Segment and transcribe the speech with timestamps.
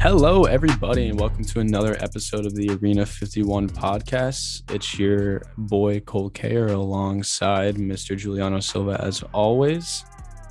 [0.00, 4.62] Hello, everybody, and welcome to another episode of the Arena 51 podcast.
[4.72, 8.16] It's your boy Cole Kayer alongside Mr.
[8.16, 10.04] Juliano Silva, as always.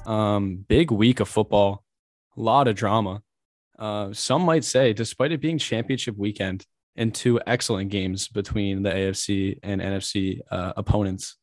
[0.06, 1.86] Um, big week of football,
[2.36, 3.22] a lot of drama.
[3.80, 6.66] Uh, some might say, despite it being championship weekend
[6.98, 11.38] and two excellent games between the AFC and NFC uh, opponents,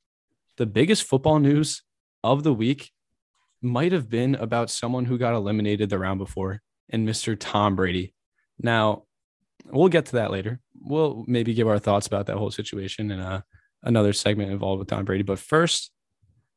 [0.56, 1.82] the biggest football news
[2.22, 2.90] of the week
[3.62, 7.36] might have been about someone who got eliminated the round before and Mr.
[7.38, 8.14] Tom Brady.
[8.58, 9.04] Now,
[9.66, 10.60] we'll get to that later.
[10.78, 13.44] We'll maybe give our thoughts about that whole situation in a,
[13.82, 15.22] another segment involved with Tom Brady.
[15.22, 15.90] But first,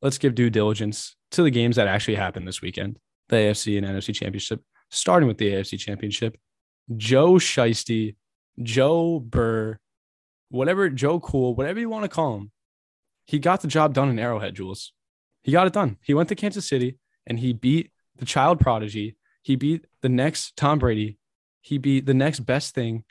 [0.01, 3.85] let's give due diligence to the games that actually happened this weekend the AFC and
[3.85, 6.37] NFC championship, starting with the AFC championship.
[6.95, 8.15] Joe Shiesty,
[8.61, 9.79] Joe Burr,
[10.49, 12.51] whatever, Joe Cool, whatever you want to call him,
[13.25, 14.93] he got the job done in Arrowhead, Jules.
[15.43, 15.97] He got it done.
[16.01, 19.15] He went to Kansas City and he beat the child prodigy.
[19.41, 21.17] He beat the next Tom Brady.
[21.61, 23.03] He beat the next best thing,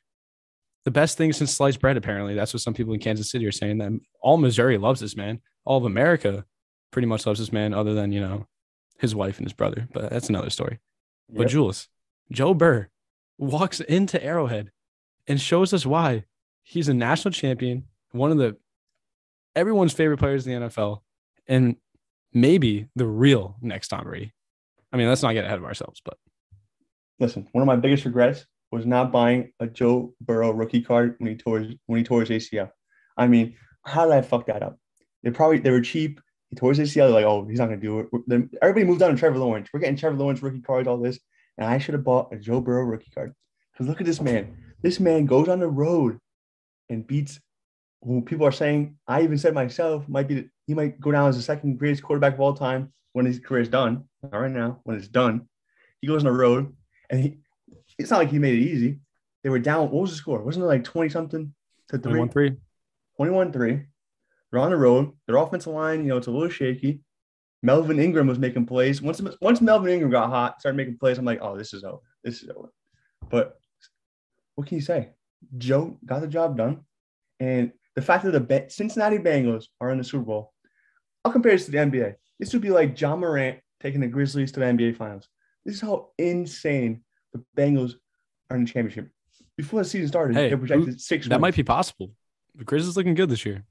[0.85, 2.35] the best thing since sliced bread, apparently.
[2.35, 3.79] That's what some people in Kansas City are saying.
[3.79, 5.41] That all Missouri loves this man.
[5.65, 6.45] All of America
[6.91, 8.47] pretty much loves this man, other than, you know,
[8.99, 9.89] his wife and his brother.
[9.93, 10.79] But that's another story.
[11.29, 11.89] But Jules,
[12.31, 12.89] Joe Burr
[13.37, 14.71] walks into Arrowhead
[15.29, 16.25] and shows us why
[16.63, 18.57] he's a national champion, one of the
[19.55, 21.01] everyone's favorite players in the NFL,
[21.47, 21.77] and
[22.33, 24.33] maybe the real next Tom Brady.
[24.93, 26.17] I mean, let's not get ahead of ourselves, but
[27.19, 31.31] Listen, one of my biggest regrets was not buying a Joe Burrow rookie card when
[31.31, 32.71] he tore his, when he tore his ACL.
[33.17, 34.79] I mean, how did I fuck that up?
[35.23, 36.21] They probably they were cheap.
[36.51, 37.13] He tore his ACL.
[37.13, 38.09] Like, oh, he's not gonna do it.
[38.27, 39.69] Then everybody moved on to Trevor Lawrence.
[39.73, 41.19] We're getting Trevor Lawrence rookie cards, all this,
[41.57, 43.33] and I should have bought a Joe Burrow rookie card.
[43.73, 44.57] Because look at this man.
[44.87, 46.21] This man goes on the road
[46.89, 47.41] and beats
[48.03, 48.97] who people are saying.
[49.09, 52.35] I even said myself might be he might go down as the second greatest quarterback
[52.35, 54.05] of all time when his career is done.
[54.23, 54.79] Not right now.
[54.85, 55.49] When it's done,
[56.01, 56.73] he goes on the road
[57.11, 57.39] and he.
[57.99, 59.01] It's not like he made it easy.
[59.43, 59.91] They were down.
[59.91, 60.41] What was the score?
[60.41, 61.53] Wasn't it like twenty something
[61.89, 62.13] to three?
[62.13, 62.57] 21 3.
[63.17, 63.83] 21 3.
[64.53, 65.11] They're on the road.
[65.27, 67.01] Their offensive line, you know, it's a little shaky.
[67.61, 69.03] Melvin Ingram was making plays.
[69.03, 72.05] Once once Melvin Ingram got hot, started making plays, I'm like, oh, this is over.
[72.23, 72.69] This is over.
[73.29, 73.59] But
[74.57, 75.11] what can you say?
[75.57, 76.81] Joe got the job done.
[77.39, 80.53] And the fact that the Cincinnati Bengals are in the Super Bowl,
[81.25, 82.15] I'll compare this to the NBA.
[82.39, 85.29] This would be like Ja Morant taking the Grizzlies to the NBA Finals.
[85.65, 87.03] This is how insane
[87.33, 87.95] the Bengals
[88.51, 89.11] are in the championship.
[89.57, 91.27] Before the season started, Hey, they projected six.
[91.27, 91.41] That wins.
[91.43, 92.13] might be possible.
[92.55, 93.65] The Grizzlies looking good this year.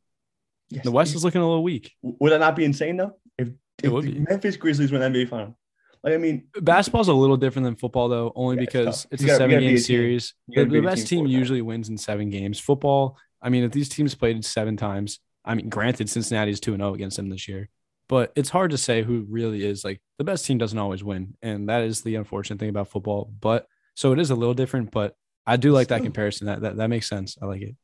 [0.70, 0.84] Yes.
[0.84, 1.92] The West is looking a little weak.
[2.02, 3.14] Would that not be insane though?
[3.38, 4.20] If, It if the be.
[4.20, 5.58] Memphis Grizzlies win the NBA final,
[6.06, 9.28] like I mean, Basketball's a little different than football, though, only Yeah, because it's a
[9.28, 10.34] seven game a series.
[10.48, 12.60] The, the best team team usually wins in seven games.
[12.60, 16.94] Football, I mean, if these teams played seven times, I mean, granted, Cincinnati's 2 0
[16.94, 17.70] against them this year,
[18.08, 21.36] but it's hard to say who really is like the best team doesn't always win.
[21.42, 23.32] And that is the unfortunate thing about football.
[23.42, 25.16] But so it is a little different, but
[25.48, 26.48] I do like that comparison.
[26.48, 27.36] That, that that makes sense.
[27.42, 27.76] I like it.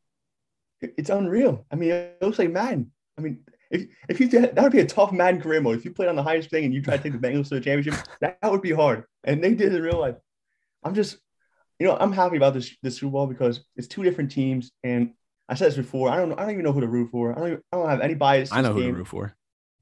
[0.82, 1.66] it- it's unreal.
[1.72, 2.92] I mean, it looks like Madden.
[3.18, 3.40] I mean,
[3.72, 5.78] if if you did, that would be a tough Madden career mode.
[5.78, 7.56] If you played on the highest thing and you tried to take the Bengals to
[7.56, 9.06] the championship, that would be hard.
[9.24, 10.16] And they did it in real life.
[10.84, 11.18] I'm just,
[11.80, 14.72] you know, I'm happy about this this Super Bowl because it's two different teams.
[14.84, 15.14] And
[15.48, 16.10] I said this before.
[16.10, 17.32] I don't I don't even know who to root for.
[17.32, 18.52] I don't even, I don't have any bias.
[18.52, 18.96] I know who to game.
[18.96, 19.36] root for.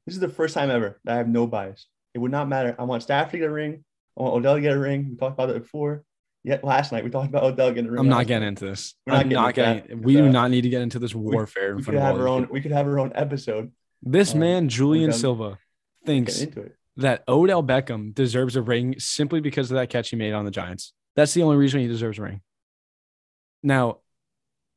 [0.05, 1.87] This is the first time ever that I have no bias.
[2.13, 2.75] It would not matter.
[2.77, 3.83] I want Stafford to get a ring.
[4.17, 5.07] I want Odell to get a ring.
[5.09, 6.03] We talked about it before.
[6.43, 7.97] Yet last night we talked about Odell getting.
[7.97, 8.95] I'm not getting into this.
[9.05, 9.97] We're not I'm getting not that getting.
[9.97, 12.03] because, We do uh, not need to get into this warfare in We front could
[12.03, 12.47] have our own.
[12.49, 13.71] We could have our own episode.
[14.01, 15.59] This um, man, Julian Silva,
[16.05, 16.45] thinks
[16.95, 20.51] that Odell Beckham deserves a ring simply because of that catch he made on the
[20.51, 20.93] Giants.
[21.15, 22.41] That's the only reason he deserves a ring.
[23.61, 23.97] Now,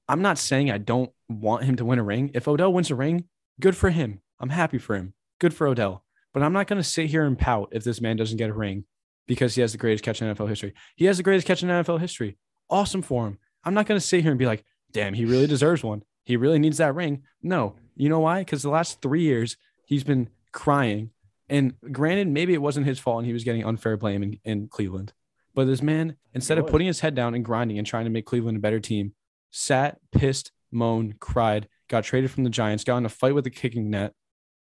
[0.08, 2.32] I'm not saying I don't want him to win a ring.
[2.34, 3.24] If Odell wins a ring,
[3.60, 4.20] good for him.
[4.40, 5.14] I'm happy for him.
[5.38, 6.04] Good for Odell.
[6.34, 8.54] But I'm not going to sit here and pout if this man doesn't get a
[8.54, 8.84] ring
[9.26, 10.74] because he has the greatest catch in NFL history.
[10.96, 12.38] He has the greatest catch in NFL history.
[12.68, 13.38] Awesome for him.
[13.64, 16.02] I'm not going to sit here and be like, damn, he really deserves one.
[16.24, 17.22] He really needs that ring.
[17.42, 17.76] No.
[17.96, 18.40] You know why?
[18.40, 21.10] Because the last three years, he's been crying.
[21.48, 24.68] And granted, maybe it wasn't his fault and he was getting unfair blame in, in
[24.68, 25.12] Cleveland.
[25.54, 28.24] But this man, instead of putting his head down and grinding and trying to make
[28.24, 29.12] Cleveland a better team,
[29.50, 33.50] sat, pissed, moaned, cried, got traded from the Giants, got in a fight with the
[33.50, 34.14] kicking net.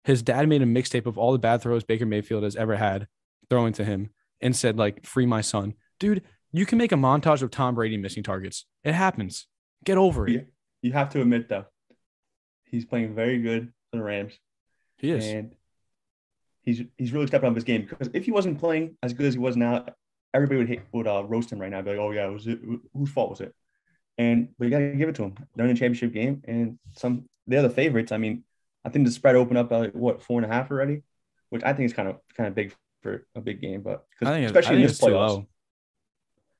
[0.05, 3.07] His dad made a mixtape of all the bad throws Baker Mayfield has ever had
[3.49, 4.11] throwing to him
[4.41, 5.73] and said, like, free my son.
[5.99, 8.65] Dude, you can make a montage of Tom Brady missing targets.
[8.83, 9.47] It happens.
[9.83, 10.47] Get over it.
[10.81, 11.65] You have to admit though,
[12.65, 14.33] he's playing very good for the Rams,
[14.97, 15.25] He is.
[15.25, 15.53] and
[16.63, 17.85] he's he's really stepping up his game.
[17.89, 19.85] Because if he wasn't playing as good as he was now,
[20.33, 21.81] everybody would hate, would uh, roast him right now.
[21.81, 22.59] Be like, oh yeah, was it
[22.93, 23.53] whose fault was it?
[24.17, 25.35] And we gotta give it to him.
[25.55, 28.11] They're in a championship game, and some they're the favorites.
[28.11, 28.43] I mean,
[28.85, 31.03] I think the spread opened up at like, what four and a half already,
[31.49, 33.81] which I think is kind of kind of big for a big game.
[33.81, 35.47] But I think, especially I think in this playoffs.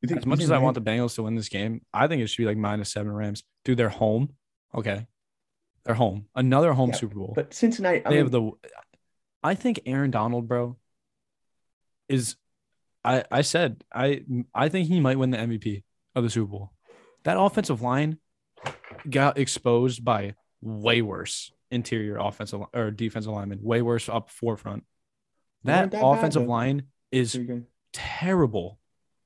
[0.02, 2.22] You think As much as I want the Bengals to win this game, I think
[2.22, 3.44] it should be like minus seven Rams.
[3.66, 4.36] Dude, they're home.
[4.76, 5.08] Okay.
[5.84, 6.28] They're home.
[6.36, 7.34] Another home Yeah, Super Bowl.
[7.36, 8.52] but Cincinnati, I they mean, have the
[9.42, 10.78] I think Aaron Donald, bro,
[12.10, 12.36] is
[13.04, 14.24] I I said I
[14.54, 15.84] I think he might win the MVP
[16.16, 16.72] of the Super Bowl.
[17.24, 18.20] That offensive line
[19.10, 24.84] got exposed by way worse interior offensive or defensive lineman, way worse up forefront.
[25.68, 26.50] That that offensive though.
[26.50, 27.40] line is
[27.94, 28.80] terrible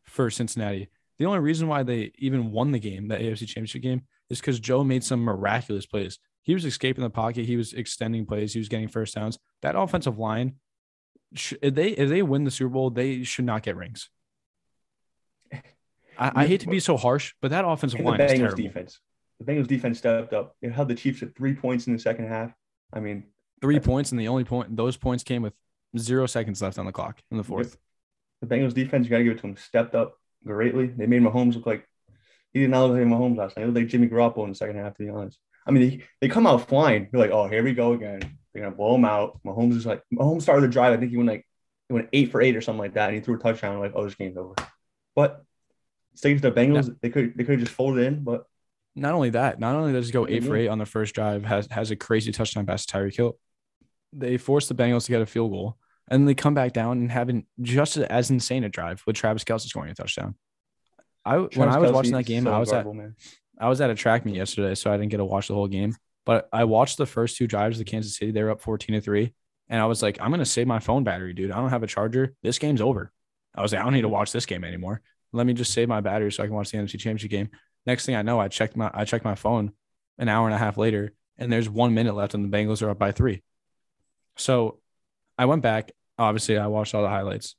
[0.03, 0.89] for Cincinnati.
[1.19, 4.59] The only reason why they even won the game, that AFC Championship game, is because
[4.59, 6.19] Joe made some miraculous plays.
[6.41, 7.45] He was escaping the pocket.
[7.45, 8.53] He was extending plays.
[8.53, 9.37] He was getting first downs.
[9.61, 10.55] That offensive line,
[11.33, 14.09] if they if they win the Super Bowl, they should not get rings.
[16.17, 18.37] I, I hate to be so harsh, but that offensive And the line is Bengals
[18.37, 18.63] terrible.
[18.63, 18.99] defense.
[19.39, 20.55] The Bengals defense stepped up.
[20.61, 22.51] It held the Chiefs at three points in the second half.
[22.93, 23.25] I mean,
[23.61, 25.53] Three points, and the only point those points came with
[25.97, 27.77] zero seconds left on the clock in the fourth.
[28.41, 30.87] the Bengals defense, you gotta give it to them, stepped up greatly.
[30.87, 31.87] They made Mahomes look like
[32.53, 33.63] he did not look like Mahomes last night.
[33.63, 35.39] He looked like Jimmy Garoppolo in the second half, to be honest.
[35.65, 37.07] I mean, they, they come out flying.
[37.11, 38.19] They're like, oh, here we go again.
[38.53, 39.39] They're gonna blow him out.
[39.45, 40.93] Mahomes is like, Mahomes started the drive.
[40.93, 41.45] I think he went like
[41.87, 43.79] he went eight for eight or something like that, and he threw a touchdown.
[43.79, 44.55] Like, oh, this game's over.
[45.15, 45.43] But
[46.15, 48.45] stakes the Bengals, they could they could have just folded in, but
[48.95, 50.77] Not only that, not only does he go What do you eight for eight on
[50.77, 53.37] the first drive, has has a crazy touchdown pass to Tyreek Hill.
[54.11, 55.77] They force the Bengals to get a field goal,
[56.09, 59.61] and they come back down and having just as insane a drive with Travis Kelce
[59.61, 60.35] scoring a touchdown.
[61.23, 63.15] I when I was Kelce watching that game, so I was at man.
[63.59, 65.67] I was at a track meet yesterday, so I didn't get to watch the whole
[65.67, 65.95] game.
[66.25, 68.31] But I watched the first two drives of Kansas City.
[68.31, 69.33] They were up 14 to 3.
[69.69, 71.49] And I was like, I'm gonna save my phone battery, dude.
[71.49, 72.35] I don't have a charger.
[72.43, 73.11] This game's over.
[73.55, 75.01] I was like, I don't need to watch this game anymore.
[75.31, 77.49] Let me just save my battery so I can watch the NFC championship game.
[77.85, 79.71] Next thing I know, I checked my I checked my phone
[80.17, 82.89] an hour and a half later, and there's one minute left, and the Bengals are
[82.89, 83.43] up by three.
[84.35, 84.80] So
[85.41, 85.91] I went back.
[86.19, 87.55] Obviously, I watched all the highlights.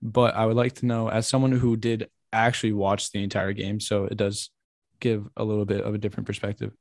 [0.00, 3.80] But I would like to know, as someone who did actually watch the entire game,
[3.80, 4.50] so it does
[5.00, 6.72] give a little bit of a different perspective.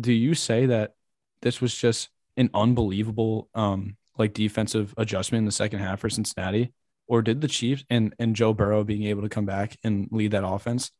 [0.00, 0.94] Do you say that
[1.42, 2.08] this was just
[2.38, 6.72] an unbelievable um like defensive adjustment in the second half for Cincinnati?
[7.06, 10.30] Or did the Chiefs and and Joe Burrow being able to come back and lead
[10.30, 10.90] that offense?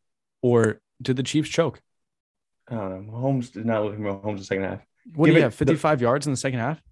[0.42, 1.80] Or did the Chiefs choke?
[2.68, 3.12] I don't know.
[3.12, 4.80] Mahomes did not look like Mahomes in the second half.
[5.14, 5.52] What do you it have?
[5.56, 6.82] the- 55 yards in the second half?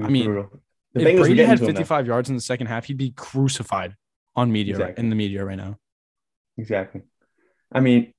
[0.00, 0.60] I mean, brutal.
[0.94, 3.94] The if Brady had to him, 55 yards in the second half, he'd be crucified
[4.34, 5.02] on media Exactly.
[5.04, 5.78] in the media right now.
[6.56, 7.02] Exactly.
[7.72, 8.12] I mean,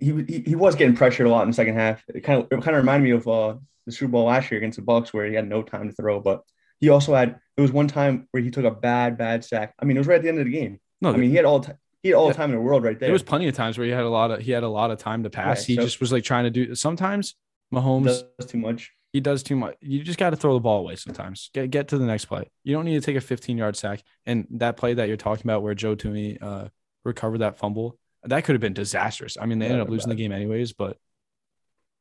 [0.00, 2.02] he, he he was getting pressured a lot in the second half.
[2.08, 4.58] It kind of it kind of reminded me of uh, the Super Bowl last year
[4.58, 6.20] against the Bucs, where he had no time to throw.
[6.20, 6.42] But
[6.80, 9.74] he also had there was one time where he took a bad bad sack.
[9.80, 10.80] I mean, it was right at the end of the game.
[11.00, 11.72] No, I mean, he had all ti-
[12.02, 13.08] he had all the time in the world right there.
[13.08, 14.90] there was plenty of times where he had a lot of he had a lot
[14.90, 15.58] of time to pass.
[15.58, 17.36] Right, he so- just was like trying to do sometimes
[17.72, 18.90] Mahomes does too much.
[19.14, 19.76] He does too much.
[19.80, 21.48] You just got to throw the ball away sometimes.
[21.54, 22.50] Get get to the next play.
[22.64, 24.02] You don't need to take a 15 yard sack.
[24.26, 26.66] And that play that you're talking about where Joe Thuney uh,
[27.04, 29.36] recovered that fumble, that could have been disastrous.
[29.40, 30.96] I mean, they Yeah, ended up losing the game anyways, but And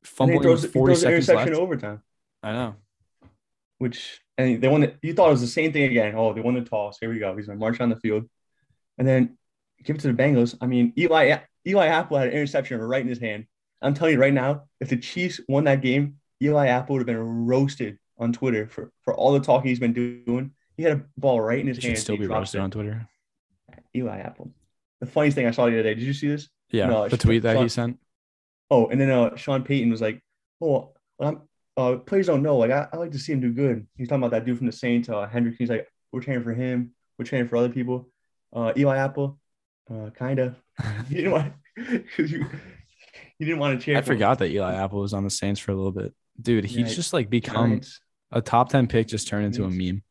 [0.02, 1.48] he fumbling throws, he 40 seconds left.
[1.50, 2.02] in overtime,
[2.42, 2.76] I know.
[3.78, 4.82] which and they won.
[4.82, 6.16] The, you thought it was the same thing again.
[6.18, 6.98] Oh, they won the toss.
[7.00, 7.36] Here we go.
[7.38, 8.28] He's gonna march on the field,
[8.98, 9.38] and then
[9.84, 10.56] give it to the Bengals.
[10.62, 13.46] I mean, Eli Eli Apple had an interception right in his hand.
[13.84, 17.08] I'm telling you right now, if the Chiefs won that game, Eli Apple would have
[17.08, 20.52] been roasted on Twitter for, for all the talking he's been doing.
[20.78, 22.00] He had a ball right in his He should hand.
[22.00, 22.64] still be roasted it.
[22.64, 23.08] on Twitter.
[23.96, 24.52] Eli Apple.
[25.00, 25.94] The funniest thing I saw the other day.
[25.96, 26.50] Did you see this?
[26.72, 28.00] Yeah, No, the tweet that he sent.
[28.72, 30.20] Oh, and then uh, Sean Payton was like,
[30.60, 31.42] "Oh, I'm,
[31.78, 32.58] uh, players don't know.
[32.58, 34.66] Like, I, I like to see him do good." He's talking about that dude from
[34.66, 35.56] the Saints, uh, Hendrick.
[35.60, 36.96] He's like, "We're training for him.
[37.20, 38.10] We're training for other people."
[38.52, 39.40] Uh, Eli Apple,
[39.92, 40.56] uh, kind of.
[41.10, 42.46] he didn't want because you.
[43.40, 43.96] Didn't want to cheer.
[43.98, 44.06] I him.
[44.06, 46.14] forgot that Eli Apple was on the Saints for a little bit.
[46.42, 47.82] Dude, he's just like become
[48.32, 50.04] a top 10 pick just turned into a meme.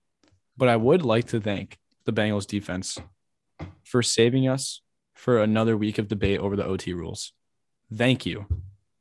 [0.57, 2.99] But I would like to thank the Bengals defense
[3.85, 4.81] for saving us
[5.15, 7.33] for another week of debate over the OT rules.
[7.93, 8.47] Thank you.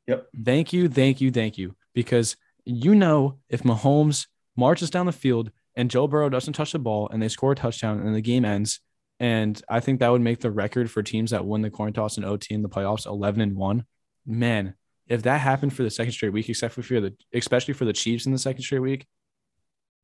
[0.06, 0.28] Yep.
[0.44, 1.76] Thank you, thank you, thank you.
[1.94, 4.26] Because you know, if Mahomes
[4.56, 7.56] marches down the field and Joe Burrow doesn't touch the ball and they score a
[7.56, 8.80] touchdown and the game ends,
[9.18, 12.16] and I think that would make the record for teams that win the coin toss
[12.16, 13.84] and OT in the playoffs 11 and 1.
[14.26, 14.74] Man,
[15.08, 18.26] if that happened for the second straight week, except for the especially for the Chiefs
[18.26, 19.06] in the second straight week,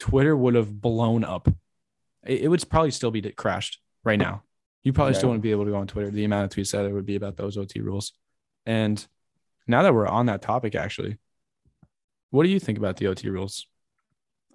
[0.01, 1.49] Twitter would have blown up.
[2.27, 4.43] It, it would probably still be crashed right now.
[4.85, 6.11] You probably still wouldn't be able to go on Twitter.
[6.11, 8.13] The amount of tweets that it would be about those OT rules.
[8.65, 9.05] And
[9.67, 11.19] now that we're on that topic, actually,
[12.31, 13.67] what do you think about the OT rules?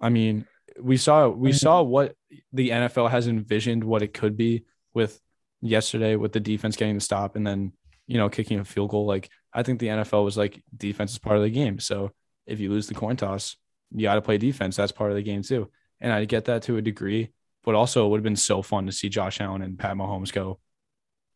[0.00, 0.46] I mean,
[0.80, 1.58] we saw we Mhm.
[1.58, 2.16] saw what
[2.52, 5.20] the NFL has envisioned what it could be with
[5.60, 7.72] yesterday with the defense getting the stop and then
[8.06, 9.06] you know kicking a field goal.
[9.06, 11.78] Like I think the NFL was like defense is part of the game.
[11.78, 12.10] So
[12.46, 13.56] if you lose the coin toss,
[13.92, 14.76] you got to play defense.
[14.76, 15.70] That's part of the game too.
[16.00, 17.30] And I get that to a degree,
[17.62, 20.32] but also it would have been so fun to see Josh Allen and Pat Mahomes
[20.32, 20.58] go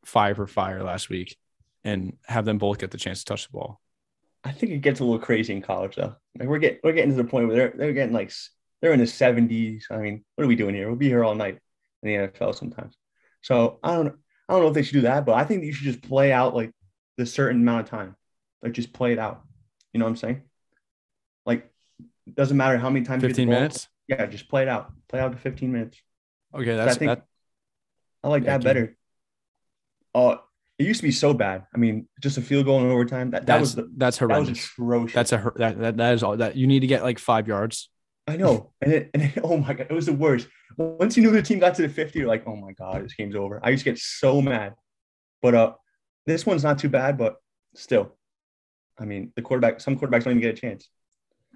[0.04, 1.36] fire for fire last week
[1.84, 3.80] and have them both get the chance to touch the ball.
[4.44, 6.14] I think it gets a little crazy in college though.
[6.38, 8.32] Like we're getting we're getting to the point where they're they're getting like
[8.80, 9.84] they're in the 70s.
[9.90, 10.88] I mean, what are we doing here?
[10.88, 11.58] We'll be here all night
[12.02, 12.96] in the NFL sometimes.
[13.42, 14.14] So I don't
[14.48, 16.32] I don't know if they should do that, but I think you should just play
[16.32, 16.72] out like
[17.18, 18.16] the certain amount of time.
[18.62, 19.42] Like just play it out.
[19.92, 20.42] You know what I'm saying?
[21.44, 21.70] Like
[22.32, 23.22] doesn't matter how many times.
[23.22, 23.88] 15 minutes.
[24.06, 24.90] Yeah, just play it out.
[25.08, 26.00] Play out to 15 minutes.
[26.54, 27.26] Okay, that's I think that.
[28.24, 28.96] I like Yeah, that better.
[30.14, 30.40] Oh,
[30.78, 31.66] it used to be so bad.
[31.74, 33.30] I mean, just a field goal in overtime.
[33.32, 35.14] That that That's was the, that's that was atrocious.
[35.14, 37.90] That's a that, that that is all that you need to get like five yards.
[38.26, 38.72] I know.
[38.80, 40.48] And it, and it, oh my god, it was the worst.
[40.76, 43.14] Once you knew the team got to the 50, you're like, oh my god, this
[43.14, 43.60] game's over.
[43.62, 44.74] I used to get so mad.
[45.42, 45.72] But uh
[46.28, 47.36] this one's not too bad, but
[47.74, 48.14] still.
[48.98, 50.88] I mean, the quarterback, some quarterbacks don't even get a chance.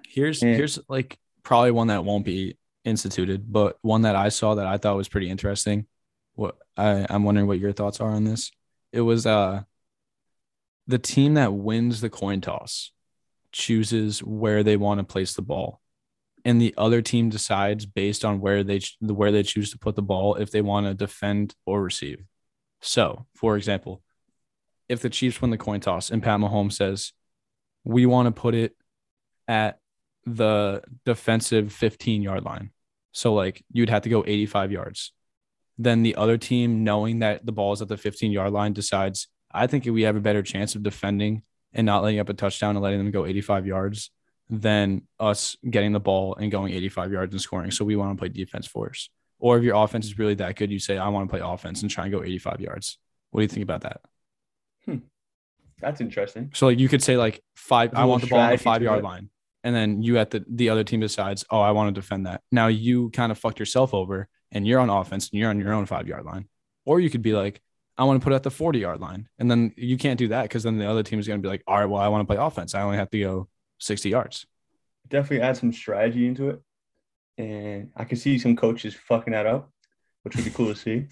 [0.07, 0.55] Here's Yeah.
[0.55, 4.77] here's like probably one that won't be instituted, but one that I saw that I
[4.77, 5.85] thought was pretty interesting.
[6.33, 8.51] What I, I'm wondering what your thoughts are on this.
[8.91, 9.61] It was uh
[10.87, 12.91] the team that wins the coin toss
[13.51, 15.79] chooses where they want to place the ball.
[16.45, 20.01] And the other team decides based on where they where they choose to put the
[20.01, 22.23] ball if they want to defend or receive.
[22.81, 24.01] So, for example,
[24.89, 27.13] if the Chiefs win the coin toss and Pat Mahomes says,
[27.83, 28.75] "We want to put it
[29.47, 29.79] at
[30.25, 32.71] the defensive 15 yard line.
[33.11, 35.11] So like you'd have to go 85 yards.
[35.77, 39.27] Then the other team, knowing that the ball is at the 15 yard line, decides,
[39.51, 42.75] I think we have a better chance of defending and not letting up a touchdown
[42.75, 44.11] and letting them go 85 yards
[44.49, 47.71] than us getting the ball and going 85 yards and scoring.
[47.71, 49.09] So we want to play defense first.
[49.39, 51.81] Or if your offense is really that good, you say, I want to play offense
[51.81, 52.97] and try and go 85 yards.
[53.31, 54.01] What do you think about that?
[55.83, 56.51] That's interesting.
[56.53, 58.99] So like you could say like five, I want the ball on the five yard
[58.99, 59.03] it.
[59.03, 59.29] line.
[59.63, 62.41] And then you at the the other team decides, oh, I want to defend that.
[62.51, 65.73] Now you kind of fucked yourself over and you're on offense and you're on your
[65.73, 66.47] own five yard line.
[66.85, 67.61] Or you could be like,
[67.97, 69.29] I want to put it at the 40 yard line.
[69.39, 71.49] And then you can't do that because then the other team is going to be
[71.49, 72.75] like, all right, well, I want to play offense.
[72.75, 73.47] I only have to go
[73.79, 74.45] 60 yards.
[75.07, 76.61] Definitely add some strategy into it.
[77.37, 79.71] And I can see some coaches fucking that up,
[80.23, 81.07] which would be cool to see.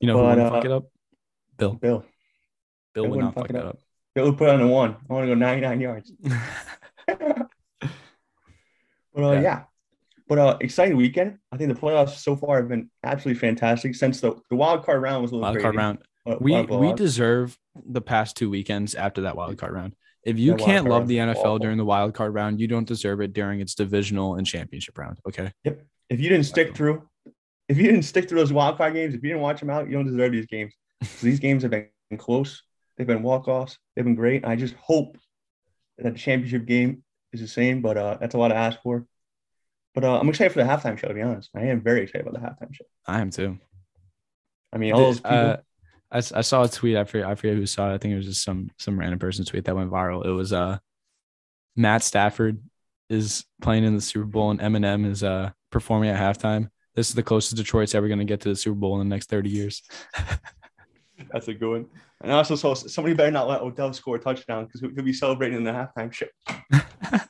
[0.00, 0.84] You know who But, wouldn't fuck uh, it up?
[1.56, 1.72] Bill.
[1.74, 2.04] Bill.
[2.96, 3.78] Bill Bill would wouldn't fuck that up.
[4.14, 4.96] Bill would put on a one.
[5.08, 6.12] I want to go 99 yards.
[9.14, 9.40] But uh, Yeah.
[9.40, 9.62] yeah.
[10.28, 11.38] But uh, exciting weekend.
[11.52, 13.94] I think the playoffs so far have been absolutely fantastic.
[13.94, 15.62] Since the, the wild card round was a little Wild crazy.
[15.62, 15.98] card round.
[16.40, 19.94] We we deserve the past two weekends after that wild card round.
[20.24, 21.58] If you can't love the NFL awful.
[21.60, 25.18] during the wild card round, you don't deserve it during its divisional and championship round.
[25.28, 25.52] Okay.
[25.62, 25.86] Yep.
[26.10, 27.08] If you didn't stick through,
[27.68, 29.86] if you didn't stick through those wild card games, if you didn't watch them out,
[29.86, 30.74] you don't deserve these games.
[31.22, 31.86] these games have been
[32.18, 32.62] close.
[32.96, 33.78] They've been walk offs.
[33.94, 34.44] They've been great.
[34.44, 35.18] I just hope
[35.98, 37.82] that the championship game is the same.
[37.82, 39.06] But uh, that's a lot to ask for.
[39.94, 41.08] But uh, I'm excited for the halftime show.
[41.08, 42.84] To be honest, I am very excited about the halftime show.
[43.06, 43.58] I am too.
[44.72, 45.36] I mean, all those people.
[45.36, 45.56] Uh,
[46.10, 46.96] I, s- I saw a tweet.
[46.96, 47.94] I forget, I forget who saw it.
[47.94, 50.24] I think it was just some some random person's tweet that went viral.
[50.24, 50.78] It was uh
[51.76, 52.62] Matt Stafford
[53.08, 56.68] is playing in the Super Bowl and Eminem is uh performing at halftime.
[56.94, 59.14] This is the closest Detroit's ever going to get to the Super Bowl in the
[59.14, 59.82] next 30 years.
[61.30, 61.86] That's a good one.
[62.22, 65.12] And I also saw somebody better not let Odell score a touchdown because he'll be
[65.12, 66.26] celebrating in the halftime show.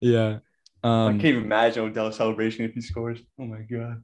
[0.00, 0.38] yeah.
[0.82, 3.20] I Um, can't even imagine Odell's celebration if he scores.
[3.40, 4.02] Oh my god.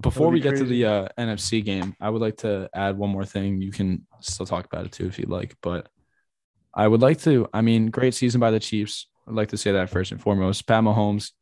[0.00, 3.10] before be we get to the uh, NFC game, I would like to add one
[3.10, 3.60] more thing.
[3.60, 5.88] You can still talk about it too if you'd like, but
[6.74, 7.48] I would like to.
[7.52, 9.08] I mean, great season by the Chiefs.
[9.28, 10.66] I'd like to say that first and foremost.
[10.66, 11.32] Pat Mahomes,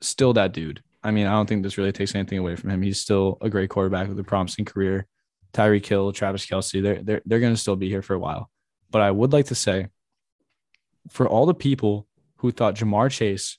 [0.00, 0.82] still that dude.
[1.02, 2.82] I mean, I don't think this really takes anything away from him.
[2.82, 5.06] He's still a great quarterback with a promising career.
[5.54, 8.50] Tyreek Hill, Travis Kelce, they're they're they're going to still be here for a while.
[8.90, 9.88] But I would like to say,
[11.10, 12.06] for all the people
[12.38, 13.58] who thought Ja'Marr Chase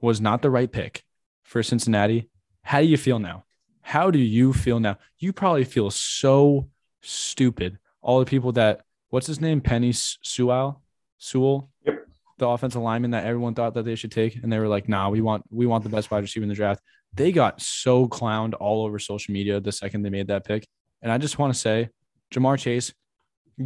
[0.00, 1.04] was not the right pick
[1.42, 2.28] for Cincinnati,
[2.62, 3.44] how do you feel now?
[3.80, 4.98] How do you feel now?
[5.18, 6.68] You probably feel so
[7.02, 7.78] stupid.
[8.02, 10.82] All the people that what's his name, Penei Sewell,
[11.18, 12.06] Sewell, Yep.
[12.38, 15.08] the offensive lineman that everyone thought that they should take, and they were like, "Nah,
[15.08, 16.82] we want we want the best wide receiver in the draft."
[17.14, 20.68] They got so clowned all over social media the second they made that pick,
[21.02, 21.90] and I just want to say,
[22.32, 22.92] Ja'Marr Chase,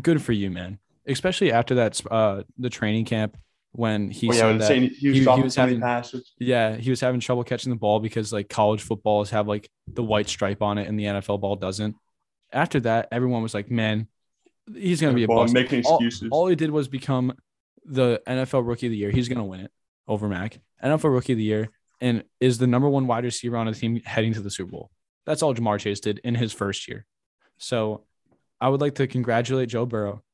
[0.00, 0.78] good for you, man.
[1.06, 3.36] Especially after that, uh, the training camp
[3.72, 6.32] when he Oh, yeah, said that he was he- he was having- passes.
[6.38, 10.02] yeah, he was having trouble catching the ball because like college footballs have like the
[10.02, 11.96] white stripe on it and the NFL ball doesn't.
[12.52, 14.08] After that, everyone was like, "Man,
[14.74, 16.28] he's gonna be a Well, bust." making All, excuses.
[16.30, 17.32] all he did was become
[17.84, 19.10] the NFL Rookie of the Year.
[19.10, 19.72] He's gonna win it
[20.06, 20.60] over Mac.
[20.82, 21.70] NFL Rookie of the Year
[22.00, 24.90] and is the number one wide receiver on a team heading to the Super Bowl.
[25.24, 27.06] That's all Ja'Marr Chase did in his first year.
[27.62, 28.02] So,
[28.60, 30.24] I would like to congratulate Joe Burrow,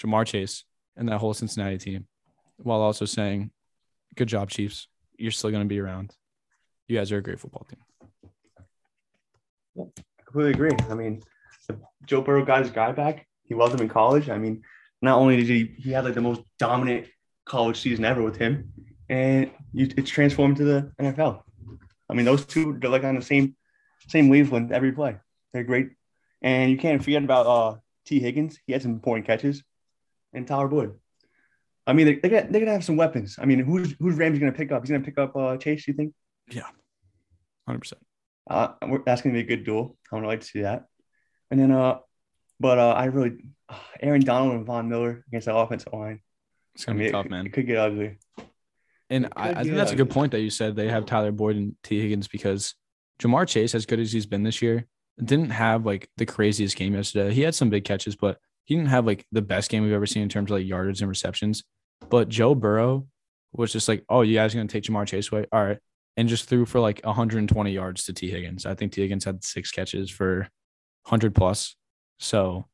[0.00, 0.62] Ja'Marr Chase,
[0.96, 2.06] and that whole Cincinnati team,
[2.58, 3.50] while also saying,
[4.14, 4.86] good job, Chiefs.
[5.18, 6.12] You're still going to be around.
[6.86, 7.80] You guys are a great football team.
[9.98, 10.70] I completely agree.
[10.88, 11.22] I mean,
[12.06, 13.26] Joe Burrow got his guy back.
[13.42, 14.28] He loved him in college.
[14.30, 14.62] I mean,
[15.02, 17.08] not only did he he had like the most dominant
[17.44, 18.72] college season ever with him,
[19.08, 21.42] and you, it's transformed to the NFL.
[22.08, 23.56] I mean, those two they're like on the same
[24.08, 25.16] same wavelength every play.
[25.52, 25.90] They're great,
[26.46, 27.76] and you can't forget about uh,
[28.06, 28.60] Tee Higgins.
[28.66, 29.64] He had some important catches,
[30.32, 30.94] and Tyler Boyd.
[31.88, 33.36] I mean, they they got they're gonna have some weapons.
[33.40, 34.82] I mean, who's who's Ramsey gonna pick up?
[34.82, 35.88] He's gonna pick up uh, Chase.
[35.88, 36.14] You think?
[36.48, 36.68] Yeah,
[37.66, 38.02] Hundred percent.
[38.48, 38.68] Uh,
[39.04, 39.98] that's gonna be a good duel.
[40.12, 40.84] I would like to see that.
[41.50, 41.98] And then, uh,
[42.60, 43.38] but uh, I really,
[43.68, 46.20] uh, Aaron Donald and Von Miller against the offensive line.
[46.76, 47.46] It's gonna mean, be tough, it, man.
[47.46, 48.18] It could get ugly.
[49.10, 51.56] And I, I think that's a good point that you said they have Tyler Boyd
[51.56, 52.74] and Tee Higgins because
[53.20, 54.86] Ja'Marr Chase, as good as he's been this year,
[55.22, 57.32] didn't have like the craziest game yesterday.
[57.32, 60.06] He had some big catches, but he didn't have like the best game we've ever
[60.06, 61.64] seen in terms of like yardage and receptions.
[62.10, 63.06] But Joe Burrow
[63.52, 65.46] was just like, oh, you guys are gonna take Ja'Marr Chase away?
[65.52, 65.78] All right.
[66.16, 68.66] And just threw for like 120 yards to Tee Higgins.
[68.66, 70.48] I think Tee Higgins had six catches for
[71.04, 71.76] 100 plus.
[72.18, 72.66] So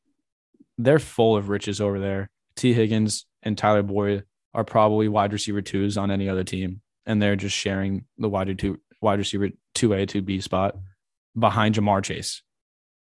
[0.77, 2.29] they're full of riches over there.
[2.55, 4.23] Tee Higgins and Tyler Boyd
[4.53, 8.57] are probably wide receiver twos on any other team, and they're just sharing the wide
[8.59, 10.75] two wide receiver two A two B spot
[11.37, 12.41] behind Ja'Marr Chase,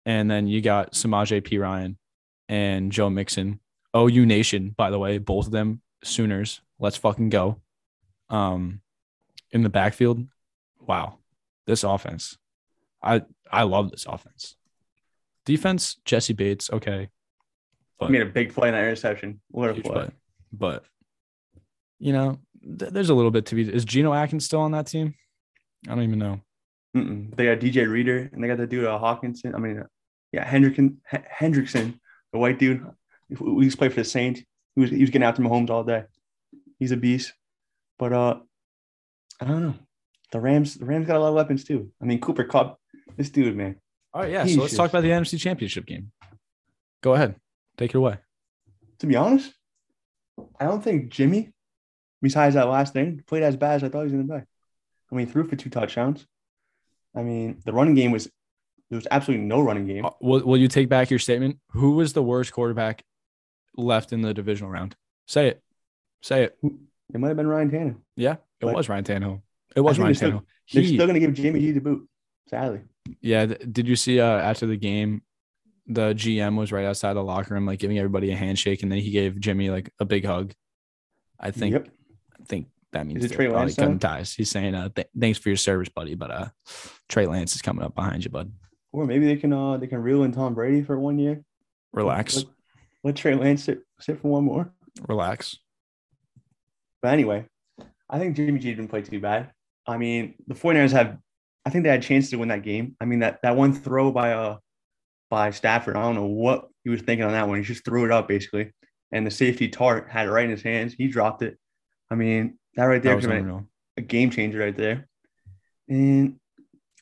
[0.05, 1.97] and then you got Samaje Perine
[2.49, 3.61] and Joe Mixon.
[3.97, 6.61] OU Nation, by the way, both of them Sooners.
[6.79, 7.61] Let's fucking go.
[8.31, 8.83] Um,
[9.51, 10.27] in the backfield,
[10.81, 11.19] wow,
[11.67, 12.37] this offense,
[13.03, 14.57] I I love this offense.
[15.47, 17.09] Defense, Jessie Bates, okay,
[18.01, 19.41] I made a big play in that interception.
[19.51, 19.83] What a play!
[19.83, 20.11] play.
[20.53, 20.85] But
[21.99, 23.63] you know, th- there's a little bit to be.
[23.63, 25.15] Is Geno Atkins still on that team?
[25.87, 26.41] I don't even know.
[26.97, 27.35] Mm-mm.
[27.37, 29.55] They got DJ Reader and they got the dude uh, Hawkinson.
[29.55, 29.87] I mean, uh,
[30.33, 31.99] yeah, Hendrickson, H- Hendrickson,
[32.33, 32.85] the white dude.
[33.39, 34.41] We used to play for the Saints.
[34.75, 36.05] He was he was getting after Mahomes all day.
[36.79, 37.35] He's a beast.
[37.99, 38.37] But uh,
[39.41, 39.75] I don't know.
[40.33, 41.91] The Rams, the Rams got a lot of weapons too.
[42.01, 42.79] I mean, Cooper Kupp,
[43.17, 43.77] this dude, man.
[44.15, 44.47] All right, yeah.
[44.47, 46.13] So let's talk about the NFC Championship game.
[47.03, 47.37] Go ahead,
[47.77, 48.19] take it away.
[49.01, 49.53] To be honest,
[50.59, 51.53] I don't think Jimmy,
[52.21, 54.45] besides that last thing, played as bad as I thought he was going to play.
[55.11, 56.27] I mean, he threw for two touchdowns.
[57.15, 58.31] I mean, the running game was
[58.91, 60.05] there was absolutely no running game.
[60.07, 61.59] Uh, Will Will you take back your statement?
[61.73, 63.05] Who was the worst quarterback
[63.77, 64.97] left in the divisional round?
[65.27, 65.63] Say it.
[66.23, 66.59] Say it.
[66.63, 67.97] It might have been Ryan Tanner.
[68.17, 69.43] Yeah, it But- was Ryan Tannehill.
[69.77, 70.45] It was Ryan they're still- Tannehill.
[70.73, 72.07] They're still going to give Jimmy G the boot.
[72.49, 72.81] Sadly,
[73.23, 73.47] yeah.
[73.47, 75.23] th- Did you see uh, after the game,
[75.87, 78.99] the GM was right outside the locker room, like giving everybody a handshake, and then
[78.99, 80.53] he gave Jimmy like a big hug.
[81.41, 81.89] I think yep.
[82.39, 84.35] I think that means Trey Lance ties.
[84.35, 86.47] He's saying, uh, th- "Thanks for your service, buddy," but uh,
[87.09, 88.51] Trey Lance is coming up behind you, bud.
[88.93, 91.43] Or maybe they can uh they can reel in Tom Brady for one year.
[91.93, 92.47] Relax, Let,
[93.05, 94.73] let Trey Lance sit sit for one more.
[95.07, 95.59] relax.
[97.03, 97.47] But anyway,
[98.09, 99.53] I think Jimmy G didn't play too bad.
[99.87, 101.19] I mean, the 49ers have
[101.65, 102.97] I think they had a chance to win that game.
[103.01, 104.57] I mean, that that one throw by uh
[105.31, 107.59] by Stafford, I don't know what he was thinking on that one.
[107.59, 108.73] He just threw it up basically.
[109.13, 110.95] And the safety Tartt had it right in his hands.
[110.95, 111.59] He dropped it.
[112.11, 113.67] I mean, that right That there unreal.
[113.97, 115.09] a game changer right there.
[115.89, 116.39] And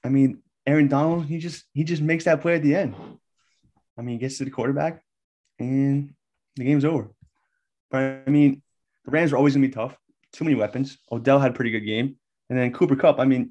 [0.02, 2.94] I mean, Aaron Donald, he just he just makes that play at the end.
[3.98, 5.02] I mean, he gets to the quarterback
[5.58, 6.14] and
[6.56, 7.10] the game's over.
[7.90, 8.62] But I mean,
[9.04, 9.98] the Rams are always gonna be tough.
[10.32, 10.96] Too many weapons.
[11.12, 12.16] Odell had a pretty good game.
[12.48, 13.50] And then Cooper Kupp, I mean,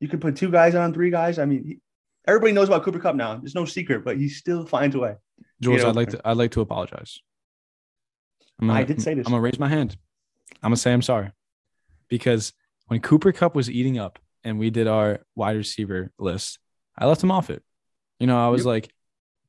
[0.00, 1.38] you could put two guys on three guys.
[1.38, 1.80] I mean, he,
[2.26, 3.36] everybody knows about Cooper Kupp now.
[3.36, 5.14] There's no secret, but he still finds a way.
[5.60, 7.20] Jules, I'd like to I'd like to apologize.
[8.60, 9.24] I'm I did say this.
[9.28, 9.96] I'm gonna raise my hand.
[10.64, 11.30] I'm gonna say I'm sorry
[12.10, 12.52] because
[12.88, 16.58] when Cooper Kupp was eating up and we did our wide receiver list,
[16.98, 17.62] I left him off it.
[18.18, 18.66] You know, I was Yep.
[18.66, 18.92] like,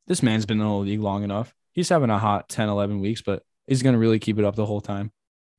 [0.08, 1.54] this man's been in the league long enough.
[1.74, 4.45] He's having a hot 10, 11 weeks, but is he going to really keep it
[4.45, 5.12] up the whole time?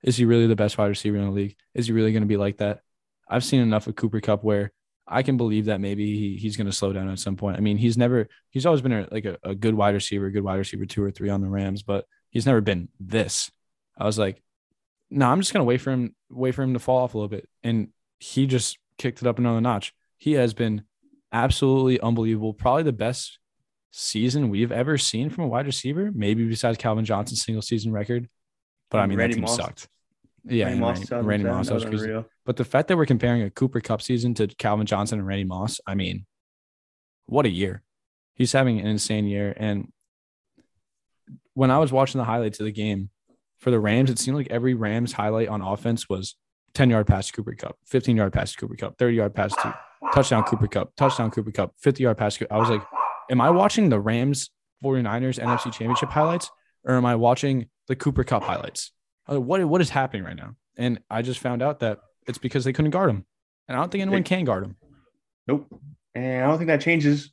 [0.03, 1.57] Is he really the best wide receiver in the league?
[1.75, 2.81] Is he really going to be like that?
[3.29, 4.73] I've seen enough of Cooper Kupp where
[5.07, 7.57] I can believe that maybe he, he's going to slow down at some point.
[7.57, 10.45] I mean, he's never, he's always been a, like a, a good wide receiver, good
[10.45, 13.51] wide receiver two or three on the Rams, but he's never been this.
[13.97, 14.43] I was like,
[15.13, 17.29] no, I'm just gonna wait for him, wait for him to fall off a little
[17.29, 17.49] bit.
[17.63, 19.93] And he just kicked it up another notch.
[20.17, 20.85] He has been
[21.33, 22.55] absolutely unbelievable.
[22.55, 23.39] Probably the best
[23.91, 28.29] season we've ever seen from a wide receiver, maybe besides Calvin Johnson's single season record.
[28.91, 29.57] But I mean, Randy that team Moss.
[29.57, 29.89] sucked.
[30.45, 31.69] Yeah, Randy Moss, Randy, Randy Moss.
[31.69, 32.25] That was crazy.
[32.45, 35.45] But the fact that we're comparing a Cooper Kupp season to Calvin Johnson and Randy
[35.45, 36.27] Moss, I mean,
[37.27, 37.83] what a year.
[38.35, 39.55] He's having an insane year.
[39.57, 39.93] And
[41.55, 43.11] when I was watching the highlights of the game
[43.63, 46.35] for the Rams, it seemed like every Rams highlight on offense was
[46.75, 49.55] 10 yard pass to Cooper Kupp, 15 yard pass to Cooper Kupp, 30 yard pass
[49.55, 49.79] to
[50.13, 52.37] touchdown Cooper Kupp, touchdown Cooper Kupp, 50 yard pass.
[52.51, 52.83] I was like,
[53.31, 54.51] am I watching the Rams
[54.83, 56.51] 49ers NFC championship highlights
[56.83, 58.91] or am I watching the Cooper Kupp highlights?
[59.29, 60.57] Like, what, what is happening right now?
[60.77, 63.25] And I just found out that it's because they couldn't guard him.
[63.69, 64.77] And I don't think anyone can guard him.
[65.47, 65.69] Nope.
[66.17, 67.33] And I don't think that changes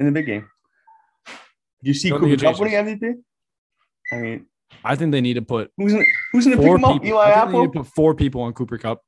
[0.00, 0.48] in the big game.
[1.26, 1.32] Do
[1.82, 3.14] You see Don't Cooper Kupp winning MVP?
[4.10, 4.46] I mean,
[4.84, 7.00] I think they need to put who's in, who's in four people.
[7.04, 9.02] Eli think they need to put four people on Cooper Kupp.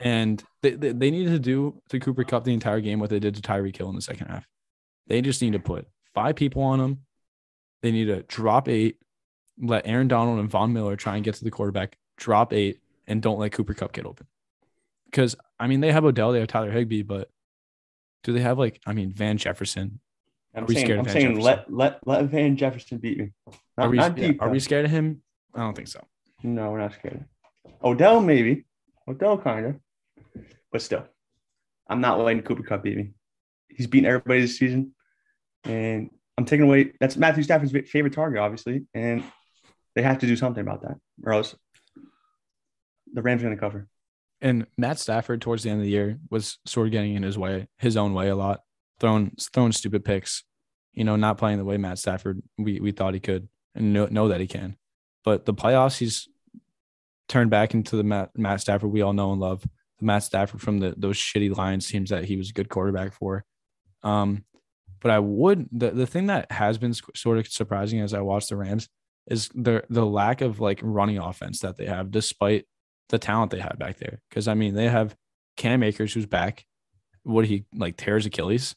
[0.00, 3.20] And they, they, they need to do to Cooper Kupp the entire game what they
[3.20, 4.46] did to Tyreek Hill in the second half.
[5.06, 6.98] They just need to put five people on him.
[7.82, 8.96] They need to drop eight,
[9.60, 13.20] let Aaron Donald and Von Miller try and get to the quarterback, drop eight, and
[13.20, 14.26] don't let Cooper Kupp get open.
[15.06, 17.28] Because I mean, they have Odell, they have Tyler Higbee, but
[18.24, 20.00] do they have like I mean Van Jefferson?
[20.54, 21.42] I'm saying, I'm saying Jefferson?
[21.42, 23.32] let let let Van Jefferson beat me.
[23.76, 25.22] Not, Are we not yeah, are we scared of him?
[25.54, 26.00] I don't think so.
[26.42, 27.24] No, we're not scared.
[27.82, 28.66] Odell maybe.
[29.08, 29.76] Odell kind of,
[30.70, 31.04] but still,
[31.88, 33.12] I'm not letting Cooper Kupp beat me.
[33.68, 34.94] He's beaten everybody this season,
[35.64, 36.92] and I'm taking away.
[37.00, 39.24] That's Matthew Stafford's favorite target, obviously, and
[39.94, 41.54] they have to do something about that, or else
[43.12, 43.88] the Rams are going to cover.
[44.40, 47.38] And Matt Stafford towards the end of the year was sort of getting in his
[47.38, 48.60] way, his own way a lot,
[49.02, 50.44] throwing throwing stupid picks,
[50.94, 54.06] you know, not playing the way Matt Stafford we we thought he could and know,
[54.06, 54.76] know that he can.
[55.24, 56.28] But the playoffs, he's
[57.28, 59.66] turned back into the Matt, Matt Stafford we all know and love.
[59.98, 63.12] The Matt Stafford from the those shitty Lions teams that he was a good quarterback
[63.12, 63.44] for.
[64.02, 64.44] Um,
[65.00, 68.46] but I would the the thing that has been sort of surprising as I watch
[68.46, 68.88] the Rams
[69.26, 72.66] is the the lack of like running offense that they have, despite
[73.08, 74.20] the talent they have back there.
[74.28, 75.16] Because I mean, they have
[75.56, 76.64] Cam Akers who's back.
[77.24, 78.74] What he like tears Achilles?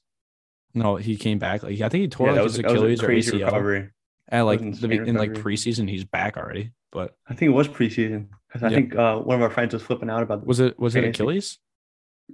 [0.76, 1.64] No, he came back.
[1.64, 3.46] Like I think he tore Yeah, like his was, a Achilles or crazy ACL.
[3.46, 3.90] recovery.
[4.28, 6.72] And like the, in like preseason, he's back already.
[6.92, 8.76] But I think it was preseason because I Yeah.
[8.76, 10.46] think uh, one of our friends was flipping out about.
[10.46, 11.60] was it was it Achilles?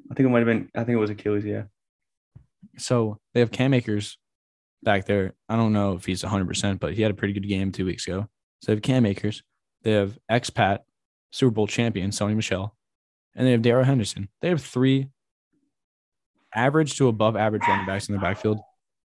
[0.09, 0.69] I think it might have been.
[0.75, 1.45] I think it was Achilles.
[1.45, 1.63] Yeah.
[2.77, 4.17] So they have Cam Akers
[4.83, 5.33] back there.
[5.49, 8.07] I don't know if he's 100%, but he had a pretty good game two weeks
[8.07, 8.27] ago.
[8.61, 9.43] So they have Cam Akers.
[9.83, 10.79] They have expat
[11.31, 12.75] Super Bowl champion Sony Michel,
[13.35, 14.29] and they have Darrell Henderson.
[14.41, 15.09] They have three
[16.53, 18.59] average to above average running backs in the backfield.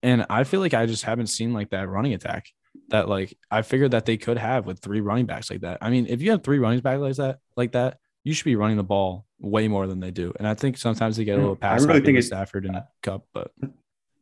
[0.02, 2.46] And I feel like I just haven't seen like that running attack
[2.88, 5.78] that like I figured that they could have with three running backs like that.
[5.80, 8.56] I mean, if you have three running backs like that, like that, you should be
[8.56, 10.32] running the ball way more than they do.
[10.38, 11.82] And I think sometimes they get a little pass.
[11.82, 13.50] I really think it's Stafford and Kupp, but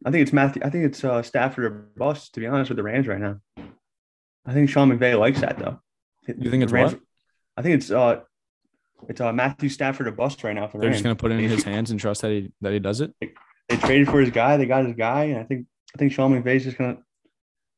[0.05, 0.63] I think it's Matthew.
[0.65, 2.35] I think it's uh, Stafford or bust.
[2.35, 3.41] To be honest with the Rams right now,
[4.47, 5.81] I think Sean McVay likes that though.
[6.27, 7.03] You think it's Rams- what?
[7.57, 8.21] I think it's uh,
[9.09, 10.97] it's uh, Matthew Stafford or bust right now for the they're Rams.
[10.99, 13.13] just gonna put it in his hands and trust that he that he does it.
[13.21, 14.57] They traded for his guy.
[14.57, 16.99] They got his guy, and I think I think Sean McVay's just gonna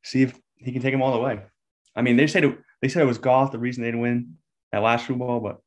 [0.04, 1.40] see if he can take him all the way.
[1.94, 4.34] I mean, they said it, they said it was Goff the reason they didn't win
[4.72, 5.58] that last Super Bowl, but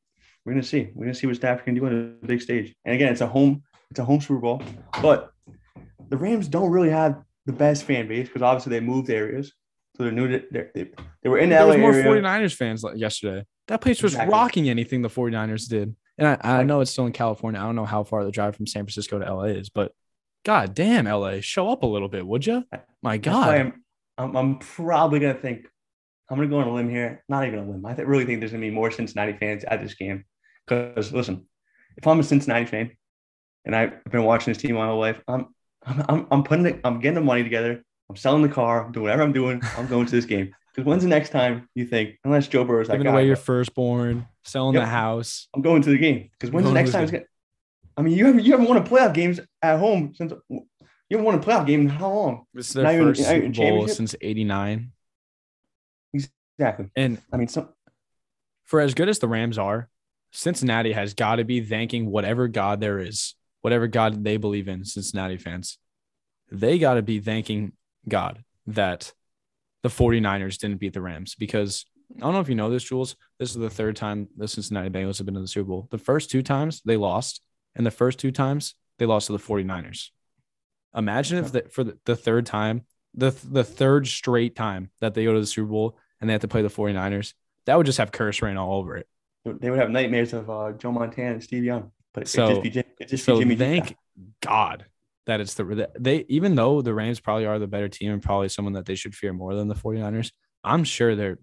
[0.45, 0.89] we're gonna see.
[0.93, 2.75] We're gonna see what Stafford can do on the big stage.
[2.85, 4.61] And again, it's a home it's a home Super Bowl,
[5.01, 5.31] but
[6.09, 9.53] the Rams don't really have the best fan base because obviously they moved areas,
[9.95, 10.27] so they're new.
[10.27, 10.89] To, they're, they
[11.23, 12.21] they were in the There LA was more area.
[12.21, 13.45] 49ers fans like yesterday.
[13.67, 14.31] That place was Exactly.
[14.33, 15.95] rocking anything the 49ers did.
[16.17, 17.59] And I, I know it's still in California.
[17.59, 19.91] I don't know how far the drive from San Francisco to LA is, but
[20.45, 22.63] god damn LA, show up a little bit, would you?
[23.01, 23.49] My god.
[23.49, 23.83] I'm,
[24.17, 25.67] I'm I'm probably gonna think
[26.29, 27.23] I'm gonna go on a limb here.
[27.27, 27.85] Not even a limb.
[27.85, 30.23] I th- really think there's gonna be more Cincinnati fans at this game.
[30.65, 31.47] Because listen,
[31.97, 32.91] if I'm a Cincinnati fan
[33.65, 35.47] and I've been watching this team my whole life, I'm
[35.83, 37.83] I'm I'm, I'm putting it, I'm getting the money together.
[38.09, 38.85] I'm selling the car.
[38.85, 39.61] I'm doing whatever I'm doing.
[39.77, 40.53] I'm going to this game.
[40.75, 44.27] Because when's the next time you think, unless Joe Burrow's Giving guy, away your firstborn,
[44.43, 44.83] selling Yep.
[44.83, 45.47] the house.
[45.55, 46.29] I'm going to the game.
[46.33, 47.03] Because when's the next time?
[47.03, 47.23] It's gonna,
[47.95, 50.67] I mean, you haven't you haven't won a playoff games at home since you
[51.11, 52.45] haven't won a playoff game in how long?
[52.53, 54.91] This is their even- first Super Bowl since 89.
[56.13, 56.87] Exactly.
[56.95, 57.69] And I mean, some
[58.65, 59.89] for as good as the Rams are,
[60.31, 64.83] Cincinnati has got to be thanking whatever God there is, whatever God they believe in,
[64.85, 65.77] Cincinnati fans.
[66.51, 67.73] They got to be thanking
[68.07, 69.13] God that
[69.85, 71.85] the 49ers didn't beat the Rams because
[72.17, 73.15] I don't know if you know this, Jules.
[73.37, 75.87] This is the third time the Cincinnati Bengals have been in the Super Bowl.
[75.91, 77.39] The first two times they lost,
[77.75, 80.09] and the first two times they lost to the 49ers.
[80.95, 85.33] Imagine if the, for the, third time, the, the third straight time that they go
[85.35, 87.33] to the Super Bowl and they have to play the 49ers,
[87.67, 89.07] that would just have curse rain all over it.
[89.45, 91.91] they would have nightmares of uh, Joe Montana and Steve Young.
[92.11, 93.59] But it So- just be, Jim- it just So be Jimmy G.
[93.59, 93.95] thank
[94.41, 94.85] God
[95.25, 98.49] that it's the they even though the Rams probably are the better team and probably
[98.49, 100.31] someone that they should fear more than the 49ers,
[100.63, 101.39] I'm sure they're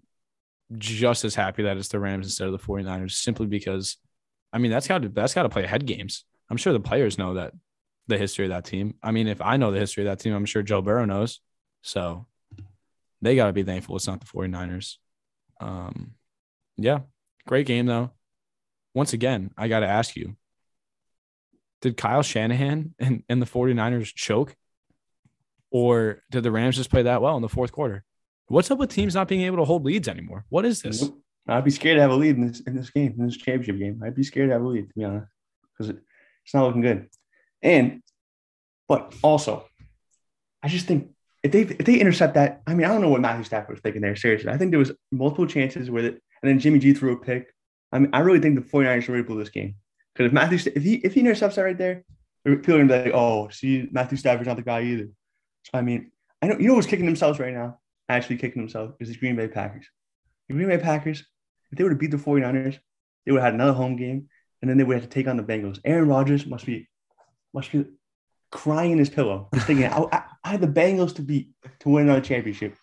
[0.77, 3.97] just as happy that it's the Rams instead of the 49ers simply because
[4.51, 6.25] I mean that's got to that's got to play head games.
[6.49, 7.53] I'm sure the players know that
[8.07, 8.95] the history of that team.
[9.01, 11.39] I mean, if I know the history of that team, I'm sure Joe Burrow knows.
[11.81, 12.27] So
[13.21, 14.97] they got to be thankful it's not the 49ers.
[15.59, 16.15] Um
[16.77, 16.99] yeah,
[17.47, 18.11] great game though.
[18.93, 20.35] Once again, I got to ask you,
[21.83, 24.55] did Kyle Shanahan and, and the 49ers choke?
[25.69, 28.05] Or did the Rams just play that well in the fourth quarter?
[28.47, 30.45] What's up with teams not being able to hold leads anymore?
[30.49, 31.09] What is this?
[31.47, 33.79] I'd be scared to have a lead in this in this game, in this championship
[33.79, 34.01] game.
[34.03, 35.27] I'd be scared to have a lead, to be honest,
[35.71, 35.97] because it,
[36.45, 37.09] it's not looking good.
[37.61, 38.01] And,
[38.87, 39.65] but also,
[40.61, 41.09] I just think
[41.41, 43.81] if they if they intercept that, I mean, I don't know what Matthew Stafford was
[43.81, 44.15] thinking there.
[44.15, 47.17] Seriously, I think there was multiple chances with it, and then Jimmy G threw a
[47.17, 47.53] pick.
[47.91, 49.75] I mean, I really think the 49ers really blew this game
[50.13, 52.03] because if Matthew if he if he intercepts that right there,
[52.45, 55.09] people are gonna be like, oh, see, Matthew Stafford's not the guy either.
[55.63, 58.93] So I mean, I know you know who's kicking themselves right now, actually kicking themselves
[58.99, 59.85] is the Green Bay Packers.
[60.49, 61.25] The Green Bay Packers,
[61.71, 62.77] if they would have beat the 49ers,
[63.25, 64.29] they would have had another home game,
[64.61, 65.79] and then they would have to take on the Bengals.
[65.85, 66.87] Aaron Rodgers must be
[67.53, 67.85] must be
[68.51, 71.49] crying in his pillow, just thinking, I, I, I had the Bengals to beat
[71.79, 72.75] to win another championship.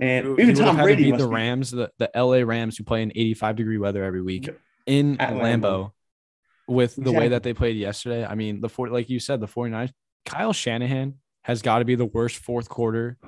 [0.00, 2.76] And You even Tom had to Brady beat the be- Rams, the, the LA Rams,
[2.76, 4.48] who play in 85 degree weather every week
[4.86, 5.92] in At Lambeau, Lambeau.
[6.70, 8.24] With the way that they played yesterday.
[8.24, 9.90] I mean, the four, like you said, the 49ers,
[10.24, 13.18] Kyle Shanahan has got to be the worst fourth quarter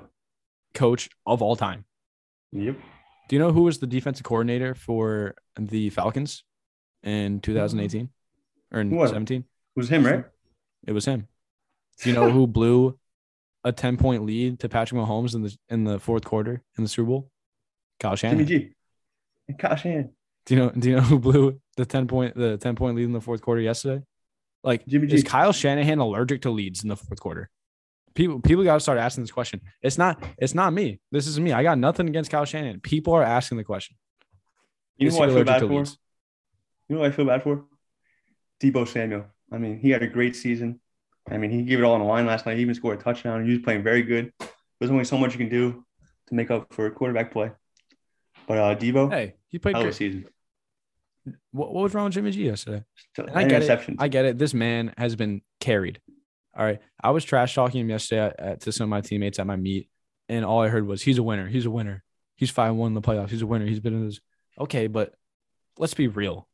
[0.75, 1.85] coach of all time.
[2.53, 2.77] Yep.
[3.29, 6.45] Do you know who was the defensive coordinator for the Falcons
[7.03, 8.11] in 2018
[8.73, 9.09] or in Who it?
[9.09, 9.41] 17?
[9.41, 10.25] It was him, right?
[10.87, 11.27] It was him.
[12.01, 12.99] Do you know who blew
[13.65, 16.89] a 10 point lead to Patrick Mahomes in the in the fourth quarter in the
[16.89, 17.31] Super Bowl?
[17.99, 18.75] Kyle Jimmy Shanahan.
[19.49, 19.55] G.
[19.59, 20.11] Kyle Shanahan.
[20.47, 23.05] Do you know do you know who blew the 10 point the 10 point lead
[23.05, 24.05] in the fourth quarter yesterday?
[24.65, 25.29] Like Jimmy is G.
[25.29, 27.51] Kyle Shanahan allergic to leads in the fourth quarter?
[28.15, 29.61] People people got to start asking this question.
[29.81, 31.01] It's not it's not me.
[31.11, 31.53] This is me.
[31.53, 32.81] I got nothing against Kyle Shanahan.
[32.81, 33.97] People are asking the question.
[34.99, 35.67] You know who I feel bad for?
[35.67, 35.99] leads?
[36.89, 37.65] You know what I feel bad for?
[38.61, 39.25] Deebo Samuel.
[39.51, 40.81] I mean, he had a great season.
[41.31, 42.57] I mean, he gave it all on the line last night.
[42.57, 43.45] He even scored a touchdown.
[43.45, 44.33] He was playing very good.
[44.79, 45.85] There's only so much you can do
[46.29, 47.53] to make up for a quarterback play.
[48.47, 49.95] But uh, Deebo, Hey, he played a great.
[49.95, 50.27] season.
[51.53, 52.85] What, what was wrong with Jimmy G yesterday?
[53.17, 53.69] And I get it.
[53.69, 53.97] interceptions.
[53.99, 54.39] I get it.
[54.39, 56.01] This man has been carried.
[56.57, 56.81] All right.
[57.03, 59.57] I was trash talking him yesterday at, at- to some of my teammates at my
[59.57, 59.89] meet,
[60.29, 61.47] and all I heard was, he's a winner.
[61.49, 62.03] He's a winner.
[62.37, 63.31] He's 5 1 in the playoffs.
[63.31, 63.67] He's a winner.
[63.67, 64.21] He's been in this.
[64.59, 64.87] Okay.
[64.87, 65.15] But
[65.79, 66.49] let's be real.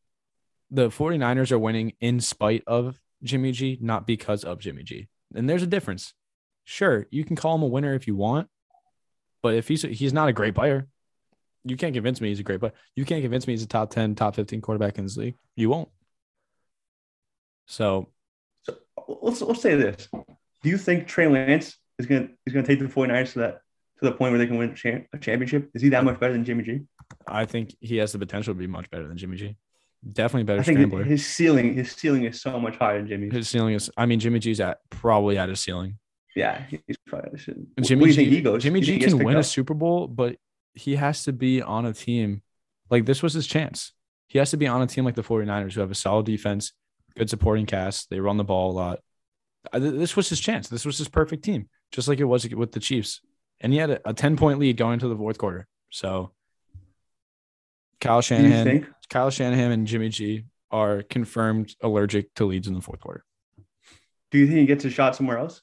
[0.71, 5.09] The 49ers are winning in spite of Jimmy G, not because of Jimmy G.
[5.35, 6.13] And there's a difference.
[6.65, 8.49] Sure, you can call him a winner if you want,
[9.43, 10.87] but if he's he's not a great player,
[11.69, 12.73] you can't convince me he's a great player.
[12.97, 15.37] You can't convince me he's a top 10, top 15 quarterback in this league.
[15.57, 15.89] You won't.
[17.67, 18.09] So
[18.63, 18.77] So
[19.23, 20.09] let's let's say this.
[20.13, 23.61] Do you think Trey Lance is gonna is gonna take the 49ers to that
[23.99, 24.71] to the point where they can win
[25.13, 25.71] a championship?
[25.75, 26.81] Is he that much better than Jimmy G?
[27.27, 29.57] I think he has the potential to be much better than Jimmy G.
[30.13, 31.05] Definitely better I think scrambler.
[31.05, 33.33] his ceiling his ceiling is so much higher than Jimmy's.
[33.33, 35.99] His ceiling is, I mean, Jimmy G's at probably at his ceiling.
[36.37, 37.57] Yeah, he's probably the shit.
[37.77, 38.63] And Jimmy G, he goes?
[38.63, 39.43] Jimmy G think he gets can win a?
[39.43, 40.37] Super Bowl, but
[40.75, 42.43] he has to be on a team.
[42.91, 43.93] Like this was his chance.
[44.29, 46.73] He has to be on a team like the 49ers who have a solid defense,
[47.17, 48.11] good supporting cast.
[48.11, 48.99] They run the ball a lot.
[49.73, 50.69] This was his chance.
[50.69, 53.21] This was his perfect team, just like it was with the Chiefs.
[53.61, 55.67] And he had a, a 10 point lead going into the fourth quarter.
[55.91, 56.33] So
[58.01, 58.87] Kyle Shanahan.
[59.09, 63.25] Kyle Shanahan and Jimmy G are confirmed allergic to leads in the fourth quarter.
[64.31, 65.63] Do you think he gets a shot somewhere else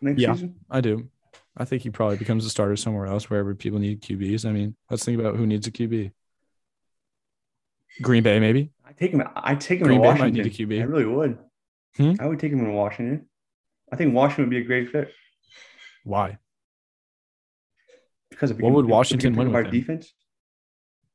[0.00, 0.32] next Yeah.
[0.32, 0.56] season?
[0.70, 1.08] I do.
[1.56, 4.46] I think he probably becomes a starter somewhere else wherever people need QBs.
[4.46, 6.12] I mean, let's think about who needs a QB.
[8.00, 8.70] Green Bay, maybe.
[8.86, 9.22] I take him.
[9.36, 10.44] I take him Green to Bay might Washington.
[10.44, 10.80] need a QB.
[10.80, 11.38] I really would.
[11.96, 12.12] Hmm?
[12.20, 13.28] I would take him to Washington.
[13.92, 15.12] I think Washington would be a great fit
[16.04, 16.38] Why?
[18.30, 19.70] because if What would if we can Washington win with our him?
[19.70, 20.14] defense?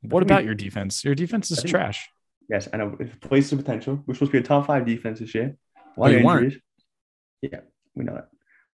[0.01, 1.03] What about your defense?
[1.03, 2.07] Your defense is think- trash.
[2.49, 2.95] Yes, I know.
[2.99, 4.03] It plays the potential.
[4.05, 5.57] We're supposed to be a top five defense this year.
[5.75, 6.43] A lot But of you weren't.
[6.45, 6.61] injuries.
[7.41, 7.59] Yeah,
[7.95, 8.29] we know that.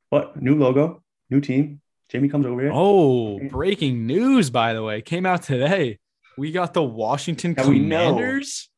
[0.09, 1.81] But new logo, new team.
[2.09, 2.71] Jamie comes over here.
[2.73, 5.97] Oh, breaking news, by the way, came out today.
[6.37, 7.63] We got the Washington Now.
[7.63, 8.69] Commanders.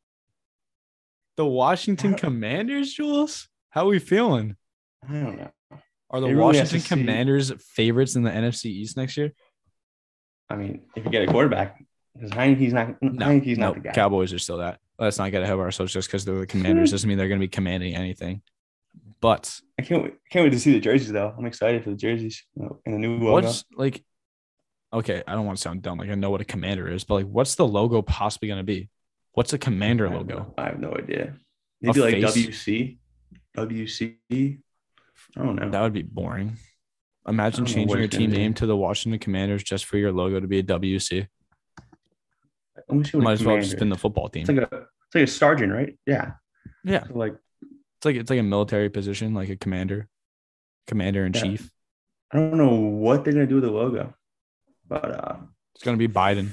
[1.36, 3.50] The Washington Commanders, Jules.
[3.72, 4.56] How are we feeling?
[5.08, 5.52] I don't know.
[6.12, 9.34] Are the really Washington to see- Commanders favorites in the NFC East next year?
[10.48, 13.02] I mean, if you get a quarterback, because Heinicke's not.
[13.02, 13.92] No, Heinicke's no, not the guy.
[13.94, 14.80] Cowboys are still that.
[15.00, 17.40] Let's not get ahead of ourselves just because they're the Commanders doesn't mean they're going
[17.40, 18.44] to be commanding anything.
[19.24, 20.04] But I can't.
[20.04, 21.34] Wait, can't wait to see the jerseys though.
[21.38, 23.32] I'm excited for the jerseys and the new logo.
[23.32, 24.04] what's like?
[24.92, 25.98] Okay, I don't want to sound dumb.
[25.98, 28.66] Like I know what a commander is, but like, what's the logo possibly going to
[28.66, 28.90] be?
[29.32, 30.40] What's a commander I logo?
[30.40, 31.38] no- I have no idea.
[31.82, 32.36] Maybe like face?
[32.36, 32.98] WC,
[33.56, 34.60] WC.
[35.38, 35.70] I don't know.
[35.70, 36.58] That would be boring.
[37.26, 40.12] Imagine I don't know changing your team name to the Washington Commanders just for your
[40.12, 41.28] logo to be a WC.
[42.90, 44.42] Let me see what Might a as well just been the football team.
[44.42, 44.76] It's like a.
[44.76, 45.98] It's like a sergeant, right?
[46.06, 46.32] Yeah.
[46.84, 47.36] yeah, So like
[48.04, 50.10] it's like it's like a military position, like a commander,
[50.88, 51.42] commander in Yeah.
[51.42, 51.72] chief.
[52.32, 54.14] I don't know what they're gonna do with the logo,
[54.88, 55.38] but uh,
[55.76, 56.50] It's going to be Biden,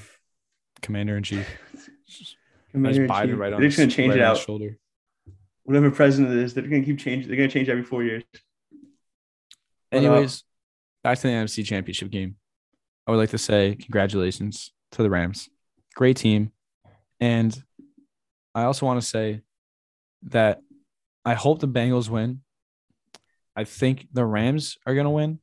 [0.81, 1.47] commander in chief.
[2.71, 3.39] Commander Biden Chief.
[3.39, 3.61] right on.
[3.61, 4.39] They're just gonna change right it out.
[4.39, 4.79] shoulder.
[5.65, 7.27] Whatever president it is, they're gonna keep changing.
[7.27, 8.23] They're gonna change every four years.
[8.31, 8.37] But,
[9.97, 10.45] uh, Anyways,
[11.03, 12.37] back to the NFC Championship game.
[13.09, 15.49] I would like to say congratulations to the Rams.
[15.97, 16.53] great team.
[17.19, 17.61] And
[18.55, 19.41] I also want to say
[20.23, 20.61] that
[21.25, 22.43] I hope the Bengals win.
[23.57, 25.39] I think the Rams are going to win.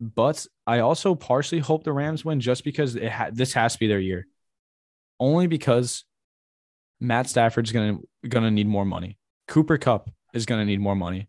[0.00, 3.78] But I also partially hope the Rams win just because it ha- this has to
[3.78, 4.26] be their year.
[5.20, 6.04] Only because
[7.00, 9.18] Matt Stafford's going to going to need more money.
[9.46, 11.28] Cooper Kupp is going to need more money.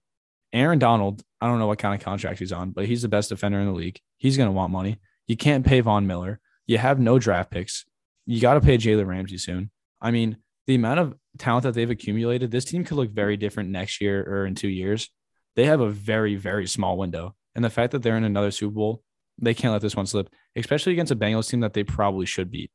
[0.52, 3.30] Aaron Donald, I don't know what kind of contract he's on, but he's the best
[3.30, 4.00] defender in the league.
[4.18, 4.98] He's going to want money.
[5.28, 6.40] You can't pay Von Miller.
[6.66, 7.86] You have no draft picks.
[8.26, 9.70] You got to pay Jalen Ramsey soon.
[10.02, 10.38] I mean,
[10.68, 14.24] the amount of talent that they've accumulated, this team could look very different next year
[14.24, 15.10] or in two years.
[15.56, 17.36] They have a very, very small window.
[17.56, 19.04] And the fact that they're in another Super Bowl,
[19.40, 22.52] they can't let this one slip, especially against a Bengals team that they probably should
[22.52, 22.72] beat.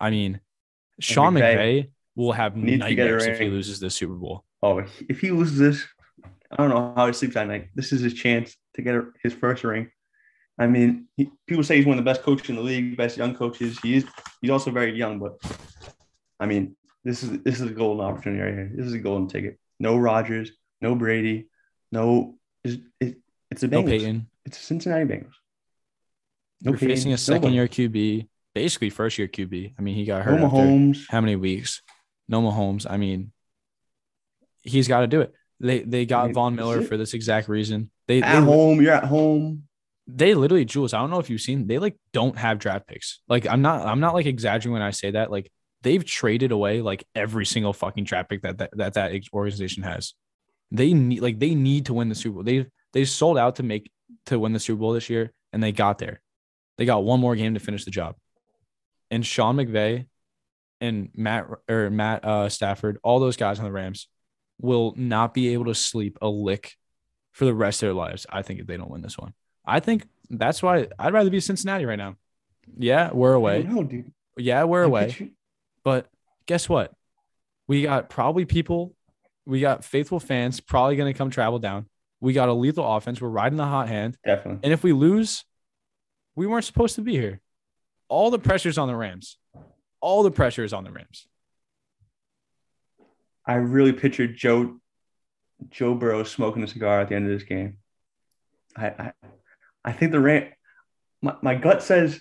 [0.00, 0.40] I mean,
[1.00, 4.14] Sean McVay McVay will have needs to get a nightmares if he loses this Super
[4.14, 4.44] Bowl.
[4.62, 5.84] Oh, if he loses this,
[6.50, 7.68] I don't know how he sleeps at night.
[7.74, 9.90] This is his chance to get his first ring.
[10.58, 13.16] I mean, he, people say he's one of the best coaches in the league, best
[13.16, 13.78] young coaches.
[13.82, 14.06] He is.
[14.40, 15.32] He's also very young, but
[16.38, 18.72] I mean, this is this is a golden opportunity right here.
[18.74, 19.58] This is a golden ticket.
[19.78, 21.48] No Rodgers, no Brady,
[21.92, 22.36] no.
[22.64, 23.16] It's, it,
[23.50, 23.88] it's a No Bengals.
[23.88, 24.28] Peyton.
[24.46, 25.32] It's a Cincinnati Bengals.
[26.62, 27.54] No You're facing a second nobody.
[27.54, 29.74] year QB, basically first year QB.
[29.78, 31.04] I mean, he got No hurt after Mahomes.
[31.10, 31.82] how many weeks?
[32.28, 32.86] No Mahomes.
[32.88, 33.32] I mean,
[34.62, 35.32] he's got to do it.
[35.60, 37.90] They they got I mean, Von Miller for this exact reason.
[38.08, 39.64] They At they, home, you're at home.
[40.06, 40.92] they literally Jules.
[40.94, 41.66] I don't know if you've seen.
[41.66, 43.20] They like don't have draft picks.
[43.28, 45.30] Like I'm not I'm not like exaggerating when I say that.
[45.30, 45.50] Like
[45.84, 50.14] they've traded away like every single fucking draft pick that that that, that organization has.
[50.72, 52.42] They need like they need to win the Super Bowl.
[52.42, 53.92] They they sold out to make
[54.26, 56.20] to win the Super Bowl this year, and they got there.
[56.76, 58.16] They got one more game to finish the job.
[59.10, 60.06] And Sean McVay
[60.80, 64.08] and Matt or Matt uh, Stafford, all those guys on the Rams,
[64.60, 66.72] will not be able to sleep a lick
[67.32, 68.26] for the rest of their lives.
[68.30, 71.40] I think if they don't win this one, I think that's why I'd rather be
[71.40, 72.16] Cincinnati right now.
[72.76, 73.62] Yeah, we're away.
[74.36, 75.32] Yeah, we're away.
[75.84, 76.08] But
[76.46, 76.92] guess what?
[77.68, 78.94] We got probably people,
[79.46, 81.86] we got faithful fans probably going to come travel down.
[82.20, 83.20] We got a lethal offense.
[83.20, 84.16] We're riding the hot hand.
[84.24, 84.60] Definitely.
[84.62, 85.44] And if we lose,
[86.34, 87.40] we weren't supposed to be here.
[88.08, 89.36] All the pressure's on the Rams.
[90.00, 91.26] All the pressure is on the Rams.
[93.46, 94.78] I really pictured Joe
[95.70, 97.78] Joe Burrow smoking a cigar at the end of this game.
[98.76, 99.12] I I,
[99.84, 100.48] I think the Ram
[101.20, 102.20] my, my gut says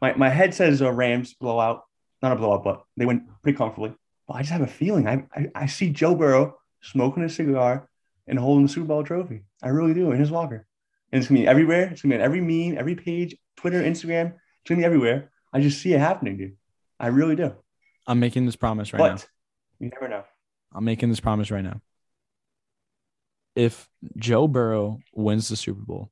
[0.00, 1.82] my, my head says a Rams blowout,
[2.22, 3.94] not a blowout, but they went pretty comfortably.
[4.28, 7.88] But I just have a feeling I, I, I see Joe Burrow smoking a cigar
[8.26, 9.42] and holding the Super Bowl trophy.
[9.62, 10.66] I really do in his locker.
[11.10, 11.88] And it's gonna be everywhere.
[11.90, 14.34] It's gonna be on every meme, every page, Twitter, Instagram.
[14.60, 15.30] It's gonna be everywhere.
[15.52, 16.56] I just see it happening, dude.
[16.98, 17.54] I really do.
[18.06, 19.22] I'm making this promise right but now.
[19.80, 20.24] you never know.
[20.74, 21.80] I'm making this promise right now.
[23.54, 26.10] If Joe Burrow wins the Super Bowl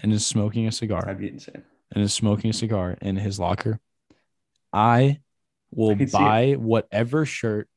[0.00, 1.64] and is smoking a cigar, I'd be insane.
[1.90, 3.80] and is smoking a cigar in his locker,
[4.72, 5.20] I
[5.70, 7.68] will buy whatever shirt,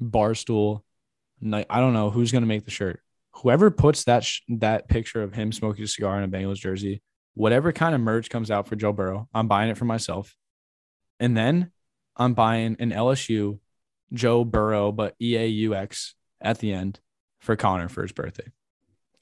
[0.00, 0.82] barstool,
[1.40, 3.00] Ni- I don't know who's gonna make the shirt.
[3.36, 7.02] Whoever puts that sh- that picture of him smoking a cigar in a Bengals jersey,
[7.34, 10.36] whatever kind of merch comes out for Joe Burrow, I'm buying it for myself,
[11.18, 11.72] and then
[12.16, 13.58] I'm buying an LSU
[14.12, 17.00] Joe Burrow, but E A U X at the end
[17.40, 18.50] for Connor for his birthday.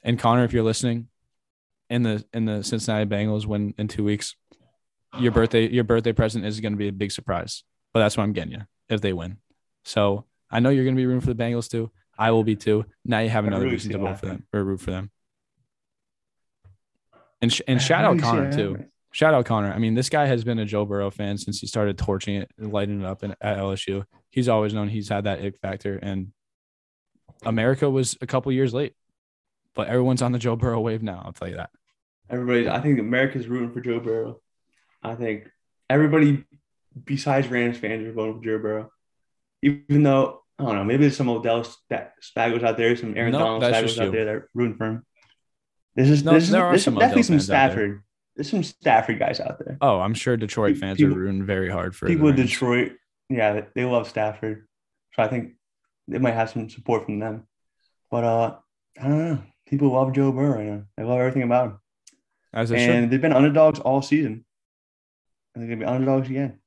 [0.03, 1.09] And Connor, if you're listening,
[1.89, 4.37] in the in the Cincinnati Bengals win in two weeks,
[5.19, 7.65] your birthday your birthday present is going to be a big surprise.
[7.93, 9.39] But that's what I'm getting you if they win.
[9.85, 11.91] So I know you're going to be rooting for the Bengals too.
[12.19, 12.85] I will be too.
[13.05, 15.11] Now you have another reason to vote for them or root for them.
[17.41, 18.85] And sh- and shout out Connor too.
[19.13, 19.73] Shout out Connor.
[19.73, 22.51] I mean, this guy has been a Joe Burrow fan since he started torching it
[22.59, 24.05] and lighting it up in, at LSU.
[24.31, 26.33] He's always known he's had that ick factor, and
[27.43, 28.95] America was a couple years late,
[29.75, 31.23] but everyone's on the Joe Burrow wave now.
[31.25, 31.71] I'll tell you that.
[32.29, 34.41] Everybody, I think America's rooting for Joe Burrow.
[35.03, 35.51] I think
[35.89, 36.45] everybody
[37.05, 38.91] besides Rams fans are voting for Joe Burrow.
[39.63, 43.33] Even though, I don't know, maybe there's some Odell Spa- Spaggos out there, some Aaron
[43.33, 44.11] No, Donald that's out you.
[44.11, 45.07] there that are rooting for him.
[45.95, 47.69] This is, No, this is, there are there's some definitely some fans out there.
[47.71, 48.03] Stafford.
[48.37, 49.77] There's some Stafford guys out there.
[49.81, 52.93] Oh, I'm sure Detroit fans people- are rooting very hard for People in Detroit,
[53.29, 54.67] yeah, they- they love Stafford.
[55.15, 55.55] So I think
[56.09, 57.47] they might have some support from them.
[58.11, 58.57] But uh,
[58.99, 59.43] I don't know.
[59.67, 60.83] People love Joe Burrow right now.
[60.97, 61.79] They love everything about him.
[62.53, 63.11] As they and should.
[63.11, 64.45] they've been underdogs all season.
[65.55, 66.60] And they're gonna be underdogs again.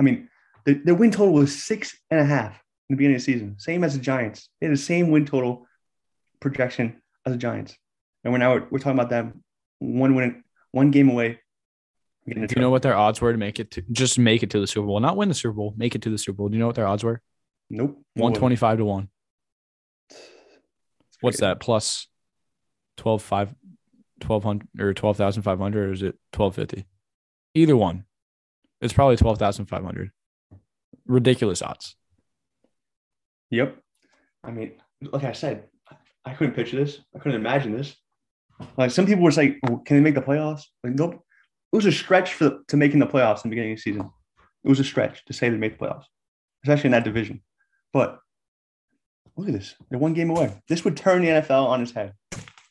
[0.00, 0.30] I mean,
[0.64, 2.54] the, their win total was six and a half
[2.88, 4.48] in the beginning of the season, same as the Giants.
[4.58, 5.66] They had the same win total
[6.40, 7.76] projection as the Giants,
[8.24, 9.44] and we're now we're, we're talking about them
[9.78, 10.42] one win,
[10.72, 11.38] one game away.
[12.24, 14.18] from getting the Do you know what their odds were to make it to just
[14.18, 14.98] make it to the Super Bowl?
[15.00, 16.48] Not win the Super Bowl, make it to the Super Bowl.
[16.48, 17.20] Do you know what their odds were?
[17.68, 18.00] Nope.
[18.14, 19.10] One twenty five to one.
[21.20, 21.60] What's that?
[21.60, 22.06] Plus
[22.96, 23.54] 12, 5,
[24.26, 26.86] 1200 or 12,500 or is it 1250?
[27.54, 28.04] Either one.
[28.80, 30.10] It's probably twelve thousand five hundred.
[31.06, 31.96] Ridiculous odds.
[33.50, 33.76] Yep.
[34.44, 34.72] I mean,
[35.02, 35.64] like I said,
[36.24, 37.00] I couldn't picture this.
[37.14, 37.96] I couldn't imagine this.
[38.76, 41.14] Like some people were like, oh, "Can they make the playoffs?" Like, nope.
[41.72, 44.10] It was a stretch for to making the playoffs in the beginning of the season.
[44.64, 46.04] It was a stretch to say they made the playoffs,
[46.64, 47.42] especially in that division.
[47.92, 48.18] But
[49.36, 49.74] look at this.
[49.88, 50.60] They're one game away.
[50.68, 52.14] This would turn the NFL on its head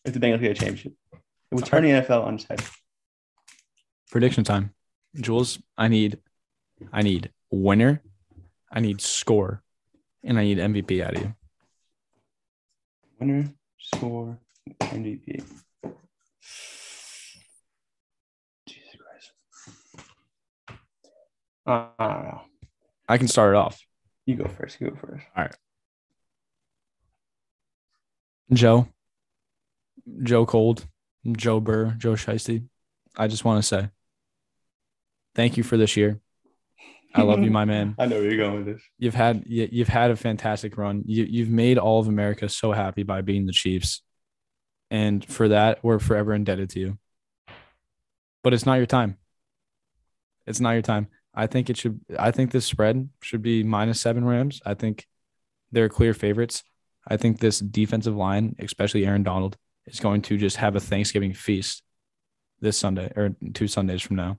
[0.05, 0.93] if the Bengals get a championship.
[1.13, 2.61] It would turn the NFL on its head.
[4.11, 4.73] Prediction time.
[5.15, 6.19] Jules, I need
[6.93, 8.01] I need winner,
[8.71, 9.63] I need score,
[10.23, 11.33] and I need MVP out of you.
[13.19, 14.39] Winner, score,
[14.81, 15.43] MVP.
[18.67, 19.31] Jesus Christ.
[21.65, 22.41] Uh, I don't know.
[23.07, 23.81] I can start it off.
[24.25, 24.79] You go first.
[24.79, 25.25] You go first.
[25.35, 25.55] All right.
[28.53, 28.87] Joe,
[30.23, 30.85] Joe Cold,
[31.31, 32.63] Joe Burr, Joe Shiesty.
[33.17, 33.89] I just want to say
[35.39, 36.19] thank you for this year.
[37.15, 37.95] I love you, my man.
[37.97, 38.81] I know where you're going with this.
[38.97, 41.03] You've had you- you've had a fantastic run.
[41.05, 44.01] You you've made all of America so happy by being the Chiefs,
[44.91, 46.97] and for that we're forever indebted to you.
[48.43, 49.17] But it's not your time.
[50.45, 51.07] It's not your time.
[51.33, 52.01] I think it should.
[52.17, 54.61] I think this spread should be minus seven Rams.
[54.65, 55.07] I think
[55.71, 56.63] they're clear favorites.
[57.07, 61.33] I think this defensive line, especially Aaron Donald, is going to just have a Thanksgiving
[61.33, 61.81] feast
[62.59, 64.37] this Sunday or two Sundays from now.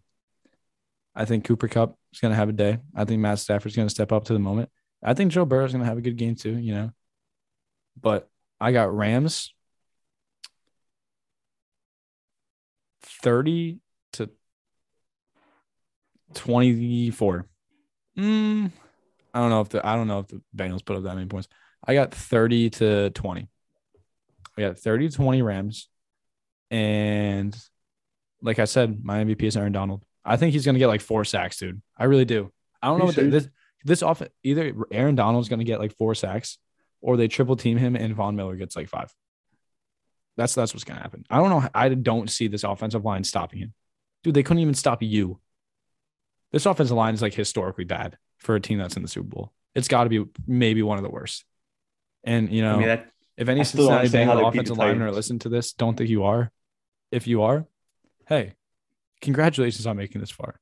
[1.15, 2.79] I think Cooper Kupp is going to have a day.
[2.95, 4.71] I think Matt Stafford's going to step up to the moment.
[5.03, 6.91] I think Joe Burrow is going to have a good game too, you know.
[8.01, 8.29] But
[8.61, 9.53] I got Rams
[13.03, 13.81] 30
[14.15, 14.31] to
[16.35, 17.47] 24.
[18.19, 18.71] Mm,
[19.33, 21.27] I don't know if the I don't know if the Bengals put up that many
[21.27, 21.49] points.
[21.87, 23.49] I got 30 to 20.
[24.57, 25.89] I got 30 to 20 Rams.
[26.71, 27.57] And
[28.43, 30.05] like I said, my MVP is Aaron Donald.
[30.25, 31.81] I think he's gonna get like four sacks, dude.
[31.97, 32.53] I really do.
[32.83, 33.49] I don't know what the, this
[33.85, 36.59] this off either Aaron Donald's gonna get like four sacks
[37.01, 39.15] or they triple team him and Von Miller gets like five.
[40.37, 41.25] That's that's what's gonna happen.
[41.31, 41.69] I don't know.
[41.75, 43.75] I don't see this offensive line stopping him.
[44.23, 45.41] Dude, they couldn't even stop you.
[46.53, 49.53] This offensive line is like historically bad for a team that's in the Super Bowl.
[49.75, 51.45] It's got to be maybe one of the worst.
[52.25, 54.77] And you know, I mean, that, if any Cincinnati understand Bengals they beat the offensive
[54.77, 55.17] Titans.
[55.17, 56.51] listening to this, don't think you are.
[57.11, 57.67] If you are,
[58.29, 58.55] hey,
[59.21, 60.59] congratulations on making this far.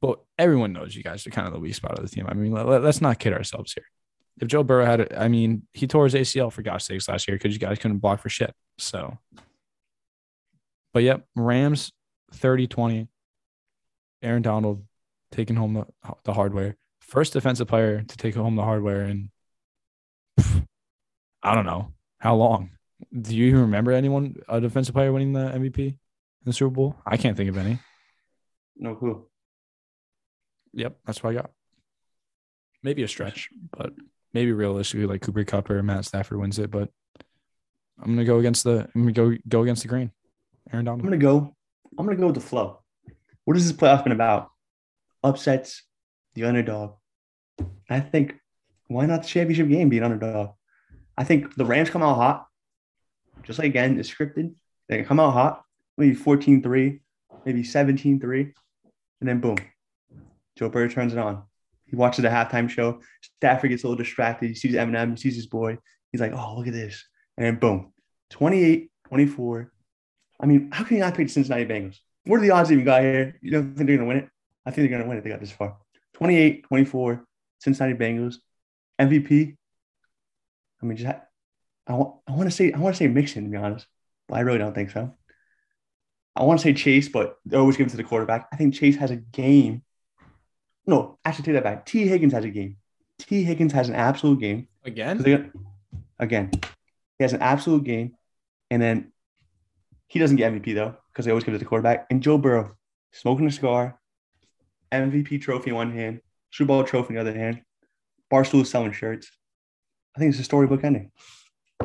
[0.00, 2.26] But everyone knows you guys are kind of the weak spot of the team.
[2.28, 3.84] I mean, let, us not kid ourselves here.
[4.40, 7.28] If Joe Burrow had, it, I mean, he tore his ACL for gosh sakes last
[7.28, 8.52] year because you guys couldn't block for shit.
[8.78, 9.18] So,
[10.92, 11.92] but yep, Rams
[12.32, 13.08] 30 20.
[14.22, 14.84] Aaron Donald
[15.30, 15.86] taking home the,
[16.24, 16.76] the hardware.
[17.00, 19.30] First defensive player to take home the hardware in,
[21.42, 22.70] I don't know how long.
[23.20, 25.98] Do you even remember anyone, a defensive player winning the MVP
[26.44, 26.96] in the Super Bowl?
[27.06, 27.78] I can't think of any.
[28.76, 29.26] no clue.
[30.74, 31.50] Yep, that's what I got.
[32.82, 33.92] Maybe a stretch, but
[34.32, 36.70] maybe realistically, like Cooper Kupp or Matt Stafford wins it.
[36.70, 36.90] But
[38.00, 38.88] I'm gonna go against the.
[38.94, 40.10] I'm gonna go go against the green.
[40.72, 41.00] Aaron Donald.
[41.00, 41.54] I'm gonna go.
[41.96, 42.80] I'm gonna go with the flow.
[43.44, 44.50] What has this playoff been about?
[45.22, 45.82] Upsets,
[46.34, 46.94] the underdog.
[47.88, 48.34] I think
[48.88, 50.50] why not the championship game be an underdog?
[51.16, 52.46] I think the Rams come out hot,
[53.44, 54.54] just like again, it's scripted.
[54.88, 55.63] They come out hot,
[55.96, 57.00] maybe 14-3,
[57.44, 58.52] maybe 17-3,
[59.20, 59.56] and then boom,
[60.56, 61.42] Joe Burrow turns it on.
[61.86, 63.00] He watches the halftime show.
[63.38, 64.48] Stafford gets a little distracted.
[64.48, 65.78] He sees Eminem, he sees his boy.
[66.12, 67.04] He's like, oh, look at this.
[67.36, 67.92] And then boom,
[68.30, 69.72] 28, 24.
[70.40, 71.98] I mean, how can you not pick the Cincinnati Bengals?
[72.24, 73.38] What are the odds you got here?
[73.42, 74.28] You don't think they're going to win it?
[74.64, 75.24] I think they're going to win it.
[75.24, 75.76] They got this far.
[76.14, 77.24] 28, 24,
[77.60, 78.36] Cincinnati Bengals.
[79.00, 79.56] MVP.
[80.82, 81.14] I mean, just
[81.86, 83.86] I want I want to say I want to say Mixon to be honest,
[84.28, 85.14] but I really don't think so.
[86.36, 88.48] I want to say Chase, but they always give it to the quarterback.
[88.52, 89.82] I think Chase has a game.
[90.86, 91.86] No, actually take that back.
[91.86, 92.06] T.
[92.06, 92.76] Higgins has a game.
[93.18, 93.44] T.
[93.44, 94.68] Higgins has an absolute game.
[94.84, 95.52] Again, They're gonna-
[96.18, 96.50] Again,
[97.18, 98.14] he has an absolute game,
[98.70, 99.12] and then
[100.06, 102.06] he doesn't get MVP though because they always give it to the quarterback.
[102.10, 102.76] And Joe Burrow
[103.12, 103.98] smoking a cigar,
[104.92, 106.20] MVP trophy in one hand,
[106.50, 107.62] Super Bowl trophy in the other hand.
[108.32, 109.30] Barstool selling shirts.
[110.16, 111.10] I think it's a storybook ending.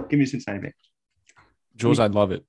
[0.09, 1.43] Give me a Cincinnati Bengals.
[1.75, 2.45] Jules, I'd love it.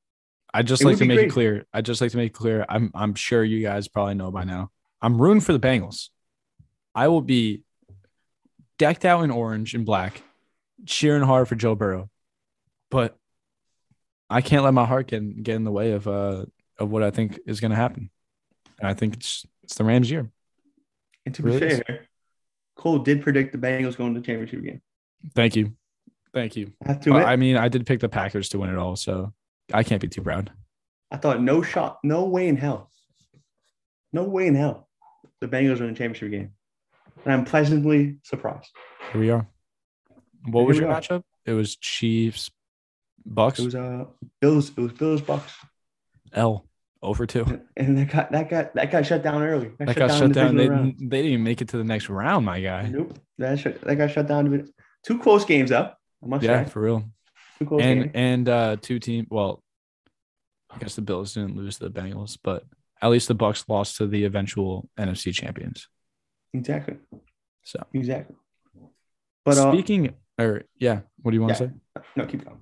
[0.52, 1.66] I just It like to be make it clear.
[1.72, 2.64] I just like to make it clear.
[2.68, 4.70] I'm I'm sure you guys probably know by now.
[5.00, 6.08] I'm rooting for the Bengals.
[6.94, 7.62] I will be
[8.78, 10.22] decked out in orange and black,
[10.86, 12.10] cheering hard for Joe Burrow.
[12.90, 13.16] But
[14.28, 16.46] I can't let my heart get get in the way of uh
[16.78, 18.10] of what I think is going to happen.
[18.78, 20.30] And I think it's it's the Rams' year.
[21.26, 21.82] And to be Really is.
[21.86, 22.08] fair,
[22.76, 24.80] Cole did predict the Bengals going to the championship game.
[25.34, 25.74] Thank you,
[26.32, 26.72] thank you.
[26.84, 28.96] I have to But I mean, I did pick the Packers to win it all,
[28.96, 29.32] so
[29.72, 30.52] I can't be too proud.
[31.10, 32.90] I thought no shot, no way in hell.
[34.12, 34.88] no way in hell
[35.40, 36.52] the Bengals are in the championship game.
[37.24, 38.68] And I'm pleasantly surprised.
[39.12, 39.46] Here we are.
[40.46, 41.00] What was your are.
[41.00, 41.22] matchup?
[41.46, 42.50] It was Chiefs,
[43.28, 44.04] Bucs, It was uh
[44.40, 45.50] Bills, it was Bills Bucs.
[46.32, 46.66] L
[47.02, 47.44] over two.
[47.76, 49.70] And that got that got that got shut down early.
[49.78, 50.56] That got shut the down.
[50.56, 50.94] They, divisional round.
[50.98, 52.88] they didn't even make it to the next round, my guy.
[52.88, 53.18] Nope.
[53.38, 54.68] That shut that got shut down.
[55.04, 55.98] Two close games up.
[56.22, 56.70] I must Yeah, say.
[56.70, 57.04] for real.
[57.66, 58.12] Close And games.
[58.14, 59.26] and uh two team.
[59.30, 59.62] Well,
[60.70, 62.64] I guess the Bills didn't lose to the Bengals, but
[63.02, 65.88] at least the Bucs lost to the eventual NFC champions.
[66.54, 66.96] Exactly.
[67.62, 68.36] So Exactly.
[69.44, 72.02] But uh, speaking, or yeah, what do you want to say?
[72.16, 72.58] no, keep going.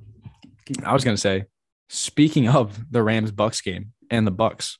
[0.66, 1.44] Keep I was gonna say,
[1.88, 4.76] speaking of the Rams Bucs game and the Bucs,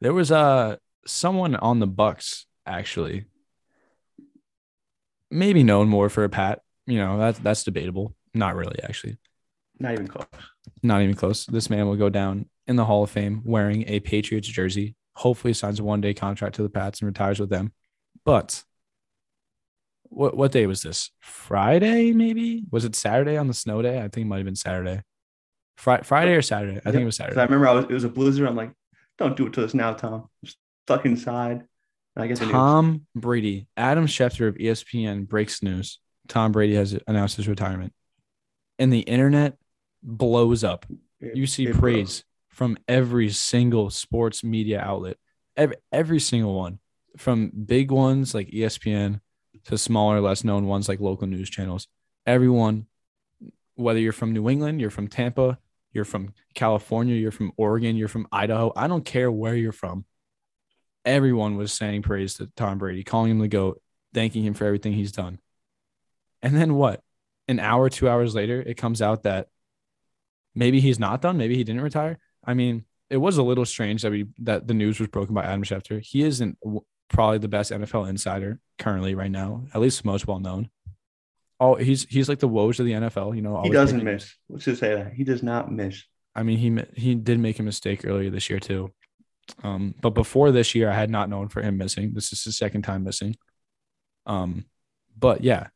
[0.00, 0.76] there was uh
[1.06, 3.26] someone on the Bucs actually,
[5.30, 6.60] maybe known more for a pat.
[6.86, 8.14] You know, that's that's debatable.
[8.34, 9.18] Not really, actually.
[9.78, 10.26] Not even close.
[10.82, 11.46] Not even close.
[11.46, 14.94] This man will go down in the Hall of Fame wearing a Patriots jersey.
[15.16, 17.72] Hopefully signs a one day contract to the Pats and retires with them.
[18.24, 18.62] But
[20.04, 21.10] what what day was this?
[21.20, 22.64] Friday, maybe?
[22.70, 23.98] Was it Saturday on the snow day?
[23.98, 25.02] I think it might have been Saturday.
[25.76, 26.80] Fri- Friday or Saturday?
[26.84, 27.40] I think it was Saturday.
[27.40, 28.46] I remember I was it was a blizzard.
[28.46, 28.72] I'm like,
[29.18, 30.28] don't do it to us now, Tom.
[30.44, 30.50] I'm
[30.86, 31.64] stuck inside.
[32.14, 32.38] And I guess.
[32.38, 35.98] Tom Brady, Adam Schefter of ESPN breaks news.
[36.28, 37.92] Tom Brady has announced his retirement.
[38.82, 39.58] And the internet
[40.02, 40.86] blows up.
[41.20, 45.16] It- You see praise from every single sports media outlet,
[45.56, 46.80] every, every single one,
[47.16, 49.20] from big ones like ESPN
[49.66, 51.86] to smaller, less known ones like local news channels.
[52.26, 52.86] Everyone,
[53.76, 55.58] whether you're from New England, you're from Tampa,
[55.92, 60.04] you're from California, you're from Oregon, you're from Idaho, I don't care where you're from.
[61.04, 63.80] Everyone was saying praise to Tom Brady, calling him the GOAT,
[64.12, 65.38] thanking him for everything he's done.
[66.42, 67.00] And then what?
[67.48, 69.48] An hour, two hours later, it comes out that
[70.54, 71.36] maybe he's not done.
[71.36, 72.18] Maybe he didn't retire.
[72.44, 75.44] I mean, it was a little strange that we that the news was broken by
[75.44, 76.00] Adam Schefter.
[76.00, 76.56] He isn't
[77.08, 80.70] probably the best NFL insider currently right now, at least most well known.
[81.60, 83.36] Oh, he's he's like the woes of the NFL.
[83.36, 84.34] You know, He doesn't making- miss.
[84.48, 86.04] Let's just say that he does not miss.
[86.34, 88.92] I mean, he he did make a mistake earlier this year too.
[89.62, 92.14] Um, but before this year, I had not known for him missing.
[92.14, 93.36] This is his second time missing.
[94.24, 94.64] Um,
[95.18, 95.66] but yeah,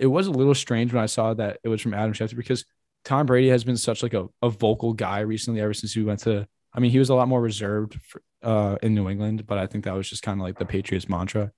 [0.00, 2.64] it was a little strange when I saw that it was from Adam Schefter because
[3.04, 6.20] Tom Brady has been such like a, a vocal guy recently ever since he went
[6.20, 6.48] to.
[6.72, 9.66] I mean, he was a lot more reserved for, uh, in New England, but I
[9.66, 11.52] think that was just kind of like the Patriots mantra.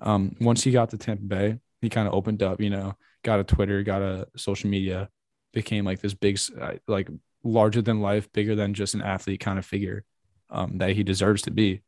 [0.00, 2.60] Um, once he got to Tampa Bay, he kind of opened up.
[2.60, 5.08] You know, got a Twitter, got a social media,
[5.52, 7.08] became like this big, uh, like
[7.44, 10.04] larger than life, bigger than just an athlete kind of figure
[10.50, 11.82] um, that he deserves to be.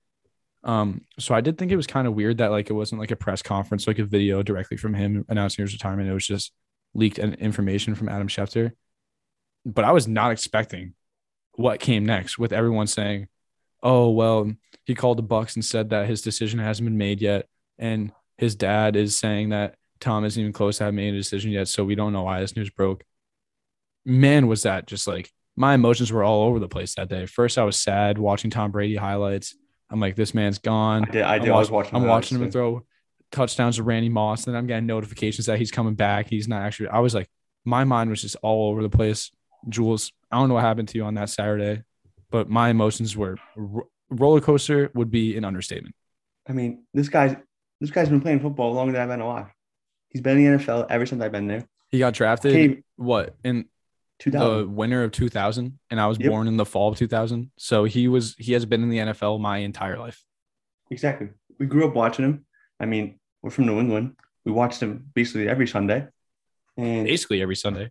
[0.65, 3.11] Um, so I did think it was kind of weird that like it wasn't like
[3.11, 6.09] a press conference, like a video directly from him announcing his retirement.
[6.09, 6.53] It was just
[6.95, 8.73] leaked information from Adam Schefter.
[9.65, 10.95] But I was not expecting
[11.53, 13.29] what came next with everyone saying,
[13.83, 14.53] "Oh well,
[14.85, 17.47] he called the Bucs and said that his decision hasn't been made yet,
[17.79, 21.51] and his dad is saying that Tom isn't even close to having made a decision
[21.51, 23.05] yet, so we don't know why this news broke."
[24.05, 27.27] Man, was that just like my emotions were all over the place that day.
[27.27, 29.57] First, I was sad watching Tom Brady highlights.
[29.91, 31.05] I'm like, this man's gone.
[31.05, 31.23] I did.
[31.23, 31.53] I I'm.
[31.53, 31.95] I was watching-.
[31.95, 32.85] I'm watching him throw
[33.33, 34.45] touchdowns to Randy Moss.
[34.45, 36.29] Then I'm getting notifications that he's coming back.
[36.29, 36.89] He's not actually.
[36.89, 37.29] I was like,
[37.65, 39.31] my mind was just all over the place.
[39.69, 41.83] Jules, I don't know what happened to you on that Saturday,
[42.31, 45.95] but my emotions were ro- roller coaster would be an understatement.
[46.49, 47.37] I mean, this guy's
[47.81, 49.47] this guy's been playing football longer than I've been alive.
[50.09, 51.67] He's been in the NFL ever since I've been there.
[51.91, 53.67] He got drafted what in
[54.19, 54.59] 2000.
[54.59, 56.31] the winter of 2000, and I was Yep.
[56.31, 57.51] born in the fall of 2000.
[57.59, 60.23] So he was he has been in the NFL my entire life.
[60.91, 61.29] Exactly.
[61.59, 62.47] We grew up watching him.
[62.81, 64.17] I mean, we're from New England.
[64.45, 66.07] We watched him basically every Sunday.
[66.77, 67.91] And Basically every Sunday.